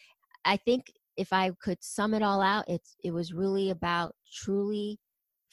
I 0.46 0.58
think 0.58 0.92
if 1.18 1.32
I 1.34 1.52
could 1.62 1.84
sum 1.84 2.14
it 2.14 2.24
all 2.24 2.42
out, 2.42 2.66
it's 2.68 2.96
it 3.04 3.12
was 3.12 3.34
really 3.34 3.70
about 3.70 4.16
truly 4.34 5.00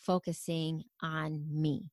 focusing 0.08 0.84
on 1.02 1.46
me 1.50 1.92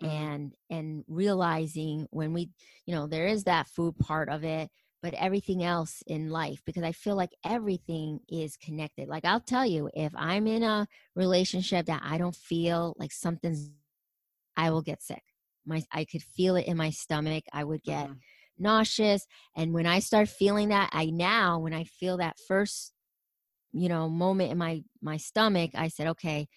Mhm. 0.00 0.34
and 0.34 0.54
and 0.70 1.04
realizing 1.08 2.06
when 2.12 2.32
we 2.34 2.50
you 2.86 2.94
know 2.94 3.06
there 3.06 3.26
is 3.26 3.44
that 3.44 3.68
food 3.68 3.98
part 3.98 4.28
of 4.28 4.44
it 4.44 4.70
but 5.02 5.14
everything 5.14 5.64
else 5.64 6.02
in 6.08 6.30
life 6.30 6.60
because 6.66 6.84
i 6.84 6.92
feel 6.92 7.16
like 7.16 7.32
everything 7.46 8.20
is 8.28 8.56
connected 8.58 9.08
like 9.08 9.24
i'll 9.24 9.40
tell 9.40 9.66
you 9.66 9.90
if 9.94 10.12
i'm 10.16 10.46
in 10.48 10.62
a 10.64 10.86
relationship 11.16 11.86
that 11.86 12.02
i 12.04 12.18
don't 12.18 12.36
feel 12.36 12.94
like 12.98 13.12
something's 13.12 13.70
i 14.56 14.70
will 14.70 14.82
get 14.82 15.02
sick 15.02 15.22
my 15.66 15.82
i 15.92 16.04
could 16.04 16.22
feel 16.22 16.56
it 16.56 16.66
in 16.66 16.76
my 16.76 16.90
stomach 16.90 17.44
i 17.52 17.64
would 17.64 17.84
get 17.84 18.10
mhm. 18.10 18.20
nauseous 18.58 19.26
and 19.56 19.74
when 19.74 19.86
i 19.86 20.00
start 20.00 20.28
feeling 20.28 20.68
that 20.70 20.90
i 20.92 21.06
now 21.06 21.58
when 21.58 21.74
i 21.74 21.84
feel 21.84 22.18
that 22.18 22.38
first 22.48 22.94
you 23.72 23.88
know 23.88 24.08
moment 24.08 24.52
in 24.52 24.58
my 24.58 24.82
my 25.02 25.18
stomach 25.18 25.72
i 25.74 25.88
said 25.88 26.08
okay 26.08 26.48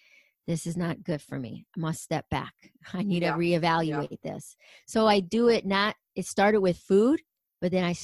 this 0.48 0.66
is 0.66 0.76
not 0.76 1.04
good 1.04 1.22
for 1.22 1.38
me 1.38 1.64
i 1.76 1.80
must 1.80 2.02
step 2.02 2.24
back 2.30 2.54
i 2.94 3.02
need 3.02 3.22
Yeah, 3.22 3.32
to 3.32 3.38
reevaluate 3.38 4.20
this 4.22 4.56
so 4.86 5.06
i 5.06 5.20
do 5.20 5.48
it 5.48 5.64
not 5.64 5.94
it 6.16 6.26
started 6.26 6.60
with 6.60 6.76
food 6.78 7.20
but 7.60 7.70
then 7.70 7.84
I, 7.84 7.94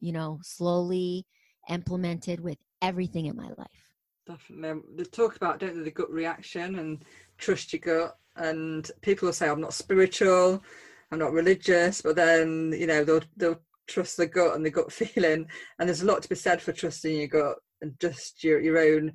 you 0.00 0.12
know 0.12 0.40
slowly 0.42 1.26
implemented 1.70 2.40
with 2.40 2.58
everything 2.82 3.26
in 3.26 3.36
my 3.36 3.48
life 3.56 3.92
Definitely. 4.26 4.82
They 4.96 5.04
talk 5.04 5.36
about, 5.36 5.58
don't 5.58 5.76
they, 5.76 5.82
the 5.84 5.90
gut 5.90 6.10
reaction 6.10 6.78
and 6.78 7.04
trust 7.38 7.72
your 7.72 7.80
gut. 7.80 8.16
And 8.36 8.88
people 9.00 9.26
will 9.26 9.32
say, 9.32 9.48
I'm 9.48 9.60
not 9.60 9.74
spiritual, 9.74 10.62
I'm 11.10 11.18
not 11.18 11.32
religious, 11.32 12.00
but 12.02 12.16
then, 12.16 12.74
you 12.78 12.86
know, 12.86 13.04
they'll, 13.04 13.22
they'll 13.36 13.60
trust 13.88 14.16
the 14.16 14.26
gut 14.26 14.54
and 14.54 14.64
the 14.64 14.70
gut 14.70 14.92
feeling. 15.00 15.46
And 15.78 15.88
there's 15.88 16.02
a 16.02 16.06
lot 16.06 16.22
to 16.22 16.28
be 16.28 16.34
said 16.36 16.62
for 16.62 16.72
trusting 16.72 17.16
your 17.16 17.28
gut 17.28 17.56
and 17.80 17.98
just 18.00 18.44
your, 18.44 18.60
your 18.60 18.78
own 18.78 19.12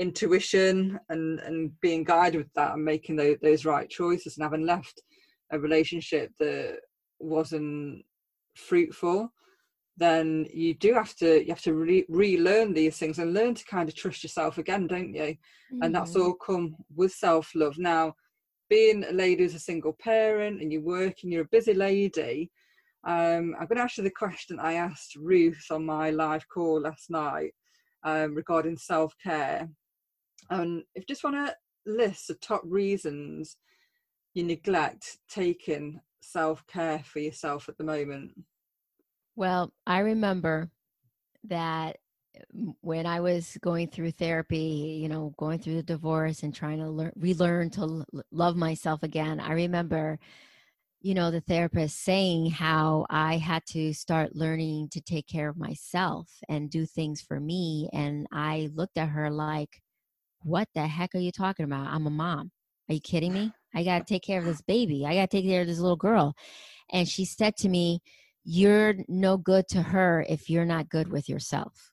intuition 0.00 0.98
and, 1.10 1.38
and 1.40 1.78
being 1.80 2.02
guided 2.02 2.38
with 2.38 2.52
that 2.54 2.72
and 2.72 2.84
making 2.84 3.16
those, 3.16 3.36
those 3.42 3.66
right 3.66 3.88
choices 3.88 4.36
and 4.36 4.42
having 4.42 4.64
left 4.64 5.02
a 5.52 5.58
relationship 5.58 6.32
that 6.40 6.78
wasn't 7.18 8.02
fruitful 8.56 9.30
then 9.98 10.46
you 10.52 10.72
do 10.74 10.94
have 10.94 11.14
to 11.14 11.42
you 11.42 11.50
have 11.50 11.60
to 11.60 11.74
re- 11.74 12.06
relearn 12.08 12.72
these 12.72 12.96
things 12.96 13.18
and 13.18 13.34
learn 13.34 13.54
to 13.54 13.64
kind 13.66 13.88
of 13.88 13.94
trust 13.94 14.22
yourself 14.22 14.56
again 14.56 14.86
don't 14.86 15.14
you 15.14 15.22
mm-hmm. 15.22 15.82
and 15.82 15.94
that's 15.94 16.12
mm-hmm. 16.12 16.22
all 16.22 16.34
come 16.34 16.74
with 16.96 17.12
self-love 17.12 17.76
now 17.76 18.12
being 18.70 19.04
a 19.04 19.12
lady 19.12 19.42
who's 19.42 19.54
a 19.54 19.60
single 19.60 19.92
parent 20.00 20.62
and 20.62 20.72
you're 20.72 20.80
working 20.80 21.30
you're 21.30 21.42
a 21.42 21.52
busy 21.52 21.74
lady 21.74 22.50
um, 23.06 23.54
i'm 23.60 23.66
going 23.66 23.76
to 23.76 23.82
ask 23.82 23.98
you 23.98 24.04
the 24.04 24.10
question 24.10 24.58
i 24.58 24.74
asked 24.74 25.14
ruth 25.16 25.66
on 25.70 25.84
my 25.84 26.08
live 26.10 26.48
call 26.48 26.80
last 26.80 27.10
night 27.10 27.52
um, 28.02 28.34
regarding 28.34 28.78
self-care 28.78 29.68
and 30.50 30.82
if 30.94 31.02
you 31.02 31.06
just 31.14 31.24
want 31.24 31.36
to 31.36 31.54
list 31.86 32.28
the 32.28 32.34
top 32.34 32.62
reasons 32.64 33.56
you 34.34 34.44
neglect 34.44 35.18
taking 35.28 36.00
self-care 36.20 37.00
for 37.00 37.20
yourself 37.20 37.68
at 37.68 37.78
the 37.78 37.84
moment 37.84 38.32
well, 39.36 39.72
I 39.86 40.00
remember 40.00 40.70
that 41.44 41.98
eh, 42.36 42.40
when 42.82 43.06
I 43.06 43.20
was 43.20 43.56
going 43.62 43.88
through 43.88 44.12
therapy, 44.12 44.98
you 45.00 45.08
know, 45.08 45.32
going 45.38 45.58
through 45.58 45.76
the 45.76 45.82
divorce 45.82 46.42
and 46.42 46.54
trying 46.54 46.78
to 46.78 46.90
learn, 46.90 47.12
relearn 47.16 47.70
to 47.70 47.80
l- 47.80 48.06
love 48.30 48.56
myself 48.56 49.02
again, 49.02 49.40
I 49.40 49.52
remember, 49.52 50.18
you 51.00 51.14
know, 51.14 51.30
the 51.30 51.40
therapist 51.40 52.02
saying 52.04 52.50
how 52.50 53.06
I 53.10 53.38
had 53.38 53.64
to 53.68 53.94
start 53.94 54.36
learning 54.36 54.90
to 54.90 55.00
take 55.00 55.26
care 55.26 55.48
of 55.48 55.56
myself 55.56 56.30
and 56.48 56.70
do 56.70 56.84
things 56.86 57.22
for 57.22 57.40
me. 57.40 57.88
And 57.92 58.26
I 58.32 58.70
looked 58.74 58.98
at 58.98 59.10
her 59.10 59.30
like, 59.30 59.82
what 60.42 60.68
the 60.74 60.86
heck 60.86 61.14
are 61.14 61.18
you 61.18 61.32
talking 61.32 61.64
about? 61.64 61.86
I'm 61.86 62.06
a 62.06 62.10
mom. 62.10 62.50
Are 62.88 62.94
you 62.94 63.00
kidding 63.00 63.32
me? 63.32 63.52
I 63.74 63.84
got 63.84 63.98
to 63.98 64.04
take 64.14 64.22
care 64.22 64.38
of 64.38 64.44
this 64.44 64.62
baby. 64.62 65.06
I 65.06 65.14
got 65.14 65.30
to 65.30 65.36
take 65.36 65.46
care 65.46 65.62
of 65.62 65.66
this 65.66 65.78
little 65.78 65.96
girl. 65.96 66.34
And 66.92 67.08
she 67.08 67.24
said 67.24 67.56
to 67.58 67.68
me, 67.68 68.00
you're 68.44 68.94
no 69.06 69.36
good 69.36 69.68
to 69.68 69.82
her 69.82 70.24
if 70.28 70.48
you're 70.48 70.64
not 70.64 70.88
good 70.88 71.10
with 71.10 71.28
yourself. 71.28 71.92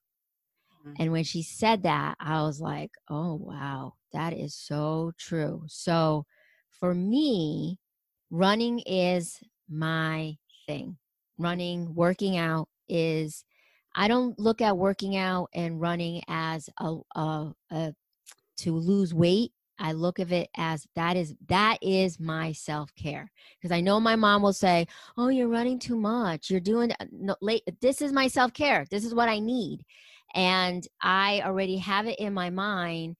Mm-hmm. 0.87 1.01
And 1.01 1.11
when 1.11 1.23
she 1.23 1.43
said 1.43 1.83
that, 1.83 2.15
I 2.19 2.41
was 2.43 2.59
like, 2.59 2.91
oh, 3.09 3.35
wow, 3.35 3.93
that 4.13 4.33
is 4.33 4.55
so 4.55 5.11
true. 5.19 5.63
So 5.67 6.25
for 6.79 6.93
me, 6.93 7.79
running 8.29 8.79
is 8.79 9.37
my 9.69 10.35
thing. 10.67 10.97
Running, 11.37 11.93
working 11.93 12.37
out 12.37 12.69
is, 12.87 13.43
I 13.93 14.07
don't 14.07 14.37
look 14.39 14.61
at 14.61 14.77
working 14.77 15.17
out 15.17 15.49
and 15.53 15.81
running 15.81 16.21
as 16.27 16.69
a, 16.79 16.95
a, 17.15 17.51
a 17.71 17.93
to 18.57 18.75
lose 18.75 19.13
weight 19.13 19.51
I 19.79 19.91
look 19.91 20.19
at 20.19 20.31
it 20.31 20.49
as 20.57 20.87
that 20.95 21.17
is 21.17 21.35
that 21.47 21.77
is 21.81 22.19
my 22.19 22.51
self-care 22.51 23.31
because 23.59 23.71
I 23.71 23.81
know 23.81 23.99
my 23.99 24.15
mom 24.15 24.41
will 24.41 24.53
say, 24.53 24.87
"Oh, 25.17 25.27
you're 25.29 25.47
running 25.47 25.79
too 25.79 25.95
much. 25.95 26.49
You're 26.49 26.59
doing 26.59 26.91
uh, 26.93 27.05
no, 27.11 27.35
late. 27.41 27.63
This 27.81 28.01
is 28.01 28.11
my 28.11 28.27
self-care. 28.27 28.85
This 28.89 29.05
is 29.05 29.13
what 29.13 29.29
I 29.29 29.39
need." 29.39 29.83
And 30.33 30.85
I 31.01 31.41
already 31.45 31.77
have 31.77 32.07
it 32.07 32.19
in 32.19 32.33
my 32.33 32.49
mind 32.49 33.15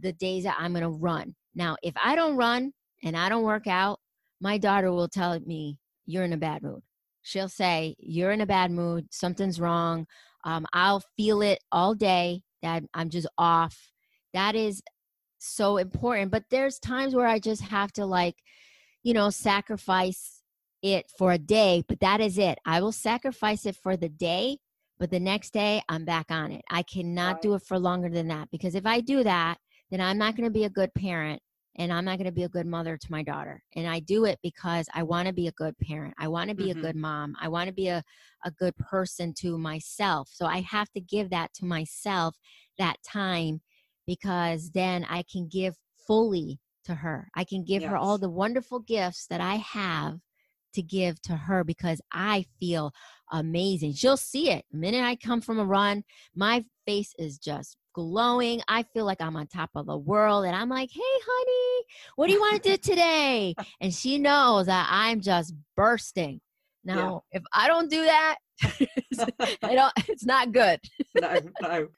the 0.00 0.12
days 0.12 0.44
that 0.44 0.56
I'm 0.58 0.72
going 0.72 0.82
to 0.82 0.90
run. 0.90 1.34
Now, 1.54 1.76
if 1.82 1.94
I 2.02 2.14
don't 2.14 2.36
run 2.36 2.72
and 3.02 3.16
I 3.16 3.28
don't 3.28 3.44
work 3.44 3.66
out, 3.66 4.00
my 4.40 4.58
daughter 4.58 4.90
will 4.92 5.08
tell 5.08 5.38
me, 5.40 5.78
"You're 6.06 6.24
in 6.24 6.32
a 6.32 6.38
bad 6.38 6.62
mood." 6.62 6.82
She'll 7.22 7.48
say, 7.50 7.96
"You're 7.98 8.32
in 8.32 8.40
a 8.40 8.46
bad 8.46 8.70
mood. 8.70 9.08
Something's 9.10 9.60
wrong." 9.60 10.06
Um, 10.44 10.66
I'll 10.72 11.02
feel 11.16 11.42
it 11.42 11.58
all 11.72 11.94
day 11.94 12.42
that 12.62 12.84
I'm 12.94 13.10
just 13.10 13.28
off. 13.36 13.92
That 14.34 14.54
is 14.54 14.82
so 15.38 15.76
important 15.76 16.30
but 16.30 16.44
there's 16.50 16.78
times 16.78 17.14
where 17.14 17.26
i 17.26 17.38
just 17.38 17.62
have 17.62 17.92
to 17.92 18.04
like 18.04 18.36
you 19.02 19.14
know 19.14 19.30
sacrifice 19.30 20.42
it 20.82 21.10
for 21.16 21.32
a 21.32 21.38
day 21.38 21.82
but 21.88 22.00
that 22.00 22.20
is 22.20 22.38
it 22.38 22.58
i 22.64 22.80
will 22.80 22.92
sacrifice 22.92 23.64
it 23.66 23.76
for 23.76 23.96
the 23.96 24.08
day 24.08 24.58
but 24.98 25.10
the 25.10 25.20
next 25.20 25.52
day 25.52 25.80
i'm 25.88 26.04
back 26.04 26.26
on 26.30 26.52
it 26.52 26.62
i 26.70 26.82
cannot 26.82 27.34
right. 27.34 27.42
do 27.42 27.54
it 27.54 27.62
for 27.62 27.78
longer 27.78 28.08
than 28.08 28.28
that 28.28 28.48
because 28.50 28.74
if 28.74 28.86
i 28.86 29.00
do 29.00 29.22
that 29.22 29.56
then 29.90 30.00
i'm 30.00 30.18
not 30.18 30.36
going 30.36 30.44
to 30.44 30.52
be 30.52 30.64
a 30.64 30.70
good 30.70 30.92
parent 30.94 31.40
and 31.76 31.92
i'm 31.92 32.04
not 32.04 32.18
going 32.18 32.26
to 32.26 32.32
be 32.32 32.44
a 32.44 32.48
good 32.48 32.66
mother 32.66 32.96
to 32.96 33.10
my 33.10 33.22
daughter 33.22 33.60
and 33.76 33.86
i 33.86 33.98
do 34.00 34.24
it 34.24 34.38
because 34.42 34.86
i 34.94 35.02
want 35.02 35.26
to 35.26 35.34
be 35.34 35.46
a 35.48 35.52
good 35.52 35.74
parent 35.78 36.14
i 36.18 36.28
want 36.28 36.48
to 36.48 36.54
be 36.54 36.68
mm-hmm. 36.68 36.78
a 36.78 36.82
good 36.82 36.96
mom 36.96 37.34
i 37.40 37.48
want 37.48 37.68
to 37.68 37.74
be 37.74 37.88
a, 37.88 38.02
a 38.44 38.50
good 38.52 38.76
person 38.76 39.32
to 39.36 39.58
myself 39.58 40.28
so 40.32 40.46
i 40.46 40.60
have 40.60 40.90
to 40.90 41.00
give 41.00 41.30
that 41.30 41.52
to 41.54 41.64
myself 41.64 42.36
that 42.78 42.96
time 43.04 43.60
because 44.08 44.70
then 44.70 45.04
I 45.08 45.22
can 45.30 45.48
give 45.48 45.76
fully 46.06 46.58
to 46.86 46.94
her. 46.94 47.28
I 47.36 47.44
can 47.44 47.62
give 47.62 47.82
yes. 47.82 47.90
her 47.90 47.96
all 47.96 48.16
the 48.16 48.30
wonderful 48.30 48.80
gifts 48.80 49.26
that 49.26 49.42
I 49.42 49.56
have 49.56 50.18
to 50.72 50.82
give 50.82 51.20
to 51.22 51.36
her 51.36 51.62
because 51.62 52.00
I 52.10 52.46
feel 52.58 52.92
amazing. 53.30 53.92
She'll 53.92 54.16
see 54.16 54.50
it. 54.50 54.64
The 54.70 54.78
minute 54.78 55.04
I 55.04 55.14
come 55.14 55.42
from 55.42 55.58
a 55.58 55.64
run, 55.64 56.04
my 56.34 56.64
face 56.86 57.12
is 57.18 57.36
just 57.36 57.76
glowing. 57.94 58.62
I 58.66 58.82
feel 58.94 59.04
like 59.04 59.20
I'm 59.20 59.36
on 59.36 59.46
top 59.46 59.70
of 59.74 59.84
the 59.84 59.98
world. 59.98 60.46
And 60.46 60.56
I'm 60.56 60.70
like, 60.70 60.88
hey, 60.90 61.00
honey, 61.02 61.84
what 62.16 62.28
do 62.28 62.32
you 62.32 62.40
want 62.40 62.62
to 62.62 62.70
do 62.70 62.76
today? 62.82 63.54
and 63.82 63.92
she 63.92 64.16
knows 64.16 64.66
that 64.66 64.88
I'm 64.90 65.20
just 65.20 65.52
bursting. 65.76 66.40
Now, 66.82 67.24
yeah. 67.30 67.40
if 67.40 67.42
I 67.52 67.68
don't 67.68 67.90
do 67.90 68.04
that, 68.04 68.36
I 69.62 69.74
don't, 69.74 69.92
it's 70.08 70.24
not 70.24 70.52
good. 70.52 70.80
no, 71.20 71.40
no 71.60 71.88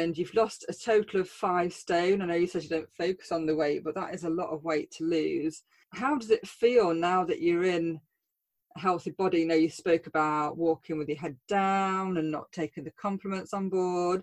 and 0.00 0.16
you've 0.16 0.34
lost 0.34 0.64
a 0.68 0.74
total 0.74 1.20
of 1.20 1.28
five 1.28 1.72
stone. 1.72 2.22
I 2.22 2.26
know 2.26 2.34
you 2.34 2.46
said 2.46 2.62
you 2.62 2.68
don't 2.68 2.92
focus 2.92 3.32
on 3.32 3.46
the 3.46 3.54
weight, 3.54 3.84
but 3.84 3.94
that 3.94 4.14
is 4.14 4.24
a 4.24 4.30
lot 4.30 4.50
of 4.50 4.64
weight 4.64 4.90
to 4.92 5.04
lose. 5.04 5.62
How 5.92 6.16
does 6.16 6.30
it 6.30 6.46
feel 6.46 6.94
now 6.94 7.24
that 7.24 7.42
you're 7.42 7.64
in 7.64 8.00
a 8.76 8.80
healthy 8.80 9.10
body? 9.10 9.40
You 9.40 9.46
know, 9.46 9.54
you 9.54 9.68
spoke 9.68 10.06
about 10.06 10.56
walking 10.56 10.98
with 10.98 11.08
your 11.08 11.18
head 11.18 11.36
down 11.48 12.16
and 12.16 12.30
not 12.30 12.50
taking 12.52 12.84
the 12.84 12.92
compliments 12.92 13.52
on 13.52 13.68
board. 13.68 14.22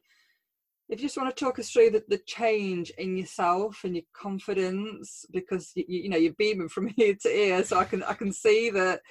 If 0.89 0.99
you 0.99 1.07
just 1.07 1.17
want 1.17 1.35
to 1.35 1.45
talk 1.45 1.59
us 1.59 1.69
through 1.69 1.91
the, 1.91 2.03
the 2.07 2.19
change 2.19 2.91
in 2.97 3.17
yourself 3.17 3.81
and 3.83 3.93
your 3.93 4.05
confidence, 4.13 5.25
because 5.31 5.73
you, 5.75 5.83
you 5.87 6.09
know 6.09 6.17
you're 6.17 6.33
beaming 6.33 6.69
from 6.69 6.93
ear 6.97 7.15
to 7.21 7.29
ear, 7.29 7.63
so 7.63 7.77
I 7.77 7.83
can 7.83 8.03
I 8.03 8.13
can 8.13 8.31
see 8.31 8.69
that 8.71 9.01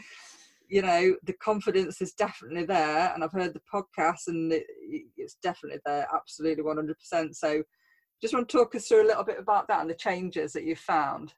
you 0.69 0.83
know 0.83 1.15
the 1.25 1.33
confidence 1.35 2.01
is 2.01 2.13
definitely 2.13 2.65
there 2.65 3.13
and 3.15 3.23
i've 3.23 3.33
heard 3.33 3.55
the 3.55 3.61
podcast 3.73 4.29
and 4.29 4.53
it, 4.53 4.65
it's 5.17 5.37
definitely 5.43 5.81
there 5.85 6.07
absolutely 6.15 6.63
100% 6.63 7.35
so 7.35 7.63
just 8.21 8.35
want 8.35 8.49
to 8.49 8.57
talk 8.57 8.75
us 8.75 8.89
through 8.89 9.03
a 9.03 9.07
little 9.07 9.25
bit 9.25 9.39
about 9.39 9.69
that 9.69 9.81
and 9.81 9.91
the 9.91 9.95
changes 9.95 10.53
that 10.53 10.65
you've 10.65 10.79
found 10.79 11.33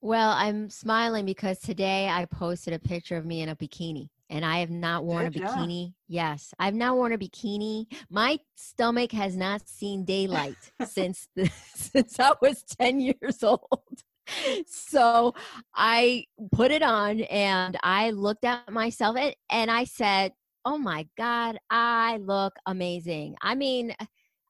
well 0.00 0.30
i'm 0.30 0.70
smiling 0.70 1.24
because 1.24 1.58
today 1.58 2.08
i 2.08 2.24
posted 2.26 2.72
a 2.72 2.78
picture 2.78 3.16
of 3.16 3.26
me 3.26 3.40
in 3.42 3.48
a 3.48 3.56
bikini 3.56 4.08
and 4.30 4.44
I 4.44 4.58
have 4.58 4.70
not 4.70 5.04
worn 5.04 5.30
Good, 5.30 5.42
a 5.42 5.46
bikini. 5.46 5.94
Yeah. 6.06 6.32
Yes, 6.32 6.52
I've 6.58 6.74
not 6.74 6.96
worn 6.96 7.12
a 7.12 7.18
bikini. 7.18 7.86
My 8.10 8.38
stomach 8.56 9.12
has 9.12 9.36
not 9.36 9.66
seen 9.68 10.04
daylight 10.04 10.70
since 10.86 11.28
the, 11.34 11.50
since 11.74 12.20
I 12.20 12.32
was 12.40 12.62
10 12.78 13.00
years 13.00 13.42
old 13.42 14.02
so 14.66 15.34
I 15.74 16.24
put 16.52 16.70
it 16.70 16.82
on 16.82 17.20
and 17.22 17.76
I 17.82 18.10
looked 18.10 18.44
at 18.44 18.70
myself 18.70 19.16
and, 19.16 19.34
and 19.50 19.70
I 19.70 19.84
said, 19.84 20.32
Oh 20.64 20.78
my 20.78 21.06
God, 21.16 21.58
I 21.70 22.18
look 22.18 22.54
amazing. 22.66 23.36
I 23.42 23.54
mean, 23.54 23.94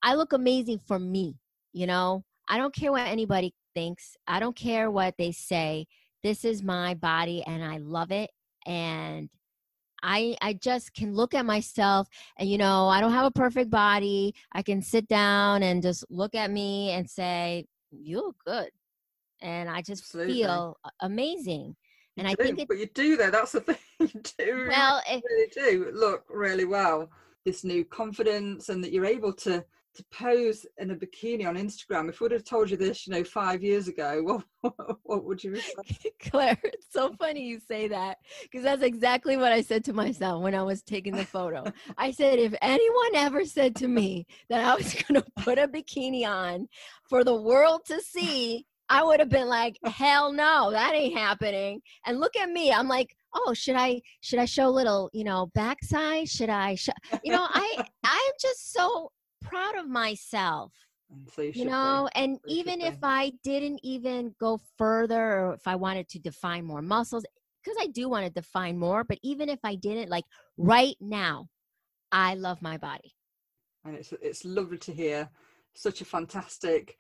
I 0.03 0.15
look 0.15 0.33
amazing 0.33 0.81
for 0.87 0.99
me, 0.99 1.37
you 1.73 1.87
know? 1.87 2.25
I 2.49 2.57
don't 2.57 2.75
care 2.75 2.91
what 2.91 3.07
anybody 3.07 3.55
thinks, 3.75 4.17
I 4.27 4.41
don't 4.41 4.57
care 4.57 4.91
what 4.91 5.15
they 5.19 5.33
say. 5.33 5.87
This 6.25 6.45
is 6.45 6.63
my 6.63 6.95
body 6.95 7.45
and 7.47 7.63
I 7.63 7.79
love 7.79 8.11
it. 8.11 8.31
And 8.67 9.29
I 10.03 10.37
I 10.41 10.55
just 10.55 10.95
can 10.95 11.15
look 11.15 11.35
at 11.35 11.47
myself 11.47 12.09
and 12.39 12.49
you 12.49 12.59
know, 12.59 12.89
I 12.89 13.01
don't 13.01 13.13
have 13.13 13.27
a 13.27 13.31
perfect 13.31 13.71
body. 13.71 14.35
I 14.53 14.63
can 14.63 14.83
sit 14.83 15.09
down 15.09 15.63
and 15.63 15.83
just 15.83 16.05
look 16.11 16.35
at 16.35 16.51
me 16.51 16.91
and 16.91 17.09
say, 17.09 17.67
You 17.91 18.19
look 18.19 18.37
good 18.45 18.71
and 19.41 19.69
I 19.69 19.83
just 19.83 20.03
Absolutely. 20.03 20.35
feel 20.35 20.77
amazing. 21.01 21.77
And 22.17 22.27
you 22.27 22.33
I 22.33 22.35
do, 22.35 22.43
think, 22.45 22.59
it, 22.61 22.69
but 22.69 22.79
you 22.79 22.87
do 22.95 23.17
that. 23.17 23.33
That's 23.33 23.53
the 23.53 23.61
thing. 23.61 23.77
You 24.01 24.09
do. 24.39 24.67
Well, 24.69 25.03
really, 25.09 25.23
really 25.29 25.51
do 25.55 25.91
look 25.95 26.25
really 26.29 26.65
well. 26.65 27.09
This 27.45 27.65
new 27.65 27.85
confidence, 27.85 28.69
and 28.69 28.83
that 28.83 28.93
you're 28.93 29.07
able 29.07 29.33
to 29.35 29.65
to 29.99 30.05
pose 30.13 30.65
in 30.79 30.93
a 30.93 30.95
bikini 30.95 31.47
on 31.47 31.57
Instagram. 31.57 32.09
If 32.09 32.21
we 32.21 32.27
would 32.27 32.33
have 32.33 32.45
told 32.45 32.71
you 32.71 32.77
this, 32.77 33.07
you 33.07 33.13
know, 33.13 33.25
five 33.25 33.65
years 33.65 33.89
ago, 33.89 34.43
what, 34.61 34.75
what 35.03 35.25
would 35.25 35.43
you? 35.43 35.59
Claire, 36.31 36.57
it's 36.63 36.87
so 36.93 37.13
funny 37.15 37.43
you 37.43 37.59
say 37.59 37.89
that 37.89 38.19
because 38.43 38.63
that's 38.63 38.83
exactly 38.83 39.37
what 39.37 39.53
I 39.53 39.61
said 39.61 39.85
to 39.87 39.93
myself 39.93 40.43
when 40.43 40.55
I 40.55 40.63
was 40.63 40.83
taking 40.83 41.17
the 41.17 41.25
photo. 41.25 41.65
I 41.97 42.13
said, 42.13 42.39
if 42.39 42.55
anyone 42.63 43.15
ever 43.15 43.45
said 43.45 43.75
to 43.77 43.89
me 43.89 44.27
that 44.49 44.65
I 44.65 44.75
was 44.77 44.95
going 44.95 45.21
to 45.21 45.27
put 45.43 45.59
a 45.59 45.67
bikini 45.67 46.25
on 46.25 46.69
for 47.09 47.25
the 47.25 47.35
world 47.35 47.83
to 47.87 48.01
see, 48.01 48.67
I 48.89 49.03
would 49.03 49.21
have 49.21 49.29
been 49.29 49.49
like, 49.49 49.79
hell 49.85 50.33
no, 50.33 50.71
that 50.71 50.95
ain't 50.95 51.17
happening. 51.17 51.81
And 52.07 52.21
look 52.21 52.37
at 52.37 52.51
me. 52.51 52.73
I'm 52.73 52.89
like, 52.89 53.15
oh, 53.35 53.55
should 53.55 53.77
I 53.77 54.01
should 54.21 54.39
I 54.39 54.45
show 54.45 54.69
a 54.69 54.71
little, 54.71 55.11
you 55.13 55.25
know, 55.25 55.51
backside? 55.55 56.29
Should 56.29 56.51
I 56.51 56.75
show 56.75 56.93
you 57.23 57.33
know, 57.33 57.47
I 57.49 57.85
I'm 58.05 58.33
just 58.41 58.73
so 58.73 59.11
proud 59.43 59.77
of 59.77 59.89
myself. 59.89 60.73
So 61.35 61.41
you, 61.43 61.53
you 61.55 61.65
know, 61.65 62.09
and 62.15 62.37
so 62.37 62.43
even 62.49 62.83
if 62.83 62.99
I 63.03 63.33
didn't 63.43 63.81
even 63.83 64.35
go 64.39 64.61
further 64.77 65.41
or 65.41 65.55
if 65.55 65.67
I 65.67 65.75
wanted 65.75 66.07
to 66.11 66.19
define 66.19 66.67
more 66.67 66.83
muscles, 66.83 67.25
because 67.65 67.79
I 67.81 67.87
do 67.87 68.11
want 68.11 68.27
to 68.27 68.33
define 68.33 68.79
more, 68.79 69.05
but 69.05 69.19
even 69.23 69.49
if 69.49 69.59
I 69.65 69.75
didn't, 69.75 70.11
like 70.11 70.25
right 70.59 70.97
now, 71.01 71.49
I 72.13 72.35
love 72.35 72.61
my 72.61 72.77
body. 72.77 73.15
And 73.85 73.95
it's 73.95 74.13
it's 74.21 74.45
lovely 74.45 74.79
to 74.79 74.93
hear 74.93 75.31
such 75.75 76.01
a 76.01 76.05
fantastic 76.05 76.99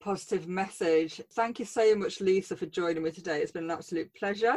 positive 0.00 0.46
message. 0.48 1.20
Thank 1.32 1.58
you 1.58 1.64
so 1.64 1.94
much, 1.94 2.20
Lisa, 2.20 2.56
for 2.56 2.66
joining 2.66 3.02
me 3.02 3.10
today. 3.10 3.40
It's 3.40 3.52
been 3.52 3.64
an 3.64 3.70
absolute 3.70 4.12
pleasure. 4.14 4.56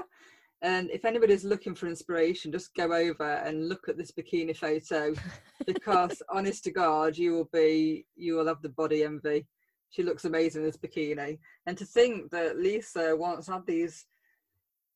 And 0.62 0.90
if 0.92 1.06
anybody's 1.06 1.46
looking 1.46 1.74
for 1.74 1.88
inspiration, 1.88 2.52
just 2.52 2.76
go 2.76 2.92
over 2.92 3.36
and 3.46 3.70
look 3.70 3.88
at 3.88 3.98
this 3.98 4.12
bikini 4.12 4.56
photo 4.56 5.14
because 5.66 6.22
honest 6.30 6.66
to 6.66 6.72
God, 6.72 7.18
you 7.18 7.34
will 7.34 7.50
be 7.54 8.06
you 8.16 8.36
will 8.36 8.48
have 8.48 8.62
the 8.62 8.70
body 8.70 9.04
envy. 9.04 9.48
She 9.92 10.04
looks 10.04 10.26
amazing 10.26 10.62
in 10.62 10.68
this 10.68 10.78
bikini. 10.78 11.40
And 11.66 11.78
to 11.78 11.86
think 11.86 12.30
that 12.32 12.60
Lisa 12.60 13.16
once 13.16 13.48
had 13.48 13.66
these 13.66 14.06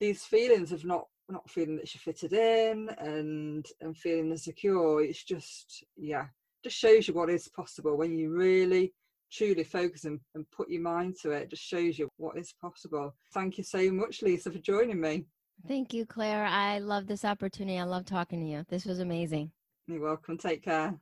these 0.02 0.26
feelings 0.26 0.74
of 0.74 0.84
not 0.84 1.06
not 1.30 1.50
feeling 1.50 1.78
that 1.78 1.88
she 1.88 1.98
fitted 1.98 2.34
in 2.34 2.89
and 2.98 3.66
and 3.80 3.98
feeling 3.98 4.32
insecure, 4.32 5.02
it's 5.02 5.24
just 5.24 5.86
yeah, 5.96 6.26
just 6.62 6.76
shows 6.76 7.08
you 7.08 7.14
what 7.14 7.30
is 7.30 7.48
possible 7.48 7.96
when 7.98 8.14
you 8.18 8.32
really 8.32 8.94
truly 9.34 9.63
focus 9.63 10.05
and, 10.05 10.19
and 10.36 10.49
put 10.51 10.69
your 10.69 10.81
mind 10.81 11.15
to 11.21 11.31
it. 11.31 11.43
it 11.43 11.49
just 11.49 11.63
shows 11.63 11.97
you 11.97 12.09
what 12.17 12.38
is 12.38 12.53
possible. 12.61 13.15
Thank 13.34 13.57
you 13.57 13.63
so 13.63 13.91
much, 13.91 14.21
Lisa, 14.21 14.51
for 14.51 14.59
joining 14.59 15.01
me. 15.01 15.25
Thank 15.67 15.93
you, 15.93 16.05
Claire. 16.05 16.45
I 16.45 16.79
love 16.79 17.07
this 17.07 17.25
opportunity. 17.25 17.79
I 17.79 17.84
love 17.84 18.05
talking 18.05 18.41
to 18.41 18.45
you. 18.45 18.65
This 18.69 18.86
was 18.86 18.99
amazing. 18.99 19.51
You're 19.88 20.01
welcome. 20.01 20.38
Take 20.38 20.63
care. 20.63 20.95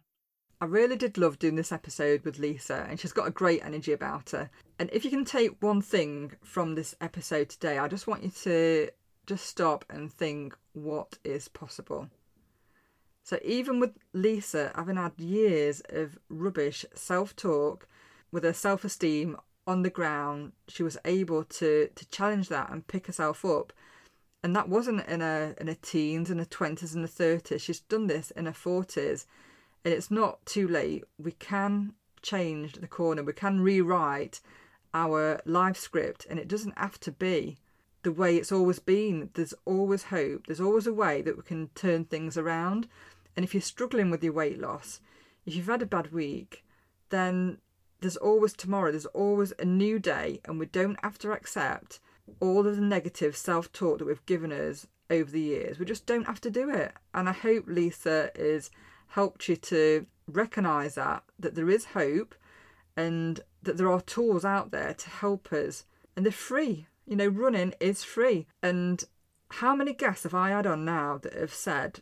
I 0.60 0.66
really 0.66 0.96
did 0.96 1.18
love 1.18 1.40
doing 1.40 1.56
this 1.56 1.72
episode 1.72 2.24
with 2.24 2.38
Lisa, 2.38 2.86
and 2.88 3.00
she's 3.00 3.14
got 3.14 3.28
a 3.28 3.32
great 3.32 3.66
energy 3.66 3.94
about 3.94 4.30
her. 4.30 4.52
And 4.78 4.92
if 4.94 5.04
you 5.04 5.10
can 5.10 5.26
take 5.26 5.62
one 5.62 5.82
thing 5.82 6.34
from 6.44 6.76
this 6.76 6.94
episode 7.02 7.50
today, 7.50 7.80
I 7.80 7.88
just 7.88 8.06
want 8.06 8.24
you 8.24 8.30
to 8.44 8.90
just 9.26 9.48
stop 9.48 9.86
and 9.90 10.12
think 10.12 10.56
what 10.74 11.18
is 11.24 11.48
possible. 11.48 12.10
So, 13.24 13.40
even 13.44 13.80
with 13.80 13.98
Lisa 14.14 14.72
having 14.76 14.98
had 14.98 15.20
years 15.20 15.82
of 15.90 16.20
rubbish 16.30 16.86
self 16.94 17.36
talk, 17.36 17.88
with 18.32 18.44
her 18.44 18.54
self 18.54 18.84
esteem 18.84 19.38
on 19.68 19.84
the 19.84 19.90
ground, 19.90 20.54
she 20.68 20.84
was 20.84 20.98
able 21.06 21.44
to, 21.44 21.90
to 21.96 22.10
challenge 22.10 22.50
that 22.50 22.72
and 22.72 22.88
pick 22.88 23.08
herself 23.08 23.46
up 23.46 23.74
and 24.44 24.56
that 24.56 24.70
wasn't 24.70 25.06
in 25.08 25.22
her 25.22 25.56
in 25.60 25.68
her 25.68 25.78
teens 25.82 26.30
and 26.30 26.40
her 26.40 26.46
twenties 26.46 26.96
and 26.96 27.04
her 27.04 27.08
thirties. 27.08 27.62
She's 27.62 27.82
done 27.82 28.08
this 28.08 28.32
in 28.32 28.46
her 28.46 28.54
forties, 28.54 29.28
and 29.86 29.94
it's 29.94 30.12
not 30.12 30.46
too 30.46 30.68
late. 30.68 31.04
We 31.20 31.34
can 31.34 31.94
change 32.22 32.74
the 32.74 32.88
corner. 32.88 33.24
We 33.24 33.34
can 33.34 33.62
rewrite 33.62 34.42
our 34.94 35.42
life 35.46 35.78
script, 35.78 36.26
and 36.30 36.40
it 36.40 36.48
doesn't 36.48 36.78
have 36.78 37.00
to 37.02 37.12
be 37.12 37.58
the 38.04 38.12
way 38.12 38.36
it's 38.36 38.52
always 38.52 38.80
been. 38.80 39.30
There's 39.34 39.54
always 39.66 40.04
hope. 40.04 40.48
There's 40.48 40.62
always 40.62 40.88
a 40.88 40.94
way 40.94 41.22
that 41.22 41.38
we 41.38 41.44
can 41.44 41.70
turn 41.76 42.06
things 42.06 42.36
around. 42.36 42.88
And 43.36 43.46
if 43.46 43.54
you're 43.54 43.62
struggling 43.62 44.10
with 44.10 44.24
your 44.24 44.34
weight 44.34 44.60
loss, 44.60 45.00
if 45.46 45.56
you've 45.56 45.68
had 45.68 45.84
a 45.84 45.86
bad 45.86 46.12
week, 46.12 46.66
then 47.10 47.60
there's 48.02 48.18
always 48.18 48.54
tomorrow. 48.54 48.92
There's 48.92 49.06
always 49.08 49.54
a 49.58 49.66
new 49.66 50.00
day, 50.00 50.42
and 50.46 50.60
we 50.60 50.66
don't 50.66 51.00
have 51.04 51.18
to 51.20 51.32
accept 51.32 52.00
all 52.40 52.68
of 52.68 52.76
the 52.76 52.82
negative 52.82 53.38
self 53.38 53.72
talk 53.72 54.00
that 54.00 54.06
we've 54.06 54.26
given 54.26 54.52
us 54.52 54.88
over 55.10 55.30
the 55.30 55.42
years. 55.42 55.78
We 55.78 55.86
just 55.86 56.06
don't 56.06 56.26
have 56.26 56.42
to 56.42 56.50
do 56.50 56.70
it. 56.70 56.94
And 57.14 57.30
I 57.30 57.34
hope 57.34 57.66
Lisa 57.68 58.32
has 58.36 58.72
helped 59.10 59.48
you 59.48 59.56
to 59.58 60.06
recognize 60.28 60.96
that, 60.96 61.24
that 61.40 61.56
there 61.56 61.70
is 61.70 61.86
hope 61.86 62.34
and 62.96 63.42
that 63.62 63.78
there 63.78 63.92
are 63.92 64.02
tools 64.02 64.46
out 64.46 64.72
there 64.72 64.94
to 64.94 65.10
help 65.10 65.52
us. 65.54 65.86
And 66.16 66.26
they're 66.26 66.32
free. 66.32 66.88
You 67.06 67.16
know, 67.18 67.28
running 67.28 67.74
is 67.80 68.04
free. 68.04 68.48
And 68.64 69.04
how 69.50 69.76
many 69.76 69.94
guests 69.94 70.24
have 70.24 70.34
I 70.34 70.52
had 70.52 70.66
on 70.66 70.86
now 70.86 71.20
that 71.20 71.34
have 71.34 71.54
said, 71.54 72.00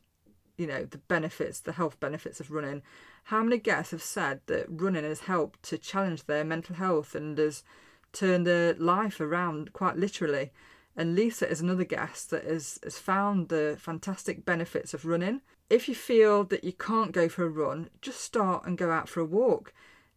you 0.58 0.68
know, 0.68 0.86
the 0.86 0.98
benefits, 1.00 1.60
the 1.60 1.74
health 1.74 2.00
benefits 2.00 2.40
of 2.40 2.52
running? 2.52 2.84
How 3.30 3.44
many 3.44 3.60
guests 3.60 3.92
have 3.92 4.02
said 4.02 4.42
that 4.48 4.66
running 4.70 5.04
has 5.04 5.22
helped 5.22 5.62
to 5.64 5.78
challenge 5.78 6.26
their 6.26 6.44
mental 6.44 6.76
health 6.76 7.14
and 7.14 7.38
has 7.38 7.64
turned 8.12 8.48
their 8.48 8.74
life 8.74 9.22
around 9.22 9.72
quite 9.72 9.98
literally. 9.98 10.52
And 10.96 11.14
Lisa 11.14 11.48
is 11.48 11.62
another 11.62 11.84
guest 11.84 12.32
that 12.32 12.44
has, 12.46 12.80
has 12.84 12.98
found 12.98 13.50
the 13.50 13.78
fantastic 13.80 14.46
benefits 14.46 14.96
of 14.96 15.06
running. 15.06 15.42
If 15.70 15.88
you 15.88 15.94
feel 15.94 16.44
that 16.46 16.64
you 16.64 16.74
can't 16.74 17.12
go 17.12 17.30
for 17.30 17.44
a 17.46 17.50
run, 17.50 17.92
just 18.02 18.20
start 18.20 18.66
and 18.66 18.80
go 18.80 18.90
out 18.90 19.08
for 19.08 19.20
a 19.20 19.26
walk. 19.26 19.74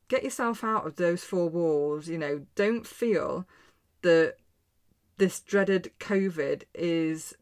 Get 0.08 0.24
yourself 0.24 0.64
out 0.64 0.86
of 0.86 0.96
those 0.96 1.22
four 1.22 1.50
walls. 1.50 2.08
You 2.08 2.16
know, 2.16 2.46
don't 2.54 2.86
feel 2.86 3.46
that 4.00 4.36
this 5.18 5.40
dreaded 5.40 5.92
COVID 6.00 6.62
is 6.74 7.34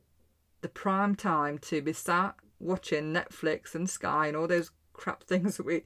the 0.62 0.68
prime 0.68 1.14
time 1.14 1.58
to 1.58 1.80
be 1.80 1.92
sat 1.92 2.34
watching 2.58 3.14
Netflix 3.14 3.74
and 3.74 3.88
Sky 3.88 4.26
and 4.26 4.36
all 4.36 4.48
those 4.48 4.72
crap 5.00 5.24
things 5.24 5.56
that 5.56 5.66
we 5.66 5.82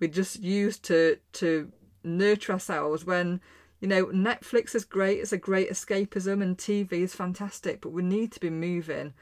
we 0.00 0.08
just 0.08 0.40
use 0.40 0.78
to 0.78 1.18
to 1.32 1.70
nurture 2.02 2.52
ourselves 2.52 3.04
when 3.04 3.40
you 3.84 3.88
know, 3.88 4.06
Netflix 4.06 4.74
is 4.74 4.86
great, 4.86 5.18
it's 5.18 5.34
a 5.34 5.36
great 5.36 5.70
escapism, 5.70 6.42
and 6.42 6.56
TV 6.56 6.92
is 7.02 7.14
fantastic, 7.14 7.82
but 7.82 7.90
we 7.90 8.02
need 8.02 8.32
to 8.32 8.40
be 8.40 8.48
moving. 8.48 9.12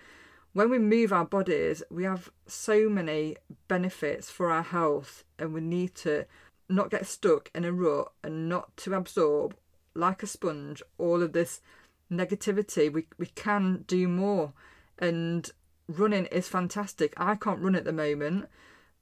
When 0.53 0.70
we 0.70 0.78
move 0.78 1.12
our 1.12 1.24
bodies, 1.24 1.82
we 1.90 2.05
have 2.05 2.30
so 2.47 2.88
many 2.88 3.38
benefits 3.66 4.30
for 4.30 4.53
our 4.53 4.62
health, 4.62 5.24
and 5.36 5.53
we 5.53 5.62
need 5.62 5.97
to 5.97 6.26
not 6.68 6.90
get 6.90 7.07
stuck 7.07 7.51
in 7.57 7.64
a 7.64 7.72
rut 7.72 8.12
and 8.22 8.49
not 8.49 8.76
to 8.76 8.95
absorb 8.95 9.57
like 9.95 10.22
a 10.22 10.28
sponge 10.28 10.80
all 10.97 11.24
of 11.24 11.32
this 11.32 11.61
negativity. 12.09 12.93
We 12.93 13.09
we 13.18 13.26
can 13.26 13.84
do 13.88 14.07
more, 14.07 14.53
and 14.97 15.51
running 15.88 16.26
is 16.26 16.47
fantastic. 16.47 17.14
I 17.16 17.34
can't 17.34 17.59
run 17.59 17.74
at 17.74 17.84
the 17.84 17.93
moment, 17.93 18.49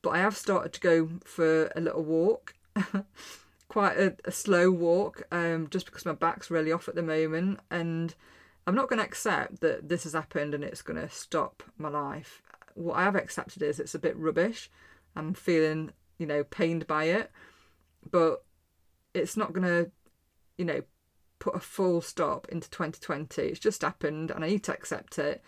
but 0.03 0.11
I 0.11 0.19
have 0.19 0.37
started 0.37 0.73
to 0.75 0.81
go 0.81 1.09
for 1.25 1.73
a 1.77 1.81
little 1.81 2.03
walk. 2.03 2.55
quite 3.71 3.97
a, 3.97 4.17
a 4.25 4.33
slow 4.33 4.71
walk 4.71 5.23
um, 5.31 5.69
just 5.71 5.87
because 5.87 6.05
my 6.05 6.13
back's 6.13 6.51
really 6.51 6.73
off 6.73 6.89
at 6.89 6.97
the 6.97 7.03
moment 7.03 7.61
and 7.71 8.15
I'm 8.67 8.75
not 8.75 8.89
going 8.89 8.99
to 8.99 9.05
accept 9.05 9.61
that 9.61 9.89
this 9.89 10.03
has 10.03 10.13
happened 10.13 10.55
and 10.55 10.65
it's 10.65 10.83
going 10.83 11.01
to 11.01 11.09
stop 11.09 11.63
my 11.79 11.89
life. 11.89 12.43
What 12.75 12.97
I 12.97 13.05
have 13.05 13.15
accepted 13.15 13.63
is 13.63 13.79
it's 13.79 13.95
a 13.95 14.01
bit 14.01 14.17
rubbish. 14.17 14.71
I'm 15.15 15.35
feeling, 15.35 15.93
you 16.19 16.27
know, 16.27 16.43
pained 16.43 16.87
by 16.89 17.05
it, 17.05 17.31
but 18.11 18.45
it's 19.15 19.37
not 19.37 19.53
going 19.53 19.67
to, 19.67 19.91
you 20.59 20.65
know, 20.65 20.83
put 21.39 21.55
a 21.55 21.61
full 21.61 22.01
stop 22.01 22.49
into 22.51 22.69
2020. 22.71 23.41
It's 23.43 23.61
just 23.61 23.83
happened 23.83 24.33
and 24.33 24.45
I 24.45 24.49
need 24.49 24.65
to 24.65 24.73
accept 24.73 25.19
it. 25.19 25.43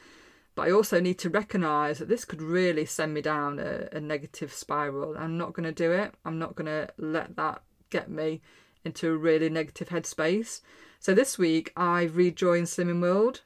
But 0.54 0.68
I 0.68 0.70
also 0.72 1.00
need 1.00 1.18
to 1.20 1.30
recognise 1.30 1.98
that 1.98 2.08
this 2.08 2.24
could 2.24 2.42
really 2.42 2.84
send 2.84 3.14
me 3.14 3.22
down 3.22 3.58
a, 3.58 3.88
a 3.92 4.00
negative 4.00 4.52
spiral. 4.52 5.16
I'm 5.16 5.38
not 5.38 5.54
going 5.54 5.64
to 5.64 5.72
do 5.72 5.92
it. 5.92 6.14
I'm 6.24 6.38
not 6.38 6.54
going 6.54 6.66
to 6.66 6.92
let 6.98 7.36
that 7.36 7.62
get 7.90 8.10
me 8.10 8.42
into 8.84 9.10
a 9.10 9.16
really 9.16 9.48
negative 9.48 9.88
headspace. 9.88 10.60
So 11.00 11.14
this 11.14 11.38
week 11.38 11.72
I've 11.76 12.16
rejoined 12.16 12.66
Slimming 12.66 13.00
World. 13.00 13.40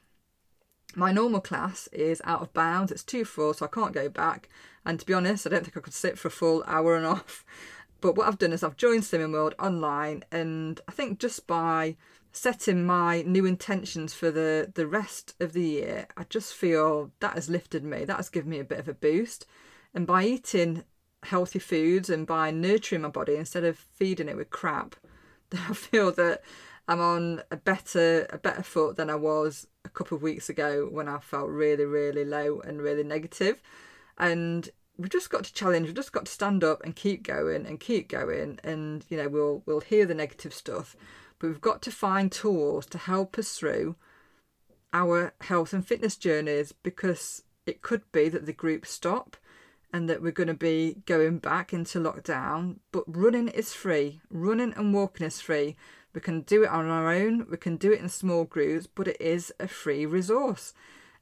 My 0.95 1.11
normal 1.11 1.41
class 1.41 1.87
is 1.93 2.21
out 2.25 2.41
of 2.41 2.53
bounds. 2.53 2.91
It's 2.91 3.03
too 3.03 3.23
full, 3.23 3.53
so 3.53 3.65
I 3.65 3.69
can't 3.69 3.93
go 3.93 4.09
back. 4.09 4.49
And 4.85 4.99
to 4.99 5.05
be 5.05 5.13
honest, 5.13 5.45
I 5.45 5.49
don't 5.49 5.63
think 5.63 5.77
I 5.77 5.81
could 5.81 5.93
sit 5.93 6.17
for 6.17 6.27
a 6.27 6.31
full 6.31 6.63
hour 6.65 6.95
and 6.95 7.05
off. 7.05 7.45
But 7.99 8.15
what 8.15 8.27
I've 8.27 8.37
done 8.37 8.53
is 8.53 8.63
I've 8.63 8.77
joined 8.77 9.03
Slimming 9.03 9.33
World 9.33 9.55
online, 9.59 10.23
and 10.31 10.79
I 10.87 10.91
think 10.91 11.19
just 11.19 11.47
by 11.47 11.95
setting 12.31 12.85
my 12.85 13.21
new 13.23 13.45
intentions 13.45 14.13
for 14.13 14.31
the 14.31 14.71
the 14.73 14.87
rest 14.87 15.35
of 15.39 15.53
the 15.53 15.63
year, 15.63 16.07
I 16.15 16.23
just 16.29 16.53
feel 16.53 17.11
that 17.19 17.35
has 17.35 17.49
lifted 17.49 17.83
me. 17.83 18.05
That 18.05 18.17
has 18.17 18.29
given 18.29 18.49
me 18.49 18.59
a 18.59 18.65
bit 18.65 18.79
of 18.79 18.87
a 18.87 18.93
boost. 18.93 19.45
And 19.93 20.05
by 20.05 20.23
eating 20.23 20.83
healthy 21.23 21.59
foods 21.59 22.09
and 22.09 22.27
by 22.27 22.51
nurturing 22.51 23.01
my 23.01 23.09
body 23.09 23.35
instead 23.35 23.63
of 23.63 23.77
feeding 23.77 24.29
it 24.29 24.37
with 24.37 24.49
crap, 24.49 24.95
I 25.53 25.73
feel 25.73 26.11
that 26.13 26.41
I'm 26.87 27.01
on 27.01 27.43
a 27.51 27.57
better 27.57 28.27
a 28.29 28.37
better 28.37 28.63
foot 28.63 28.97
than 28.97 29.09
I 29.09 29.15
was 29.15 29.67
a 29.85 29.89
couple 29.89 30.15
of 30.15 30.21
weeks 30.21 30.49
ago 30.49 30.87
when 30.91 31.07
I 31.07 31.19
felt 31.19 31.49
really 31.49 31.85
really 31.85 32.25
low 32.25 32.59
and 32.61 32.81
really 32.81 33.03
negative. 33.03 33.61
And 34.17 34.69
we've 34.97 35.09
just 35.09 35.29
got 35.29 35.43
to 35.43 35.53
challenge, 35.53 35.85
we've 35.85 35.95
just 35.95 36.11
got 36.11 36.25
to 36.25 36.31
stand 36.31 36.63
up 36.63 36.83
and 36.83 36.95
keep 36.95 37.23
going 37.23 37.65
and 37.65 37.79
keep 37.79 38.09
going. 38.09 38.59
And, 38.63 39.05
you 39.09 39.17
know, 39.17 39.29
we'll, 39.29 39.63
we'll 39.65 39.81
hear 39.81 40.05
the 40.05 40.15
negative 40.15 40.53
stuff, 40.53 40.95
but 41.39 41.47
we've 41.47 41.61
got 41.61 41.81
to 41.83 41.91
find 41.91 42.31
tools 42.31 42.85
to 42.87 42.97
help 42.97 43.37
us 43.37 43.57
through 43.57 43.95
our 44.93 45.33
health 45.41 45.73
and 45.73 45.85
fitness 45.85 46.15
journeys 46.15 46.71
because 46.71 47.43
it 47.65 47.81
could 47.81 48.03
be 48.11 48.29
that 48.29 48.45
the 48.45 48.53
groups 48.53 48.89
stop 48.89 49.37
and 49.93 50.09
that 50.09 50.21
we're 50.21 50.31
going 50.31 50.47
to 50.47 50.53
be 50.53 50.97
going 51.05 51.39
back 51.39 51.73
into 51.73 51.99
lockdown. 51.99 52.77
But 52.91 53.03
running 53.07 53.47
is 53.47 53.73
free, 53.73 54.21
running 54.29 54.73
and 54.75 54.93
walking 54.93 55.27
is 55.27 55.41
free. 55.41 55.75
We 56.13 56.21
can 56.21 56.41
do 56.41 56.63
it 56.63 56.69
on 56.69 56.89
our 56.89 57.11
own, 57.11 57.47
we 57.49 57.57
can 57.57 57.77
do 57.77 57.91
it 57.91 57.99
in 57.99 58.09
small 58.09 58.45
groups, 58.45 58.87
but 58.87 59.07
it 59.07 59.21
is 59.21 59.53
a 59.59 59.67
free 59.67 60.05
resource. 60.05 60.73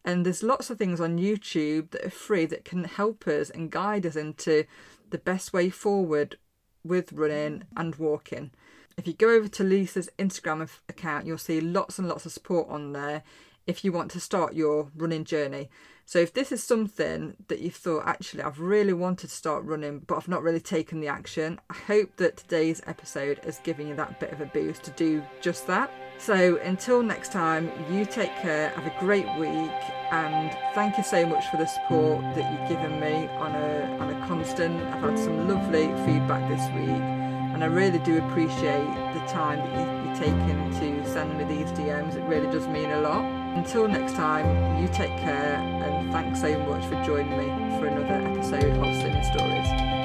And 0.06 0.26
there's 0.26 0.44
lots 0.44 0.70
of 0.70 0.78
things 0.78 1.02
on 1.02 1.18
YouTube 1.18 1.90
that 1.92 2.06
are 2.06 2.12
free 2.12 2.46
that 2.46 2.64
can 2.64 2.84
help 2.84 3.28
us 3.28 3.50
and 3.50 3.72
guide 3.72 4.06
us 4.06 4.16
into 4.16 4.66
the 5.10 5.18
best 5.18 5.52
way 5.52 5.70
forward 5.70 6.38
with 6.84 7.12
running 7.12 7.64
and 7.76 7.96
walking. 7.96 8.52
If 8.98 9.08
you 9.08 9.14
go 9.14 9.30
over 9.30 9.48
to 9.50 9.64
Lisa's 9.64 10.10
Instagram 10.18 10.70
account, 10.88 11.26
you'll 11.26 11.38
see 11.38 11.60
lots 11.60 12.00
and 12.00 12.08
lots 12.08 12.26
of 12.26 12.32
support 12.32 12.70
on 12.70 12.94
there 12.94 13.24
if 13.68 13.84
you 13.84 13.92
want 13.92 14.12
to 14.12 14.20
start 14.20 14.54
your 14.54 14.90
running 14.96 15.26
journey. 15.26 15.70
So 16.06 16.20
if 16.20 16.34
this 16.34 16.52
is 16.52 16.64
something 16.64 17.36
that 17.48 17.60
you've 17.62 17.76
thought 17.76 18.04
actually 18.06 18.44
I've 18.44 18.60
really 18.60 18.94
wanted 18.94 19.30
to 19.30 19.36
start 19.36 19.64
running 19.66 20.00
but 20.00 20.16
I've 20.16 20.28
not 20.28 20.44
really 20.44 20.60
taken 20.60 21.02
the 21.02 21.08
action, 21.08 21.60
I 21.70 21.74
hope 21.74 22.16
that 22.18 22.38
today's 22.38 22.82
episode 22.86 23.40
has 23.44 23.58
given 23.60 23.88
you 23.88 23.96
that 23.96 24.20
bit 24.20 24.32
of 24.32 24.40
a 24.40 24.46
boost 24.46 24.84
to 24.84 24.92
do 24.92 25.24
just 25.42 25.66
that. 25.68 25.92
So 26.20 26.58
until 26.58 27.02
next 27.02 27.32
time, 27.32 27.72
you 27.92 28.06
take 28.06 28.34
care, 28.38 28.70
have 28.70 28.86
a 28.86 29.00
great 29.00 29.28
week 29.38 29.72
and 30.12 30.56
thank 30.76 30.98
you 30.98 31.04
so 31.04 31.26
much 31.26 31.46
for 31.50 31.58
the 31.58 31.66
support 31.66 32.22
that 32.36 32.52
you've 32.52 32.70
given 32.70 33.00
me 33.00 33.28
on 33.28 33.56
a 33.56 33.98
on 34.00 34.14
a 34.14 34.28
constant. 34.28 34.80
I've 34.84 35.02
had 35.02 35.18
some 35.18 35.50
lovely 35.50 35.88
feedback 36.06 36.48
this 36.50 36.72
week 36.76 37.25
and 37.56 37.64
I 37.64 37.68
really 37.68 38.00
do 38.00 38.18
appreciate 38.18 38.86
the 39.14 39.22
time 39.30 39.60
that 39.60 40.06
you've 40.06 40.20
taken 40.20 40.72
to 40.74 41.10
send 41.10 41.38
me 41.38 41.46
these 41.46 41.72
DMs. 41.72 42.18
It 42.18 42.24
really 42.24 42.52
does 42.52 42.68
mean 42.68 42.92
a 42.92 43.00
lot. 43.00 43.24
Until 43.56 43.88
next 43.88 44.16
time, 44.16 44.82
you 44.82 44.90
take 44.90 45.18
care 45.22 45.56
and 45.56 46.12
thanks 46.12 46.42
so 46.42 46.60
much 46.66 46.84
for 46.84 47.02
joining 47.06 47.38
me 47.38 47.46
for 47.80 47.86
another 47.86 48.28
episode 48.28 48.76
of 48.78 48.94
Sim 48.98 49.24
Stories. 49.32 49.96